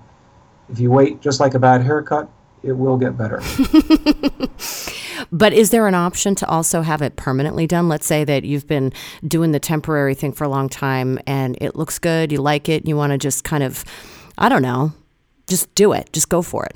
if 0.69 0.79
you 0.79 0.91
wait 0.91 1.21
just 1.21 1.39
like 1.39 1.53
a 1.53 1.59
bad 1.59 1.81
haircut, 1.81 2.29
it 2.63 2.73
will 2.73 2.97
get 2.97 3.17
better. 3.17 3.41
but 5.31 5.53
is 5.53 5.69
there 5.69 5.87
an 5.87 5.95
option 5.95 6.35
to 6.35 6.47
also 6.47 6.81
have 6.81 7.01
it 7.01 7.15
permanently 7.15 7.67
done? 7.67 7.87
Let's 7.87 8.05
say 8.05 8.23
that 8.23 8.43
you've 8.43 8.67
been 8.67 8.91
doing 9.25 9.51
the 9.51 9.59
temporary 9.59 10.15
thing 10.15 10.33
for 10.33 10.43
a 10.43 10.49
long 10.49 10.69
time 10.69 11.19
and 11.25 11.57
it 11.61 11.75
looks 11.75 11.99
good, 11.99 12.31
you 12.31 12.39
like 12.39 12.67
it, 12.69 12.87
you 12.87 12.95
want 12.95 13.11
to 13.11 13.17
just 13.17 13.43
kind 13.43 13.63
of, 13.63 13.85
I 14.37 14.49
don't 14.49 14.61
know, 14.61 14.93
just 15.47 15.73
do 15.75 15.93
it, 15.93 16.11
just 16.11 16.29
go 16.29 16.41
for 16.41 16.65
it. 16.65 16.75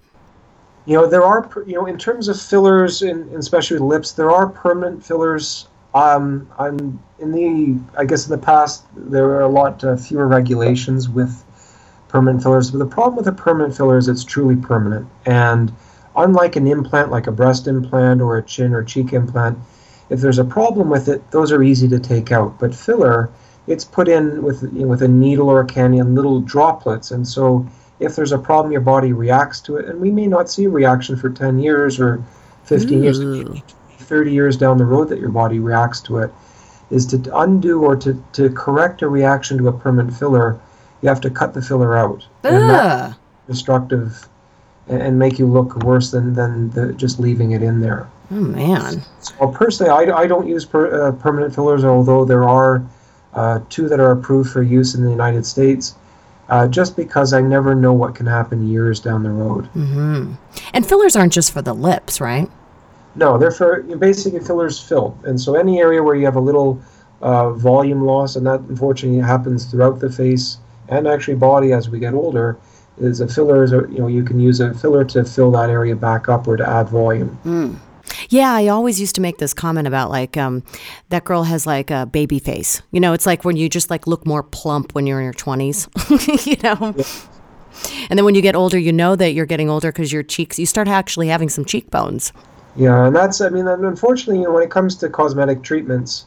You 0.85 0.95
know, 0.95 1.07
there 1.07 1.23
are, 1.23 1.49
you 1.67 1.73
know, 1.73 1.85
in 1.85 1.97
terms 1.97 2.27
of 2.27 2.41
fillers, 2.41 3.03
and 3.03 3.31
especially 3.35 3.75
with 3.75 3.83
lips, 3.83 4.13
there 4.13 4.31
are 4.31 4.49
permanent 4.49 5.05
fillers. 5.05 5.67
Um, 5.93 6.49
I'm 6.57 7.01
in 7.19 7.31
the, 7.31 7.79
I 7.97 8.05
guess 8.05 8.25
in 8.25 8.31
the 8.31 8.43
past, 8.43 8.85
there 8.95 9.25
were 9.25 9.41
a 9.41 9.47
lot 9.47 9.83
uh, 9.83 9.97
fewer 9.97 10.27
regulations 10.27 11.09
with 11.09 11.43
permanent 12.07 12.43
fillers. 12.43 12.71
But 12.71 12.79
the 12.79 12.85
problem 12.85 13.15
with 13.15 13.27
a 13.27 13.31
permanent 13.31 13.75
filler 13.75 13.97
is 13.97 14.07
it's 14.07 14.23
truly 14.23 14.55
permanent. 14.55 15.07
And 15.25 15.73
unlike 16.15 16.55
an 16.55 16.67
implant, 16.67 17.11
like 17.11 17.27
a 17.27 17.31
breast 17.31 17.67
implant 17.67 18.21
or 18.21 18.37
a 18.37 18.43
chin 18.43 18.73
or 18.73 18.83
cheek 18.83 19.13
implant, 19.13 19.57
if 20.09 20.19
there's 20.19 20.39
a 20.39 20.43
problem 20.43 20.89
with 20.89 21.07
it, 21.07 21.31
those 21.31 21.51
are 21.51 21.63
easy 21.63 21.87
to 21.87 21.99
take 21.99 22.31
out. 22.31 22.59
But 22.59 22.75
filler, 22.75 23.29
it's 23.67 23.85
put 23.85 24.09
in 24.09 24.43
with 24.43 24.61
you 24.61 24.81
know, 24.81 24.87
with 24.87 25.01
a 25.01 25.07
needle 25.07 25.49
or 25.49 25.61
a 25.61 25.67
cannula, 25.67 26.13
little 26.13 26.41
droplets, 26.41 27.11
and 27.11 27.27
so 27.27 27.65
if 28.01 28.15
there's 28.15 28.31
a 28.31 28.37
problem, 28.37 28.71
your 28.71 28.81
body 28.81 29.13
reacts 29.13 29.61
to 29.61 29.77
it, 29.77 29.85
and 29.85 30.01
we 30.01 30.09
may 30.09 30.27
not 30.27 30.49
see 30.49 30.65
a 30.65 30.69
reaction 30.69 31.15
for 31.15 31.29
10 31.29 31.59
years 31.59 31.99
or 31.99 32.21
15 32.63 32.97
Ooh. 32.97 33.03
years, 33.03 33.63
30 34.11 34.33
years 34.33 34.57
down 34.57 34.77
the 34.77 34.83
road 34.83 35.07
that 35.07 35.19
your 35.19 35.29
body 35.29 35.57
reacts 35.57 36.01
to 36.01 36.17
it. 36.17 36.31
Is 36.89 37.05
to 37.07 37.39
undo 37.39 37.81
or 37.81 37.95
to, 37.95 38.21
to 38.33 38.49
correct 38.49 39.01
a 39.01 39.07
reaction 39.07 39.57
to 39.59 39.69
a 39.69 39.71
permanent 39.71 40.13
filler, 40.13 40.59
you 41.01 41.07
have 41.07 41.21
to 41.21 41.29
cut 41.29 41.53
the 41.53 41.61
filler 41.61 41.97
out. 41.97 42.27
And 42.43 42.69
that's 42.69 43.17
destructive 43.47 44.27
and, 44.89 45.01
and, 45.01 45.17
make 45.17 45.39
you 45.39 45.45
look 45.45 45.77
worse 45.83 46.11
than, 46.11 46.33
than 46.33 46.69
the, 46.71 46.91
just 46.91 47.17
leaving 47.17 47.53
it 47.53 47.63
in 47.63 47.79
there. 47.79 48.09
Oh, 48.29 48.35
man. 48.35 49.01
So, 49.21 49.47
personally, 49.47 49.89
I, 49.89 50.17
I 50.17 50.27
don't 50.27 50.45
use 50.45 50.65
per, 50.65 51.07
uh, 51.07 51.11
permanent 51.13 51.55
fillers, 51.55 51.85
although 51.85 52.25
there 52.25 52.43
are 52.43 52.85
uh, 53.33 53.61
two 53.69 53.87
that 53.87 54.01
are 54.01 54.11
approved 54.11 54.51
for 54.51 54.61
use 54.61 54.93
in 54.93 55.05
the 55.05 55.09
United 55.09 55.45
States 55.45 55.95
uh, 56.49 56.67
just 56.67 56.97
because 56.97 57.31
I 57.31 57.39
never 57.39 57.73
know 57.73 57.93
what 57.93 58.15
can 58.15 58.25
happen 58.25 58.67
years 58.67 58.99
down 58.99 59.23
the 59.23 59.29
road. 59.29 59.69
Mm-hmm. 59.73 60.33
And 60.73 60.85
fillers 60.85 61.15
aren't 61.15 61.31
just 61.31 61.53
for 61.53 61.61
the 61.61 61.73
lips, 61.73 62.19
right? 62.19 62.51
No, 63.15 63.37
they're 63.37 63.51
for 63.51 63.81
basically 63.83 64.39
fillers 64.39 64.79
fill. 64.79 65.17
And 65.23 65.39
so 65.39 65.55
any 65.55 65.79
area 65.79 66.01
where 66.01 66.15
you 66.15 66.25
have 66.25 66.35
a 66.35 66.41
little 66.41 66.81
uh, 67.21 67.51
volume 67.51 68.05
loss, 68.05 68.35
and 68.35 68.45
that 68.47 68.61
unfortunately 68.61 69.19
happens 69.19 69.65
throughout 69.65 69.99
the 69.99 70.09
face 70.09 70.57
and 70.89 71.07
actually 71.07 71.35
body 71.35 71.73
as 71.73 71.89
we 71.89 71.99
get 71.99 72.13
older, 72.13 72.57
is 72.97 73.21
a 73.21 73.27
filler. 73.27 73.63
Is 73.63 73.73
a, 73.73 73.87
you 73.89 73.99
know 73.99 74.07
you 74.07 74.23
can 74.23 74.39
use 74.39 74.59
a 74.59 74.73
filler 74.73 75.03
to 75.05 75.23
fill 75.23 75.51
that 75.51 75.69
area 75.69 75.95
back 75.95 76.29
up 76.29 76.47
or 76.47 76.57
to 76.57 76.67
add 76.67 76.89
volume. 76.89 77.37
Mm. 77.45 77.77
Yeah, 78.29 78.53
I 78.53 78.67
always 78.67 78.99
used 78.99 79.15
to 79.15 79.21
make 79.21 79.37
this 79.37 79.53
comment 79.53 79.87
about 79.87 80.09
like 80.09 80.37
um, 80.37 80.63
that 81.09 81.23
girl 81.23 81.43
has 81.43 81.65
like 81.65 81.91
a 81.91 82.05
baby 82.05 82.39
face. 82.39 82.81
You 82.91 82.99
know, 82.99 83.13
it's 83.13 83.25
like 83.25 83.43
when 83.43 83.57
you 83.57 83.69
just 83.69 83.89
like 83.89 84.07
look 84.07 84.25
more 84.25 84.43
plump 84.43 84.93
when 84.93 85.05
you're 85.05 85.19
in 85.19 85.25
your 85.25 85.33
twenties. 85.33 85.89
you 86.45 86.57
know. 86.63 86.93
Yeah. 86.97 87.03
And 88.09 88.17
then 88.17 88.25
when 88.25 88.35
you 88.35 88.41
get 88.41 88.55
older, 88.55 88.77
you 88.77 88.91
know 88.91 89.15
that 89.15 89.31
you're 89.31 89.45
getting 89.45 89.69
older 89.69 89.91
because 89.91 90.11
your 90.11 90.23
cheeks, 90.23 90.59
you 90.59 90.65
start 90.65 90.87
actually 90.87 91.27
having 91.27 91.49
some 91.49 91.65
cheekbones. 91.65 92.33
Yeah, 92.75 93.07
and 93.07 93.15
that's, 93.15 93.41
I 93.41 93.49
mean, 93.49 93.67
unfortunately, 93.67 94.39
you 94.39 94.45
know, 94.45 94.53
when 94.53 94.63
it 94.63 94.71
comes 94.71 94.95
to 94.97 95.09
cosmetic 95.09 95.61
treatments, 95.61 96.25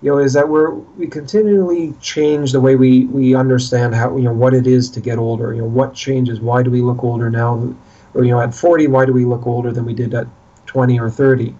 you 0.00 0.10
know, 0.10 0.18
is 0.18 0.32
that 0.32 0.48
we're 0.48 0.70
we 0.70 1.06
continually 1.06 1.94
change 2.00 2.50
the 2.50 2.60
way 2.60 2.74
we 2.74 3.06
we 3.06 3.36
understand 3.36 3.94
how 3.94 4.16
you 4.16 4.24
know 4.24 4.32
what 4.32 4.52
it 4.52 4.66
is 4.66 4.90
to 4.90 5.00
get 5.00 5.16
older. 5.16 5.54
You 5.54 5.62
know, 5.62 5.68
what 5.68 5.94
changes? 5.94 6.40
Why 6.40 6.64
do 6.64 6.70
we 6.70 6.82
look 6.82 7.04
older 7.04 7.30
now? 7.30 7.72
Or 8.14 8.24
you 8.24 8.32
know, 8.32 8.40
at 8.40 8.52
40, 8.52 8.88
why 8.88 9.06
do 9.06 9.12
we 9.12 9.24
look 9.24 9.46
older 9.46 9.70
than 9.70 9.84
we 9.84 9.94
did 9.94 10.12
at 10.12 10.26
20 10.72 10.98
or 10.98 11.10
30. 11.10 11.54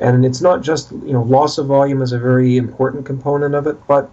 And 0.00 0.24
it's 0.24 0.40
not 0.40 0.62
just, 0.62 0.92
you 0.92 1.12
know, 1.12 1.22
loss 1.22 1.58
of 1.58 1.66
volume 1.66 2.02
is 2.02 2.12
a 2.12 2.18
very 2.18 2.56
important 2.56 3.06
component 3.06 3.54
of 3.54 3.66
it, 3.66 3.76
but 3.86 4.10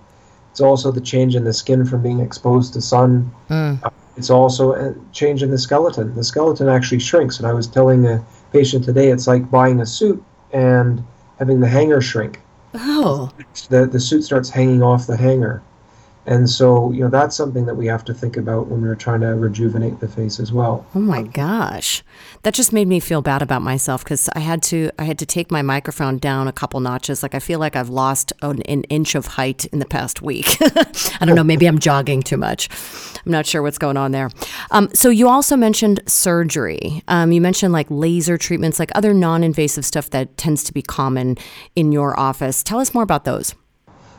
it's 0.52 0.62
also 0.62 0.92
the 0.92 1.02
change 1.02 1.36
in 1.36 1.44
the 1.44 1.54
skin 1.54 1.86
from 1.86 2.04
being 2.04 2.20
exposed 2.20 2.74
to 2.74 2.82
sun. 2.82 3.32
Mm. 3.50 3.92
It's 4.16 4.30
also 4.30 4.74
a 4.74 4.96
change 5.12 5.44
in 5.44 5.50
the 5.50 5.58
skeleton. 5.58 6.13
The 6.16 6.24
skeleton 6.24 6.70
actually 6.70 7.00
shrinks. 7.00 7.38
And 7.39 7.48
I 7.48 7.54
was 7.54 7.68
telling 7.68 8.06
a 8.06 8.24
patient 8.54 8.86
today, 8.86 9.10
it's 9.10 9.28
like 9.28 9.50
buying 9.52 9.82
a 9.82 9.86
suit 9.86 10.24
and 10.54 11.04
having 11.39 11.60
the 11.60 11.68
hanger 11.68 12.00
shrink. 12.00 12.39
Oh. 12.76 13.32
The, 13.70 13.86
the 13.86 14.00
suit 14.00 14.24
starts 14.24 14.50
hanging 14.50 14.82
off 14.82 15.08
the 15.08 15.18
hanger. 15.18 15.62
And 16.26 16.50
so, 16.50 16.92
you 16.92 17.02
know, 17.02 17.10
that's 17.10 17.36
something 17.36 17.66
that 17.66 17.76
we 17.76 17.86
have 17.88 18.06
to 18.06 18.14
think 18.14 18.38
about 18.38 18.68
when 18.68 18.82
we're 18.82 18.96
trying 18.96 19.22
to 19.22 19.36
rejuvenate 19.36 20.00
the 20.00 20.08
face 20.08 20.40
as 20.40 20.54
well. 20.54 20.86
Oh 20.96 21.00
my 21.00 21.24
gosh. 21.24 22.02
That 22.44 22.54
just 22.54 22.72
made 22.72 22.88
me 22.88 23.00
feel 23.00 23.22
bad 23.22 23.42
about 23.42 23.62
myself 23.62 24.06
cuz 24.06 24.30
I 24.36 24.40
had 24.40 24.64
to 24.64 24.90
I 24.98 25.04
had 25.04 25.20
to 25.20 25.26
take 25.26 25.52
my 25.52 25.62
microphone 25.62 26.18
down 26.18 26.48
a 26.48 26.54
couple 26.54 26.80
notches. 26.80 27.24
Like 27.24 27.36
I 27.36 27.40
feel 27.40 27.60
like 27.60 27.76
I've 27.76 27.90
lost 27.90 28.32
an, 28.42 28.62
an 28.64 28.84
inch 28.84 29.16
of 29.16 29.28
height 29.28 29.66
in 29.66 29.80
the 29.80 29.86
past 29.86 30.22
week. 30.22 30.58
I 30.62 31.26
don't 31.26 31.36
know, 31.36 31.44
maybe 31.44 31.66
I'm 31.66 31.80
jogging 31.80 32.24
too 32.24 32.38
much. 32.38 32.70
I'm 33.26 33.32
not 33.32 33.46
sure 33.46 33.62
what's 33.62 33.78
going 33.78 33.98
on 33.98 34.12
there. 34.12 34.30
Um, 34.72 34.90
so 34.94 35.10
you 35.10 35.28
also 35.28 35.56
mentioned 35.58 36.02
surgery. 36.08 37.02
Um, 37.08 37.32
you 37.32 37.42
mentioned 37.42 37.74
like 37.74 37.88
laser 37.90 38.38
treatments, 38.38 38.80
like 38.80 38.92
other 38.96 39.14
non-invasive 39.14 39.86
stuff 39.86 40.10
that 40.12 40.38
tends 40.38 40.64
to 40.66 40.74
be 40.74 40.82
common 40.82 41.38
in 41.76 41.92
your 41.92 42.18
office. 42.20 42.64
Tell 42.64 42.80
us 42.80 42.94
more 42.94 43.04
about 43.04 43.26
those. 43.26 43.56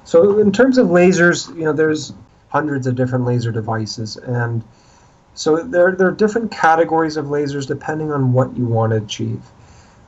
So 0.05 0.39
in 0.39 0.53
terms 0.53 0.79
of 0.79 0.89
lasers, 0.89 1.55
you 1.57 1.65
know, 1.65 1.73
there's 1.73 2.13
hundreds 2.49 2.87
of 2.87 2.95
different 2.95 3.25
laser 3.25 3.51
devices, 3.51 4.17
and 4.17 4.63
so 5.35 5.57
there 5.57 5.93
there 5.93 6.09
are 6.09 6.13
different 6.13 6.53
categories 6.53 7.17
of 7.17 7.27
lasers 7.27 7.67
depending 7.67 8.13
on 8.13 8.33
what 8.33 8.57
you 8.57 8.67
want 8.67 8.93
to 8.93 8.99
achieve. 8.99 9.41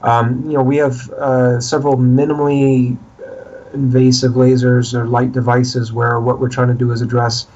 Um, 0.02 0.44
you 0.46 0.52
know, 0.52 0.62
we 0.62 0.76
have 0.76 1.10
uh, 1.10 1.60
several 1.60 1.96
minimally 1.96 2.96
uh, 3.20 3.70
invasive 3.72 4.32
lasers 4.32 4.94
or 4.94 5.06
light 5.06 5.32
devices 5.32 5.92
where 5.92 6.20
what 6.20 6.38
we're 6.38 6.50
trying 6.50 6.68
to 6.68 6.74
do 6.74 6.92
is 6.92 7.00
address 7.00 7.46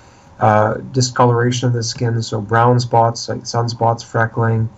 uh, 0.40 0.74
discoloration 0.92 1.68
of 1.68 1.74
the 1.74 1.83
skin, 1.83 2.22
so 2.22 2.40
brown 2.40 2.81
spots 2.81 3.29
like 3.29 3.40
sunspots, 3.40 4.03
freckling, 4.03 4.68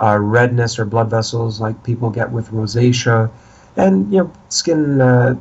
uh, 0.00 0.16
redness 0.18 0.78
or 0.78 0.84
blood 0.84 1.10
vessels 1.10 1.60
like 1.60 1.82
people 1.82 2.08
get 2.08 2.30
with 2.30 2.48
rosacea, 2.50 3.28
and 3.76 4.10
you 4.12 4.18
know 4.18 4.32
skin 4.48 5.00
uh, 5.00 5.34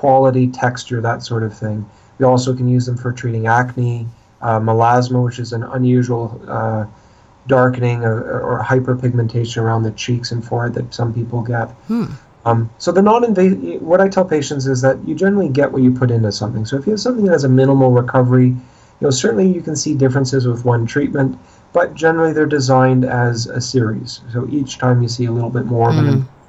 quality, 0.00 0.48
texture, 0.48 0.98
that 1.02 1.22
sort 1.22 1.42
of 1.42 1.52
thing. 1.54 1.84
We 2.18 2.24
also 2.24 2.56
can 2.56 2.66
use 2.66 2.86
them 2.86 2.96
for 2.96 3.12
treating 3.12 3.46
acne, 3.46 4.06
uh, 4.40 4.58
melasma, 4.58 5.22
which 5.22 5.38
is 5.38 5.52
an 5.52 5.62
unusual 5.62 6.40
uh, 6.48 6.86
darkening 7.46 8.02
or, 8.02 8.40
or, 8.40 8.64
hyperpigmentation 8.64 9.58
around 9.58 9.82
the 9.82 9.90
cheeks 9.90 10.32
and 10.32 10.42
forehead 10.42 10.72
that 10.72 10.94
some 10.94 11.12
people 11.12 11.42
get. 11.42 11.68
Hmm. 11.88 12.06
Um, 12.46 12.70
so 12.78 12.92
the 12.92 13.02
non-invasive, 13.02 13.82
what 13.82 14.00
I 14.00 14.08
tell 14.08 14.24
patients 14.24 14.66
is 14.66 14.80
that 14.80 14.96
you 15.06 15.14
generally 15.14 15.50
get 15.50 15.70
what 15.70 15.82
you 15.82 15.92
put 15.92 16.10
into 16.10 16.32
something. 16.32 16.64
So 16.64 16.78
if 16.78 16.86
you 16.86 16.92
have 16.92 17.00
something 17.00 17.26
that 17.26 17.32
has 17.32 17.44
a 17.44 17.50
minimal 17.50 17.90
recovery, 17.90 18.46
you 18.46 19.02
know 19.02 19.10
certainly 19.10 19.52
you 19.52 19.60
can 19.60 19.76
see 19.76 19.94
differences 19.94 20.46
with 20.46 20.64
one 20.64 20.86
treatment, 20.86 21.38
but 21.74 21.94
generally 21.94 22.32
they're 22.32 22.46
designed 22.46 23.04
as 23.04 23.46
a 23.46 23.60
series. 23.60 24.22
So 24.32 24.48
each 24.50 24.78
time 24.78 25.02
you 25.02 25.08
see 25.08 25.26
a 25.26 25.32
little 25.32 25.50
bit 25.50 25.66
more 25.66 25.90
of 25.90 25.98
an 25.98 26.06
hmm. 26.06 26.39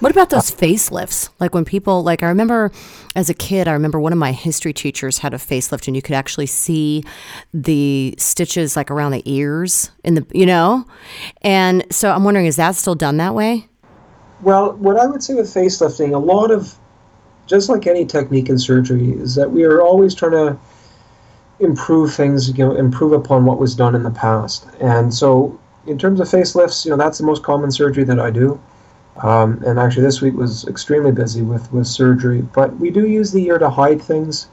What 0.00 0.12
about 0.12 0.30
those 0.30 0.50
facelifts? 0.50 1.28
Like 1.40 1.54
when 1.54 1.66
people, 1.66 2.02
like 2.02 2.22
I 2.22 2.28
remember 2.28 2.72
as 3.14 3.28
a 3.28 3.34
kid, 3.34 3.68
I 3.68 3.72
remember 3.72 4.00
one 4.00 4.12
of 4.12 4.18
my 4.18 4.32
history 4.32 4.72
teachers 4.72 5.18
had 5.18 5.34
a 5.34 5.36
facelift 5.36 5.86
and 5.86 5.94
you 5.94 6.00
could 6.00 6.14
actually 6.14 6.46
see 6.46 7.04
the 7.52 8.14
stitches 8.16 8.76
like 8.76 8.90
around 8.90 9.12
the 9.12 9.22
ears 9.30 9.90
in 10.02 10.14
the, 10.14 10.26
you 10.32 10.46
know? 10.46 10.86
And 11.42 11.84
so 11.90 12.10
I'm 12.12 12.24
wondering, 12.24 12.46
is 12.46 12.56
that 12.56 12.76
still 12.76 12.94
done 12.94 13.18
that 13.18 13.34
way? 13.34 13.68
Well, 14.40 14.72
what 14.76 14.96
I 14.98 15.04
would 15.04 15.22
say 15.22 15.34
with 15.34 15.52
facelifting, 15.52 16.14
a 16.14 16.18
lot 16.18 16.50
of, 16.50 16.74
just 17.46 17.68
like 17.68 17.86
any 17.86 18.06
technique 18.06 18.48
in 18.48 18.58
surgery, 18.58 19.10
is 19.10 19.34
that 19.34 19.50
we 19.50 19.64
are 19.64 19.82
always 19.82 20.14
trying 20.14 20.32
to 20.32 20.58
improve 21.58 22.14
things, 22.14 22.48
you 22.56 22.64
know, 22.64 22.74
improve 22.74 23.12
upon 23.12 23.44
what 23.44 23.58
was 23.58 23.74
done 23.74 23.94
in 23.94 24.02
the 24.04 24.10
past. 24.10 24.66
And 24.80 25.12
so 25.12 25.60
in 25.86 25.98
terms 25.98 26.20
of 26.20 26.28
facelifts, 26.28 26.86
you 26.86 26.90
know, 26.90 26.96
that's 26.96 27.18
the 27.18 27.24
most 27.24 27.42
common 27.42 27.70
surgery 27.70 28.04
that 28.04 28.18
I 28.18 28.30
do. 28.30 28.58
Um, 29.22 29.62
and 29.66 29.78
actually, 29.78 30.02
this 30.02 30.20
week 30.20 30.34
was 30.34 30.66
extremely 30.66 31.12
busy 31.12 31.42
with, 31.42 31.70
with 31.72 31.86
surgery. 31.86 32.42
But 32.42 32.76
we 32.78 32.90
do 32.90 33.06
use 33.06 33.32
the 33.32 33.44
ear 33.46 33.58
to 33.58 33.68
hide 33.68 34.00
things. 34.00 34.48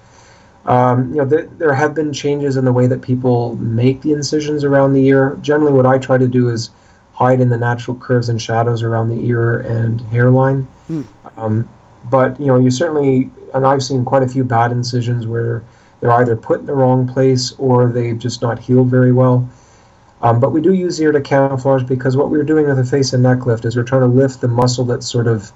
Um, 0.66 1.10
you 1.12 1.16
know, 1.18 1.30
th- 1.30 1.50
there 1.58 1.74
have 1.74 1.96
been 1.96 2.12
changes 2.12 2.58
in 2.58 2.66
the 2.66 2.74
way 2.74 2.88
that 2.88 3.02
people 3.02 3.56
make 3.56 4.02
the 4.02 4.12
incisions 4.12 4.64
around 4.66 4.94
the 4.94 5.06
ear. 5.08 5.38
Generally, 5.42 5.74
what 5.74 5.86
I 5.86 5.98
try 5.98 6.18
to 6.18 6.28
do 6.28 6.50
is 6.50 6.72
hide 7.14 7.40
in 7.40 7.50
the 7.50 7.58
natural 7.58 7.98
curves 7.98 8.30
and 8.30 8.42
shadows 8.42 8.84
around 8.84 9.10
the 9.10 9.26
ear 9.26 9.60
and 9.62 10.02
hairline. 10.02 10.68
Mm. 10.90 11.06
Um, 11.38 11.70
but 12.10 12.40
you 12.40 12.48
know, 12.48 12.60
you 12.60 12.70
certainly, 12.70 13.32
and 13.54 13.66
I've 13.66 13.82
seen 13.82 14.04
quite 14.06 14.24
a 14.24 14.28
few 14.28 14.44
bad 14.44 14.72
incisions 14.72 15.26
where 15.26 15.64
they're 16.00 16.12
either 16.12 16.36
put 16.36 16.60
in 16.60 16.66
the 16.66 16.76
wrong 16.76 17.08
place 17.08 17.54
or 17.58 17.90
they've 17.90 18.20
just 18.20 18.42
not 18.42 18.60
healed 18.60 18.88
very 18.88 19.12
well. 19.12 19.50
Um, 20.22 20.40
but 20.40 20.52
we 20.52 20.62
do 20.62 20.74
use 20.74 21.00
ear 21.00 21.12
to 21.12 21.22
camouflage 21.22 21.84
because 21.84 22.18
what 22.18 22.32
we're 22.32 22.44
doing 22.44 22.68
with 22.68 22.80
a 22.80 22.84
face 22.84 23.14
and 23.14 23.22
neck 23.22 23.46
lift 23.46 23.66
is 23.66 23.76
we're 23.76 23.84
trying 23.84 24.02
to 24.02 24.08
lift 24.08 24.42
the 24.42 24.48
muscle 24.48 24.84
that's 24.84 25.10
sort 25.10 25.28
of 25.28 25.52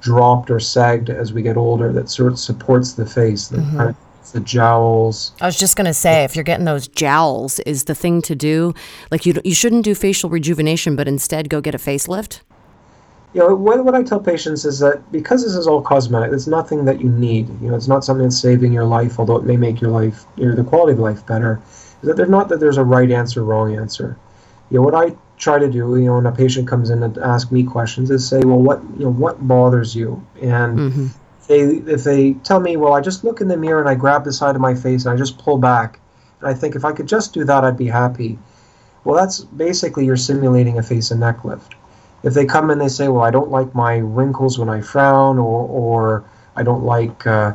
dropped 0.00 0.50
or 0.50 0.60
sagged 0.60 1.08
as 1.08 1.32
we 1.32 1.42
get 1.42 1.56
older 1.56 1.92
that 1.92 2.10
sort 2.10 2.30
of 2.30 2.38
supports 2.38 2.92
the 2.92 3.06
face 3.06 3.48
that 3.48 3.60
mm-hmm. 3.60 3.76
kind 3.76 3.90
of 3.90 3.96
the 4.32 4.40
jowls. 4.40 5.32
I 5.40 5.46
was 5.46 5.58
just 5.58 5.76
gonna 5.76 5.94
say, 5.94 6.24
if 6.24 6.36
you're 6.36 6.44
getting 6.44 6.64
those 6.64 6.88
jowls, 6.88 7.58
is 7.60 7.84
the 7.84 7.94
thing 7.94 8.22
to 8.22 8.34
do. 8.34 8.74
Like 9.10 9.24
you, 9.24 9.34
you 9.44 9.54
shouldn't 9.54 9.84
do 9.84 9.94
facial 9.94 10.28
rejuvenation, 10.28 10.96
but 10.96 11.08
instead 11.08 11.48
go 11.48 11.60
get 11.60 11.74
a 11.74 11.78
facelift. 11.78 12.40
You 13.34 13.40
know, 13.40 13.54
what, 13.54 13.84
what 13.84 13.94
I 13.94 14.02
tell 14.02 14.20
patients 14.20 14.64
is 14.64 14.78
that 14.78 15.10
because 15.12 15.42
this 15.42 15.54
is 15.54 15.66
all 15.66 15.82
cosmetic, 15.82 16.32
it's 16.32 16.46
nothing 16.46 16.84
that 16.86 17.00
you 17.00 17.08
need. 17.08 17.48
You 17.60 17.68
know, 17.68 17.76
it's 17.76 17.88
not 17.88 18.04
something 18.04 18.24
that's 18.24 18.38
saving 18.38 18.72
your 18.72 18.84
life, 18.84 19.18
although 19.18 19.36
it 19.36 19.44
may 19.44 19.56
make 19.56 19.80
your 19.80 19.90
life, 19.90 20.24
you 20.36 20.46
know, 20.46 20.54
the 20.54 20.64
quality 20.64 20.92
of 20.92 21.00
life 21.00 21.26
better. 21.26 21.60
That 22.06 22.16
there's 22.16 22.30
not 22.30 22.48
that 22.48 22.60
there's 22.60 22.78
a 22.78 22.84
right 22.84 23.10
answer, 23.10 23.44
wrong 23.44 23.76
answer. 23.76 24.16
You 24.70 24.78
know, 24.78 24.82
what 24.82 24.94
I 24.94 25.14
try 25.38 25.58
to 25.58 25.70
do, 25.70 25.96
you 25.96 26.06
know, 26.06 26.16
when 26.16 26.26
a 26.26 26.32
patient 26.32 26.68
comes 26.68 26.90
in 26.90 27.02
and 27.02 27.18
ask 27.18 27.52
me 27.52 27.62
questions, 27.64 28.10
is 28.10 28.26
say, 28.26 28.40
well, 28.40 28.58
what, 28.58 28.80
you 28.98 29.04
know, 29.04 29.12
what 29.12 29.46
bothers 29.46 29.94
you, 29.94 30.24
and 30.42 30.80
Mm-hmm. 30.80 31.06
they 31.48 31.60
if 31.92 32.04
they 32.04 32.32
tell 32.34 32.60
me, 32.60 32.76
well, 32.76 32.94
I 32.94 33.00
just 33.00 33.24
look 33.24 33.40
in 33.40 33.48
the 33.48 33.56
mirror 33.56 33.80
and 33.80 33.88
I 33.88 33.94
grab 33.94 34.24
the 34.24 34.32
side 34.32 34.54
of 34.54 34.60
my 34.60 34.74
face 34.74 35.04
and 35.04 35.14
I 35.14 35.16
just 35.16 35.38
pull 35.38 35.58
back, 35.58 36.00
and 36.40 36.48
I 36.48 36.54
think 36.54 36.74
if 36.76 36.84
I 36.84 36.92
could 36.92 37.06
just 37.08 37.34
do 37.34 37.44
that, 37.44 37.64
I'd 37.64 37.76
be 37.76 37.88
happy. 37.88 38.38
Well, 39.04 39.16
that's 39.16 39.40
basically 39.40 40.06
you're 40.06 40.16
simulating 40.16 40.78
a 40.78 40.82
face 40.82 41.10
and 41.10 41.20
neck 41.20 41.44
lift. 41.44 41.74
If 42.22 42.34
they 42.34 42.44
come 42.46 42.70
in, 42.70 42.78
they 42.78 42.88
say, 42.88 43.08
well, 43.08 43.22
I 43.22 43.30
don't 43.30 43.50
like 43.50 43.74
my 43.74 43.98
wrinkles 43.98 44.58
when 44.58 44.68
I 44.68 44.80
frown, 44.80 45.38
or 45.38 45.68
or 45.68 46.24
I 46.56 46.62
don't 46.62 46.84
like, 46.84 47.26
uh, 47.26 47.52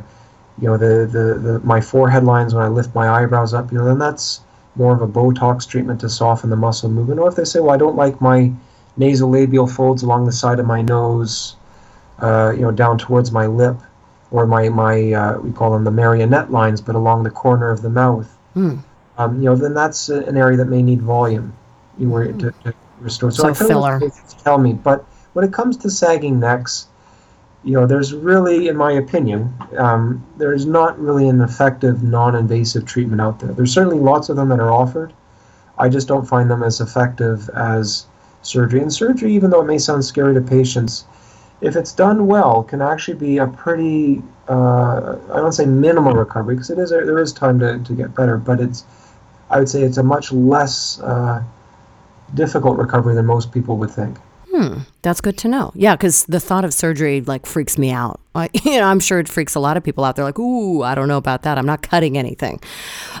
you 0.60 0.68
know, 0.68 0.76
the, 0.76 1.06
the 1.06 1.38
the 1.38 1.60
my 1.60 1.80
forehead 1.80 2.24
lines 2.24 2.54
when 2.54 2.64
I 2.64 2.68
lift 2.68 2.94
my 2.94 3.08
eyebrows 3.08 3.54
up. 3.54 3.72
You 3.72 3.78
know, 3.78 3.84
then 3.84 3.98
that's 3.98 4.40
more 4.76 4.94
of 4.94 5.02
a 5.02 5.08
Botox 5.08 5.68
treatment 5.68 6.00
to 6.00 6.08
soften 6.08 6.50
the 6.50 6.56
muscle 6.56 6.90
movement. 6.90 7.20
Or 7.20 7.28
if 7.28 7.36
they 7.36 7.44
say, 7.44 7.60
well, 7.60 7.74
I 7.74 7.76
don't 7.76 7.96
like 7.96 8.20
my 8.20 8.52
nasolabial 8.98 9.70
folds 9.70 10.02
along 10.02 10.26
the 10.26 10.32
side 10.32 10.58
of 10.58 10.66
my 10.66 10.82
nose 10.82 11.56
uh, 12.22 12.52
you 12.54 12.60
know, 12.60 12.70
down 12.70 12.96
towards 12.98 13.32
my 13.32 13.46
lip, 13.46 13.76
or 14.30 14.46
my 14.46 14.68
my 14.68 15.12
uh, 15.12 15.38
we 15.38 15.50
call 15.52 15.72
them 15.72 15.84
the 15.84 15.90
marionette 15.90 16.50
lines, 16.50 16.80
but 16.80 16.94
along 16.94 17.24
the 17.24 17.30
corner 17.30 17.70
of 17.70 17.82
the 17.82 17.90
mouth. 17.90 18.30
Hmm. 18.54 18.76
Um, 19.18 19.38
you 19.38 19.44
know, 19.44 19.56
then 19.56 19.74
that's 19.74 20.08
an 20.08 20.36
area 20.36 20.56
that 20.56 20.66
may 20.66 20.82
need 20.82 21.02
volume. 21.02 21.52
You 21.98 22.06
know, 22.06 22.32
to, 22.32 22.52
to 22.62 22.74
restore. 23.00 23.30
So 23.30 23.48
I 23.48 23.52
tell 23.52 23.68
filler. 23.68 24.00
tell 24.44 24.58
me, 24.58 24.72
but 24.72 25.04
when 25.32 25.44
it 25.44 25.52
comes 25.52 25.76
to 25.78 25.90
sagging 25.90 26.40
necks, 26.40 26.86
you 27.64 27.72
know, 27.74 27.86
there's 27.86 28.12
really, 28.12 28.68
in 28.68 28.76
my 28.76 28.92
opinion, 28.92 29.54
um, 29.78 30.24
there's 30.36 30.66
not 30.66 30.98
really 30.98 31.28
an 31.28 31.40
effective 31.40 32.02
non-invasive 32.02 32.84
treatment 32.84 33.20
out 33.20 33.38
there. 33.38 33.52
There's 33.52 33.72
certainly 33.72 34.00
lots 34.00 34.28
of 34.28 34.36
them 34.36 34.48
that 34.48 34.58
are 34.58 34.72
offered. 34.72 35.12
I 35.78 35.88
just 35.88 36.08
don't 36.08 36.26
find 36.26 36.50
them 36.50 36.62
as 36.62 36.80
effective 36.80 37.48
as 37.50 38.06
surgery. 38.42 38.80
And 38.80 38.92
surgery, 38.92 39.32
even 39.34 39.50
though 39.50 39.60
it 39.60 39.66
may 39.66 39.78
sound 39.78 40.04
scary 40.04 40.34
to 40.34 40.40
patients, 40.40 41.04
if 41.60 41.76
it's 41.76 41.92
done 41.92 42.26
well, 42.26 42.64
can 42.64 42.82
actually 42.82 43.14
be 43.14 43.38
a 43.38 43.46
pretty 43.46 44.22
uh, 44.48 45.16
I 45.32 45.36
don't 45.36 45.52
say 45.52 45.64
minimal 45.64 46.12
recovery 46.12 46.56
because 46.56 46.70
it 46.70 46.78
is 46.78 46.90
there 46.90 47.18
is 47.18 47.32
time 47.32 47.60
to, 47.60 47.78
to 47.78 47.92
get 47.94 48.14
better, 48.14 48.36
but 48.36 48.60
it's 48.60 48.84
I 49.48 49.58
would 49.58 49.68
say 49.68 49.82
it's 49.82 49.98
a 49.98 50.02
much 50.02 50.32
less 50.32 51.00
uh, 51.00 51.42
difficult 52.34 52.78
recovery 52.78 53.14
than 53.14 53.26
most 53.26 53.52
people 53.52 53.76
would 53.78 53.90
think. 53.90 54.18
Hmm, 54.52 54.80
that's 55.00 55.22
good 55.22 55.38
to 55.38 55.48
know. 55.48 55.72
Yeah, 55.74 55.96
because 55.96 56.24
the 56.26 56.38
thought 56.38 56.66
of 56.66 56.74
surgery 56.74 57.22
like 57.22 57.46
freaks 57.46 57.78
me 57.78 57.90
out. 57.90 58.20
I, 58.34 58.50
you 58.64 58.78
know, 58.78 58.84
I'm 58.84 59.00
sure 59.00 59.18
it 59.18 59.28
freaks 59.28 59.54
a 59.54 59.60
lot 59.60 59.78
of 59.78 59.82
people 59.82 60.04
out 60.04 60.14
there. 60.16 60.26
Like, 60.26 60.38
ooh, 60.38 60.82
I 60.82 60.94
don't 60.94 61.08
know 61.08 61.16
about 61.16 61.42
that. 61.44 61.56
I'm 61.56 61.64
not 61.64 61.80
cutting 61.80 62.18
anything. 62.18 62.60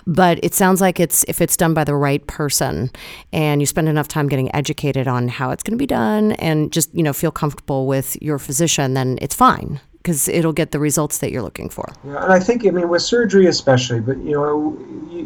But 0.06 0.38
it 0.42 0.52
sounds 0.52 0.82
like 0.82 1.00
it's 1.00 1.24
if 1.28 1.40
it's 1.40 1.56
done 1.56 1.72
by 1.72 1.84
the 1.84 1.94
right 1.94 2.26
person, 2.26 2.90
and 3.32 3.62
you 3.62 3.66
spend 3.66 3.88
enough 3.88 4.08
time 4.08 4.28
getting 4.28 4.54
educated 4.54 5.08
on 5.08 5.28
how 5.28 5.50
it's 5.50 5.62
going 5.62 5.72
to 5.72 5.78
be 5.78 5.86
done, 5.86 6.32
and 6.32 6.70
just 6.70 6.94
you 6.94 7.02
know 7.02 7.14
feel 7.14 7.30
comfortable 7.30 7.86
with 7.86 8.20
your 8.20 8.38
physician, 8.38 8.92
then 8.92 9.18
it's 9.22 9.34
fine 9.34 9.80
because 10.02 10.28
it'll 10.28 10.52
get 10.52 10.72
the 10.72 10.80
results 10.80 11.18
that 11.18 11.30
you're 11.30 11.42
looking 11.42 11.70
for. 11.70 11.88
Yeah, 12.04 12.24
and 12.24 12.32
I 12.32 12.40
think 12.40 12.66
I 12.66 12.70
mean 12.70 12.90
with 12.90 13.02
surgery 13.02 13.46
especially, 13.46 14.00
but 14.00 14.18
you 14.18 14.32
know, 14.32 14.76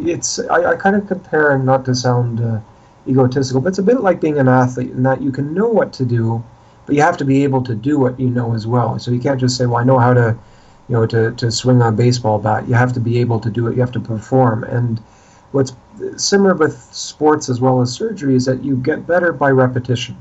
it's 0.08 0.38
I, 0.38 0.72
I 0.72 0.76
kind 0.76 0.94
of 0.94 1.08
compare, 1.08 1.50
and 1.50 1.66
not 1.66 1.84
to 1.86 1.96
sound 1.96 2.40
uh, 2.40 2.60
egotistical, 3.08 3.60
but 3.60 3.68
it's 3.70 3.78
a 3.78 3.82
bit 3.82 4.00
like 4.00 4.20
being 4.20 4.38
an 4.38 4.48
athlete 4.48 4.90
in 4.90 5.02
that 5.04 5.22
you 5.22 5.30
can 5.32 5.54
know 5.54 5.68
what 5.68 5.92
to 5.94 6.04
do, 6.04 6.42
but 6.86 6.94
you 6.94 7.02
have 7.02 7.16
to 7.18 7.24
be 7.24 7.44
able 7.44 7.62
to 7.64 7.74
do 7.74 7.98
what 7.98 8.18
you 8.18 8.28
know 8.30 8.54
as 8.54 8.66
well. 8.66 8.98
So 8.98 9.10
you 9.10 9.20
can't 9.20 9.40
just 9.40 9.56
say, 9.56 9.66
"Well, 9.66 9.78
I 9.78 9.84
know 9.84 9.98
how 9.98 10.14
to, 10.14 10.36
you 10.88 10.92
know, 10.94 11.06
to, 11.06 11.32
to 11.32 11.50
swing 11.50 11.82
a 11.82 11.90
baseball 11.92 12.38
bat." 12.38 12.68
You 12.68 12.74
have 12.74 12.92
to 12.94 13.00
be 13.00 13.18
able 13.18 13.40
to 13.40 13.50
do 13.50 13.66
it. 13.66 13.74
You 13.74 13.80
have 13.80 13.92
to 13.92 14.00
perform. 14.00 14.64
And 14.64 15.00
what's 15.52 15.72
similar 16.16 16.54
with 16.54 16.76
sports 16.92 17.48
as 17.48 17.60
well 17.60 17.80
as 17.80 17.92
surgery 17.92 18.34
is 18.34 18.44
that 18.46 18.62
you 18.64 18.76
get 18.76 19.06
better 19.06 19.32
by 19.32 19.50
repetition. 19.50 20.16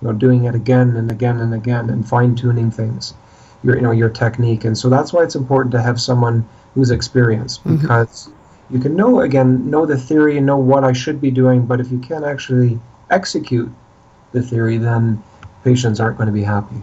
You 0.00 0.08
know, 0.08 0.14
doing 0.14 0.44
it 0.44 0.54
again 0.54 0.96
and 0.96 1.10
again 1.10 1.38
and 1.40 1.54
again, 1.54 1.88
and 1.90 2.06
fine 2.06 2.34
tuning 2.34 2.70
things 2.70 3.14
your 3.64 3.76
you 3.76 3.82
know 3.82 3.92
your 3.92 4.08
technique 4.08 4.64
and 4.64 4.76
so 4.76 4.88
that's 4.88 5.12
why 5.12 5.22
it's 5.22 5.36
important 5.36 5.70
to 5.72 5.80
have 5.80 6.00
someone 6.00 6.44
who's 6.74 6.90
experienced 6.90 7.62
Mhm. 7.64 7.80
because 7.82 8.28
you 8.72 8.80
can 8.80 8.96
know 8.96 9.20
again 9.20 9.68
know 9.70 9.84
the 9.86 9.98
theory 9.98 10.36
and 10.38 10.46
know 10.46 10.56
what 10.56 10.82
I 10.82 10.92
should 10.92 11.20
be 11.20 11.30
doing 11.30 11.66
but 11.66 11.80
if 11.80 11.92
you 11.92 11.98
can't 11.98 12.24
actually 12.24 12.78
execute 13.10 13.70
the 14.32 14.42
theory 14.42 14.78
then 14.78 15.22
patients 15.62 16.00
aren't 16.00 16.16
going 16.16 16.26
to 16.26 16.32
be 16.32 16.42
happy 16.42 16.82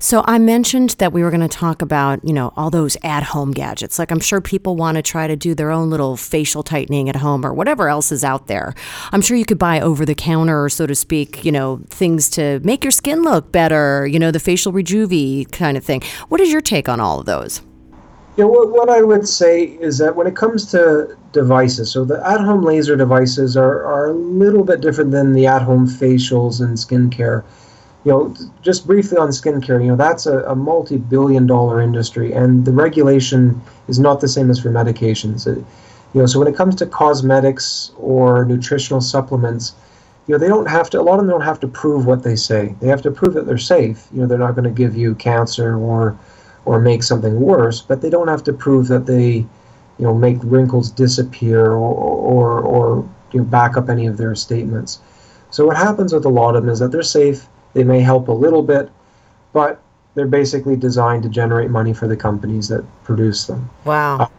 So 0.00 0.22
I 0.26 0.38
mentioned 0.38 0.90
that 1.00 1.12
we 1.12 1.24
were 1.24 1.30
going 1.30 1.40
to 1.40 1.48
talk 1.48 1.82
about, 1.82 2.24
you 2.24 2.32
know, 2.32 2.52
all 2.56 2.70
those 2.70 2.96
at-home 3.02 3.50
gadgets. 3.50 3.98
Like 3.98 4.12
I'm 4.12 4.20
sure 4.20 4.40
people 4.40 4.76
want 4.76 4.96
to 4.96 5.02
try 5.02 5.26
to 5.26 5.34
do 5.34 5.56
their 5.56 5.72
own 5.72 5.90
little 5.90 6.16
facial 6.16 6.62
tightening 6.62 7.08
at 7.08 7.16
home 7.16 7.44
or 7.44 7.52
whatever 7.52 7.88
else 7.88 8.12
is 8.12 8.22
out 8.22 8.46
there. 8.46 8.74
I'm 9.10 9.20
sure 9.20 9.36
you 9.36 9.44
could 9.44 9.58
buy 9.58 9.80
over 9.80 10.06
the 10.06 10.14
counter, 10.14 10.68
so 10.68 10.86
to 10.86 10.94
speak, 10.94 11.44
you 11.44 11.50
know, 11.50 11.80
things 11.88 12.30
to 12.30 12.60
make 12.62 12.84
your 12.84 12.92
skin 12.92 13.22
look 13.22 13.50
better, 13.50 14.06
you 14.06 14.20
know, 14.20 14.30
the 14.30 14.38
facial 14.40 14.70
rejuve 14.70 15.50
kind 15.50 15.76
of 15.76 15.84
thing. 15.84 16.02
What 16.28 16.40
is 16.40 16.52
your 16.52 16.60
take 16.60 16.88
on 16.88 17.00
all 17.00 17.18
of 17.18 17.26
those? 17.26 17.60
Yeah, 18.38 18.44
what, 18.44 18.70
what 18.70 18.88
I 18.88 19.02
would 19.02 19.28
say 19.28 19.64
is 19.64 19.98
that 19.98 20.14
when 20.14 20.28
it 20.28 20.36
comes 20.36 20.70
to 20.70 21.16
devices, 21.32 21.90
so 21.90 22.04
the 22.04 22.24
at 22.24 22.40
home 22.40 22.62
laser 22.62 22.96
devices 22.96 23.56
are, 23.56 23.84
are 23.84 24.10
a 24.10 24.12
little 24.14 24.62
bit 24.64 24.80
different 24.80 25.10
than 25.10 25.32
the 25.32 25.46
at 25.48 25.62
home 25.62 25.88
facials 25.88 26.60
and 26.60 26.76
skincare. 26.78 27.42
You 28.04 28.12
know, 28.12 28.36
just 28.62 28.86
briefly 28.86 29.18
on 29.18 29.30
skincare, 29.30 29.82
you 29.82 29.88
know, 29.88 29.96
that's 29.96 30.26
a, 30.26 30.44
a 30.44 30.54
multi 30.54 30.98
billion 30.98 31.48
dollar 31.48 31.80
industry, 31.80 32.32
and 32.32 32.64
the 32.64 32.72
regulation 32.72 33.60
is 33.88 33.98
not 33.98 34.20
the 34.20 34.28
same 34.28 34.50
as 34.50 34.60
for 34.60 34.70
medications. 34.70 35.46
It- 35.46 35.64
you 36.14 36.20
know, 36.22 36.26
so 36.26 36.38
when 36.38 36.48
it 36.48 36.56
comes 36.56 36.74
to 36.76 36.86
cosmetics 36.86 37.92
or 37.98 38.46
nutritional 38.46 39.02
supplements, 39.02 39.74
you 40.28 40.34
know, 40.34 40.38
they 40.38 40.48
don't 40.48 40.68
have 40.68 40.90
to, 40.90 41.00
a 41.00 41.02
lot 41.02 41.20
of 41.20 41.26
them 41.26 41.28
don't 41.30 41.42
have 41.42 41.60
to 41.60 41.68
prove 41.68 42.06
what 42.06 42.22
they 42.22 42.36
say. 42.36 42.74
They 42.80 42.88
have 42.88 43.02
to 43.02 43.10
prove 43.10 43.34
that 43.34 43.46
they're 43.46 43.58
safe. 43.58 44.08
You 44.12 44.22
know, 44.22 44.26
they're 44.28 44.38
not 44.38 44.54
going 44.56 44.64
to 44.64 44.70
give 44.70 44.96
you 44.96 45.14
cancer 45.16 45.76
or 45.76 46.18
or 46.68 46.78
make 46.78 47.02
something 47.02 47.40
worse, 47.40 47.80
but 47.80 48.02
they 48.02 48.10
don't 48.10 48.28
have 48.28 48.44
to 48.44 48.52
prove 48.52 48.88
that 48.88 49.06
they, 49.06 49.32
you 49.32 50.04
know, 50.04 50.12
make 50.12 50.36
wrinkles 50.42 50.90
disappear 50.90 51.72
or 51.72 51.94
or, 52.36 52.60
or 52.60 53.08
you 53.32 53.40
know, 53.40 53.46
back 53.46 53.78
up 53.78 53.88
any 53.88 54.06
of 54.06 54.18
their 54.18 54.34
statements. 54.34 55.00
So 55.50 55.66
what 55.66 55.78
happens 55.78 56.12
with 56.12 56.26
a 56.26 56.28
lot 56.28 56.56
of 56.56 56.62
them 56.62 56.70
is 56.70 56.78
that 56.80 56.92
they're 56.92 57.02
safe. 57.02 57.48
They 57.72 57.84
may 57.84 58.00
help 58.00 58.28
a 58.28 58.32
little 58.32 58.62
bit, 58.62 58.90
but 59.54 59.80
they're 60.14 60.26
basically 60.26 60.76
designed 60.76 61.22
to 61.22 61.30
generate 61.30 61.70
money 61.70 61.94
for 61.94 62.06
the 62.06 62.16
companies 62.16 62.68
that 62.68 62.84
produce 63.02 63.46
them. 63.46 63.70
Wow. 63.86 64.30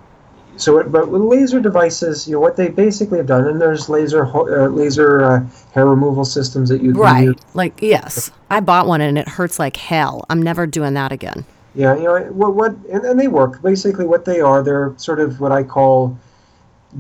So, 0.58 0.78
it, 0.78 0.92
but 0.92 1.10
with 1.10 1.22
laser 1.22 1.60
devices, 1.60 2.28
you 2.28 2.34
know 2.34 2.42
what 2.42 2.58
they 2.58 2.68
basically 2.68 3.18
have 3.18 3.28
done, 3.28 3.48
and 3.48 3.60
there's 3.60 3.90
laser 3.90 4.26
uh, 4.26 4.68
laser 4.68 5.24
uh, 5.24 5.46
hair 5.74 5.88
removal 5.88 6.26
systems 6.26 6.70
that 6.70 6.82
you 6.84 6.92
can 6.92 7.02
Right. 7.02 7.28
use. 7.30 7.38
Like, 7.56 7.82
yes, 7.82 8.30
I 8.52 8.60
bought 8.60 8.86
one 8.86 9.02
and 9.02 9.18
it 9.18 9.30
hurts 9.30 9.58
like 9.58 9.78
hell. 9.78 10.26
I'm 10.30 10.44
never 10.44 10.68
doing 10.68 10.94
that 10.94 11.12
again. 11.12 11.46
Yeah, 11.76 11.96
you 11.96 12.04
know 12.04 12.20
what? 12.32 12.56
What 12.56 12.72
and, 12.92 13.04
and 13.06 13.20
they 13.20 13.28
work. 13.28 13.62
Basically, 13.62 14.06
what 14.06 14.26
they 14.26 14.42
are, 14.42 14.64
they're 14.64 14.94
sort 14.98 15.20
of 15.20 15.40
what 15.40 15.52
I 15.52 15.64
call 15.64 16.18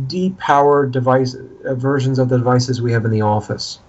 depowered 0.05 0.91
device 0.91 1.36
uh, 1.65 1.74
versions 1.76 2.20
of 2.20 2.30
the 2.30 2.38
devices 2.38 2.82
we 2.82 2.91
have 2.91 3.05
in 3.05 3.11
the 3.11 3.22
office. 3.22 3.80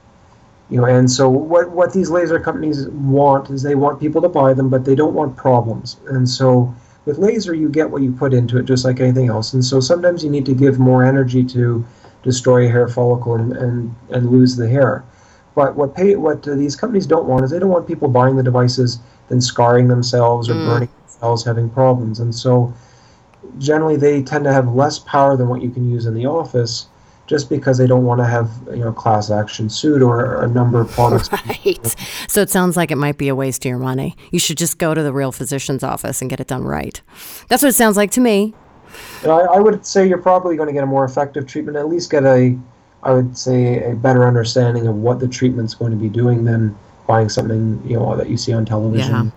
You 0.71 0.81
know, 0.81 0.87
and 0.87 1.11
so 1.11 1.29
what 1.29 1.71
what 1.71 1.93
these 1.93 2.11
laser 2.11 2.41
companies 2.41 2.89
want 2.89 3.51
is 3.51 3.63
they 3.63 3.75
want 3.75 4.01
people 4.01 4.23
to 4.23 4.29
buy 4.29 4.55
them, 4.55 4.71
but 4.71 4.85
they 4.85 4.95
don't 4.95 5.15
want 5.15 5.37
problems. 5.37 5.97
And 6.09 6.29
so 6.29 6.75
with 7.05 7.19
laser, 7.19 7.55
you 7.55 7.69
get 7.69 7.91
what 7.91 8.03
you 8.03 8.13
put 8.13 8.33
into 8.33 8.57
it, 8.57 8.65
just 8.65 8.85
like 8.85 9.01
anything 9.01 9.29
else. 9.29 9.53
And 9.53 9.65
so 9.65 9.81
sometimes 9.81 10.25
you 10.25 10.31
need 10.31 10.47
to 10.47 10.55
give 10.55 10.79
more 10.79 11.05
energy 11.05 11.45
to 11.45 11.85
destroy 12.23 12.67
a 12.67 12.71
hair 12.71 12.89
follicle 12.89 13.35
and 13.35 13.53
and, 13.53 13.95
and 14.11 14.31
lose 14.31 14.57
the 14.57 14.69
hair. 14.69 15.05
But 15.55 15.77
what 15.77 15.95
pay 15.95 16.17
what 16.17 16.47
uh, 16.47 16.55
these 16.55 16.77
companies 16.77 17.07
don't 17.07 17.27
want 17.27 17.45
is 17.45 17.51
they 17.51 17.59
don't 17.59 17.71
want 17.71 17.87
people 17.87 18.09
buying 18.09 18.37
the 18.37 18.43
devices 18.43 18.99
then 19.29 19.41
scarring 19.41 19.89
themselves 19.89 20.49
or 20.51 20.55
Mm. 20.55 20.65
burning 20.65 20.89
themselves, 21.07 21.45
having 21.45 21.69
problems. 21.71 22.19
And 22.21 22.35
so 22.35 22.73
generally 23.59 23.97
they 23.97 24.23
tend 24.23 24.45
to 24.45 24.53
have 24.53 24.75
less 24.75 24.99
power 24.99 25.37
than 25.37 25.49
what 25.49 25.63
you 25.63 25.71
can 25.71 25.89
use 25.91 26.07
in 26.07 26.15
the 26.15 26.27
office 26.27 26.87
just 27.27 27.49
because 27.49 27.79
they 27.79 27.87
don't 27.87 28.05
want 28.05 28.19
to 28.21 28.25
have 28.27 28.51
you 28.71 28.79
know 28.85 28.93
class 28.93 29.31
action 29.31 29.71
suit 29.71 30.03
or 30.03 30.43
a 30.43 30.49
number 30.49 30.81
of 30.81 30.91
products 30.91 31.31
Right. 31.47 31.97
So 32.29 32.41
it 32.43 32.51
sounds 32.51 32.77
like 32.77 32.91
it 32.91 32.97
might 32.97 33.19
be 33.19 33.29
a 33.29 33.37
waste 33.37 33.65
of 33.65 33.69
your 33.69 33.79
money. 33.79 34.17
You 34.33 34.41
should 34.41 34.59
just 34.59 34.79
go 34.79 34.95
to 34.95 35.03
the 35.03 35.13
real 35.13 35.31
physician's 35.31 35.85
office 35.85 36.21
and 36.21 36.29
get 36.29 36.41
it 36.41 36.49
done 36.49 36.65
right. 36.65 37.01
That's 37.49 37.63
what 37.63 37.69
it 37.69 37.75
sounds 37.77 37.97
like 37.97 38.11
to 38.13 38.21
me. 38.21 38.53
I, 39.25 39.29
I 39.29 39.61
would 39.61 39.87
say 39.87 40.09
you're 40.09 40.19
probably 40.19 40.57
going 40.57 40.67
to 40.67 40.73
get 40.73 40.83
a 40.83 40.87
more 40.87 41.05
effective 41.05 41.47
treatment, 41.47 41.77
at 41.77 41.89
least 41.89 42.11
get 42.11 42.25
a, 42.25 42.59
I 43.03 43.13
would 43.13 43.37
say, 43.37 43.91
a 43.91 43.95
better 43.95 44.27
understanding 44.27 44.87
of 44.87 44.97
what 44.97 45.21
the 45.21 45.29
treatment's 45.29 45.75
going 45.75 45.91
to 45.93 45.97
be 45.97 46.09
doing 46.09 46.45
than 46.45 46.77
buying 47.07 47.29
something 47.29 47.83
you 47.87 47.97
know 47.97 48.17
that 48.17 48.29
you 48.29 48.37
see 48.37 48.53
on 48.53 48.65
television. 48.65 49.11
Yeah. 49.11 49.31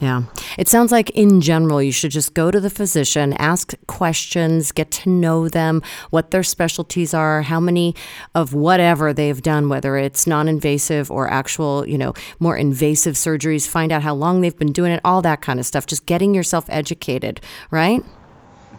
Yeah. 0.00 0.22
It 0.58 0.68
sounds 0.68 0.92
like, 0.92 1.10
in 1.10 1.40
general, 1.40 1.80
you 1.80 1.92
should 1.92 2.10
just 2.10 2.34
go 2.34 2.50
to 2.50 2.60
the 2.60 2.68
physician, 2.68 3.32
ask 3.34 3.74
questions, 3.86 4.72
get 4.72 4.90
to 4.90 5.08
know 5.08 5.48
them, 5.48 5.82
what 6.10 6.30
their 6.30 6.42
specialties 6.42 7.14
are, 7.14 7.42
how 7.42 7.60
many 7.60 7.94
of 8.34 8.52
whatever 8.52 9.12
they've 9.12 9.40
done, 9.40 9.68
whether 9.68 9.96
it's 9.96 10.26
non 10.26 10.48
invasive 10.48 11.10
or 11.10 11.30
actual, 11.30 11.88
you 11.88 11.96
know, 11.96 12.12
more 12.38 12.56
invasive 12.56 13.14
surgeries, 13.14 13.68
find 13.68 13.92
out 13.92 14.02
how 14.02 14.14
long 14.14 14.40
they've 14.40 14.58
been 14.58 14.72
doing 14.72 14.92
it, 14.92 15.00
all 15.04 15.22
that 15.22 15.40
kind 15.40 15.60
of 15.60 15.66
stuff. 15.66 15.86
Just 15.86 16.06
getting 16.06 16.34
yourself 16.34 16.66
educated, 16.68 17.40
right? 17.70 18.02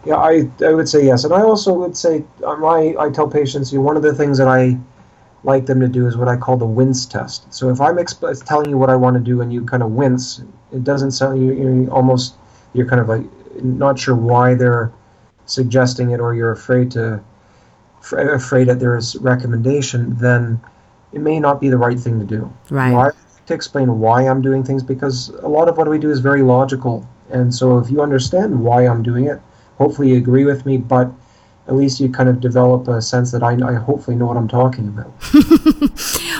Yeah, 0.06 0.16
I, 0.16 0.48
I 0.64 0.72
would 0.72 0.88
say 0.88 1.04
yes. 1.04 1.24
And 1.24 1.34
I 1.34 1.42
also 1.42 1.74
would 1.74 1.96
say, 1.96 2.24
um, 2.44 2.64
I, 2.64 2.94
I 2.98 3.10
tell 3.10 3.28
patients, 3.28 3.72
you 3.72 3.78
know, 3.78 3.84
one 3.84 3.96
of 3.96 4.02
the 4.02 4.14
things 4.14 4.38
that 4.38 4.46
I 4.46 4.78
like 5.42 5.66
them 5.66 5.80
to 5.80 5.88
do 5.88 6.06
is 6.06 6.16
what 6.16 6.28
I 6.28 6.36
call 6.36 6.56
the 6.56 6.66
wince 6.66 7.06
test. 7.06 7.52
So 7.52 7.70
if 7.70 7.80
I'm 7.80 7.96
exp- 7.96 8.44
telling 8.44 8.70
you 8.70 8.78
what 8.78 8.88
I 8.88 8.96
want 8.96 9.14
to 9.16 9.20
do 9.20 9.40
and 9.40 9.52
you 9.52 9.64
kind 9.64 9.82
of 9.82 9.90
wince, 9.92 10.42
it 10.72 10.84
doesn't 10.84 11.12
sound 11.12 11.40
you 11.40 11.52
you're 11.52 11.90
almost 11.90 12.34
you're 12.74 12.86
kind 12.86 13.00
of 13.00 13.08
like 13.08 13.24
not 13.62 13.98
sure 13.98 14.14
why 14.14 14.54
they're 14.54 14.92
suggesting 15.46 16.10
it 16.10 16.20
or 16.20 16.34
you're 16.34 16.52
afraid 16.52 16.90
to 16.92 17.22
afraid 18.12 18.68
that 18.68 18.78
there's 18.78 19.16
recommendation, 19.16 20.16
then 20.18 20.60
it 21.12 21.20
may 21.20 21.40
not 21.40 21.60
be 21.60 21.68
the 21.68 21.78
right 21.78 21.98
thing 21.98 22.20
to 22.20 22.26
do. 22.26 22.52
Right. 22.70 22.88
You 22.88 22.92
know, 22.92 23.00
I 23.00 23.04
have 23.06 23.46
to 23.46 23.54
explain 23.54 23.98
why 23.98 24.28
I'm 24.28 24.42
doing 24.42 24.62
things 24.62 24.82
because 24.82 25.28
a 25.28 25.48
lot 25.48 25.68
of 25.68 25.76
what 25.76 25.88
we 25.88 25.98
do 25.98 26.10
is 26.10 26.20
very 26.20 26.42
logical. 26.42 27.08
And 27.30 27.52
so 27.54 27.78
if 27.78 27.90
you 27.90 28.02
understand 28.02 28.60
why 28.62 28.86
I'm 28.86 29.02
doing 29.02 29.26
it, 29.26 29.40
hopefully 29.78 30.10
you 30.10 30.16
agree 30.16 30.44
with 30.44 30.66
me, 30.66 30.76
but 30.76 31.10
at 31.68 31.74
least 31.74 31.98
you 31.98 32.08
kind 32.08 32.28
of 32.28 32.40
develop 32.40 32.86
a 32.86 33.02
sense 33.02 33.32
that 33.32 33.42
I, 33.42 33.54
I 33.66 33.74
hopefully 33.74 34.16
know 34.16 34.26
what 34.26 34.36
I'm 34.36 34.46
talking 34.46 34.86
about. 34.86 35.12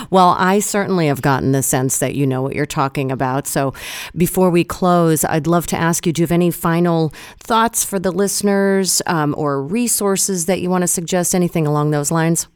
well, 0.10 0.36
I 0.38 0.60
certainly 0.60 1.08
have 1.08 1.20
gotten 1.20 1.50
the 1.50 1.64
sense 1.64 1.98
that 1.98 2.14
you 2.14 2.26
know 2.26 2.42
what 2.42 2.54
you're 2.54 2.64
talking 2.64 3.10
about. 3.10 3.48
So 3.48 3.74
before 4.16 4.50
we 4.50 4.62
close, 4.62 5.24
I'd 5.24 5.48
love 5.48 5.66
to 5.68 5.76
ask 5.76 6.06
you 6.06 6.12
do 6.12 6.22
you 6.22 6.24
have 6.24 6.32
any 6.32 6.52
final 6.52 7.12
thoughts 7.40 7.84
for 7.84 7.98
the 7.98 8.12
listeners 8.12 9.02
um, 9.06 9.34
or 9.36 9.60
resources 9.60 10.46
that 10.46 10.60
you 10.60 10.70
want 10.70 10.82
to 10.82 10.88
suggest? 10.88 11.34
Anything 11.34 11.66
along 11.66 11.90
those 11.90 12.12
lines? 12.12 12.46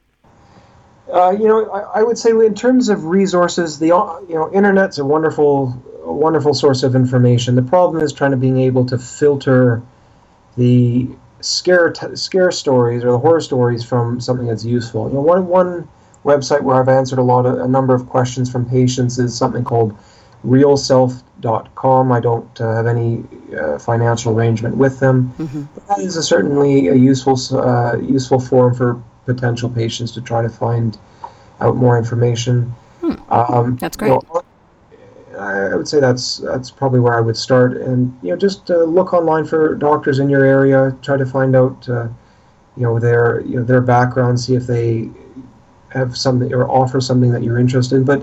Uh, 1.12 1.33
you 1.33 1.49
know, 1.49 1.68
I, 1.70 2.01
I, 2.01 2.03
would 2.05 2.16
say 2.16 2.31
in 2.31 2.55
terms 2.55 2.89
of 2.89 3.07
resources, 3.07 3.81
the 3.81 3.87
you 3.87 4.35
know, 4.35 4.49
internet's 4.53 4.99
a 4.99 5.05
wonderful, 5.05 5.76
wonderful 6.05 6.55
source 6.55 6.85
of 6.85 6.95
information. 6.95 7.57
The 7.57 7.62
problem 7.62 8.01
is 8.01 8.12
trying 8.12 8.31
to 8.31 8.37
being 8.37 8.59
able 8.59 8.87
to 8.87 8.97
filter 8.97 9.83
the 10.61 11.08
scare 11.40 11.90
t- 11.90 12.14
scare 12.14 12.50
stories 12.50 13.02
or 13.02 13.12
the 13.12 13.18
horror 13.18 13.40
stories 13.40 13.82
from 13.82 14.20
something 14.20 14.46
that's 14.46 14.64
useful. 14.64 15.08
You 15.08 15.14
know, 15.14 15.22
one 15.22 15.46
one 15.46 15.88
website 16.24 16.61
where 16.61 16.76
I've 16.76 16.88
answered 16.88 17.18
a 17.18 17.22
lot 17.22 17.46
of 17.46 17.58
a 17.58 17.66
number 17.66 17.94
of 17.94 18.06
questions 18.08 18.52
from 18.52 18.68
patients 18.68 19.18
is 19.18 19.34
something 19.34 19.64
called 19.64 19.96
realself.com. 20.44 22.12
I 22.12 22.20
don't 22.20 22.61
uh, 22.61 22.74
have 22.74 22.86
any 22.86 23.24
uh, 23.58 23.78
financial 23.78 24.38
arrangement 24.38 24.76
with 24.76 25.00
them. 25.00 25.32
Mm-hmm. 25.38 25.64
that 25.88 25.98
is 26.00 26.16
a, 26.16 26.22
certainly 26.22 26.88
a 26.88 26.94
useful 26.94 27.36
uh, 27.58 27.96
useful 27.96 28.38
forum 28.38 28.74
for 28.74 29.02
potential 29.24 29.70
patients 29.70 30.12
to 30.12 30.20
try 30.20 30.42
to 30.42 30.50
find 30.50 30.98
out 31.61 31.76
more 31.76 31.96
information. 31.96 32.74
Hmm. 33.00 33.32
Um, 33.32 33.76
that's 33.76 33.96
great. 33.96 34.11
You 34.11 34.20
know, 34.34 34.44
I 35.41 35.74
would 35.74 35.88
say 35.88 36.01
that's 36.01 36.38
that's 36.38 36.70
probably 36.70 37.01
where 37.01 37.16
I 37.16 37.20
would 37.20 37.36
start, 37.36 37.76
and 37.76 38.16
you 38.22 38.30
know, 38.30 38.36
just 38.36 38.70
uh, 38.70 38.84
look 38.84 39.12
online 39.12 39.45
for 39.45 39.74
doctors 39.74 40.18
in 40.18 40.28
your 40.28 40.45
area. 40.45 40.97
Try 41.03 41.16
to 41.16 41.26
find 41.26 41.57
out, 41.57 41.88
uh, 41.88 42.09
you 42.76 42.82
know, 42.82 42.99
their 42.99 43.41
you 43.43 43.57
know 43.57 43.64
their 43.64 43.80
background. 43.80 44.38
See 44.41 44.55
if 44.55 44.66
they 44.66 45.09
have 45.91 46.16
something 46.16 46.53
or 46.53 46.68
offer 46.70 47.01
something 47.01 47.32
that 47.32 47.43
you're 47.43 47.59
interested 47.59 47.97
in. 47.97 48.05
But 48.05 48.20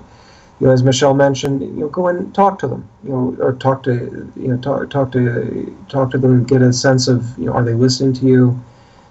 you 0.59 0.67
know, 0.67 0.71
as 0.71 0.83
Michelle 0.83 1.13
mentioned, 1.13 1.61
you 1.61 1.81
know, 1.81 1.89
go 1.89 2.07
and 2.07 2.33
talk 2.35 2.59
to 2.59 2.67
them. 2.67 2.87
You 3.03 3.09
know, 3.09 3.37
or 3.39 3.53
talk 3.53 3.83
to 3.83 4.31
you 4.35 4.47
know 4.47 4.57
talk 4.57 4.89
talk 4.89 5.11
to 5.13 5.75
talk 5.89 6.11
to 6.11 6.17
them. 6.17 6.43
Get 6.43 6.61
a 6.61 6.71
sense 6.71 7.07
of 7.07 7.37
you 7.37 7.45
know, 7.45 7.53
are 7.53 7.63
they 7.63 7.73
listening 7.73 8.13
to 8.13 8.25
you? 8.25 8.63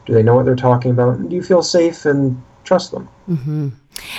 Do 0.07 0.13
they 0.13 0.23
know 0.23 0.37
what 0.37 0.45
they're 0.45 0.55
talking 0.55 0.93
about? 0.93 1.19
And 1.19 1.29
do 1.29 1.35
you 1.35 1.43
feel 1.43 1.63
safe 1.63 2.07
and 2.07 2.41
trust 2.63 2.93
them? 2.93 3.09
Mm-hmm. 3.29 3.69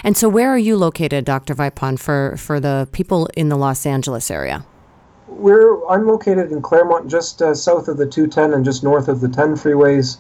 And 0.04 0.18
so, 0.18 0.30
where 0.30 0.50
are 0.50 0.58
you 0.58 0.78
located, 0.78 1.26
Dr. 1.26 1.56
Vipond, 1.56 2.00
for, 2.00 2.36
for 2.38 2.60
the 2.60 2.88
people 2.92 3.28
in 3.36 3.50
the 3.50 3.58
Los 3.58 3.86
Angeles 3.86 4.32
area? 4.32 4.66
We're, 5.28 5.86
I'm 5.88 6.08
located 6.08 6.52
in 6.52 6.62
Claremont, 6.62 7.10
just 7.10 7.42
uh, 7.42 7.54
south 7.54 7.88
of 7.88 7.98
the 7.98 8.06
210 8.06 8.54
and 8.54 8.66
just 8.66 8.84
north 8.84 9.08
of 9.08 9.22
the 9.22 9.30
10 9.30 9.56
freeways, 9.56 10.18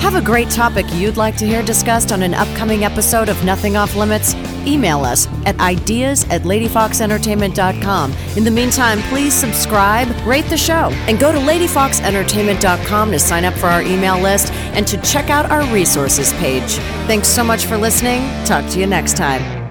Have 0.00 0.16
a 0.16 0.20
great 0.20 0.50
topic 0.50 0.86
you'd 0.94 1.16
like 1.16 1.36
to 1.36 1.46
hear 1.46 1.62
discussed 1.62 2.10
on 2.10 2.24
an 2.24 2.34
upcoming 2.34 2.82
episode 2.82 3.28
of 3.28 3.44
Nothing 3.44 3.76
Off 3.76 3.94
Limits? 3.94 4.34
Email 4.66 5.04
us 5.04 5.26
at 5.46 5.58
ideas 5.60 6.24
at 6.30 6.42
ladyfoxentertainment.com. 6.42 8.12
In 8.36 8.44
the 8.44 8.50
meantime, 8.50 9.00
please 9.02 9.34
subscribe, 9.34 10.08
rate 10.26 10.46
the 10.46 10.56
show, 10.56 10.90
and 11.08 11.18
go 11.18 11.32
to 11.32 11.38
ladyfoxentertainment.com 11.38 13.10
to 13.10 13.18
sign 13.18 13.44
up 13.44 13.54
for 13.54 13.66
our 13.66 13.82
email 13.82 14.18
list 14.18 14.52
and 14.52 14.86
to 14.86 15.00
check 15.02 15.30
out 15.30 15.50
our 15.50 15.64
resources 15.72 16.32
page. 16.34 16.76
Thanks 17.06 17.28
so 17.28 17.44
much 17.44 17.64
for 17.64 17.76
listening. 17.76 18.20
Talk 18.44 18.68
to 18.72 18.80
you 18.80 18.86
next 18.86 19.16
time. 19.16 19.67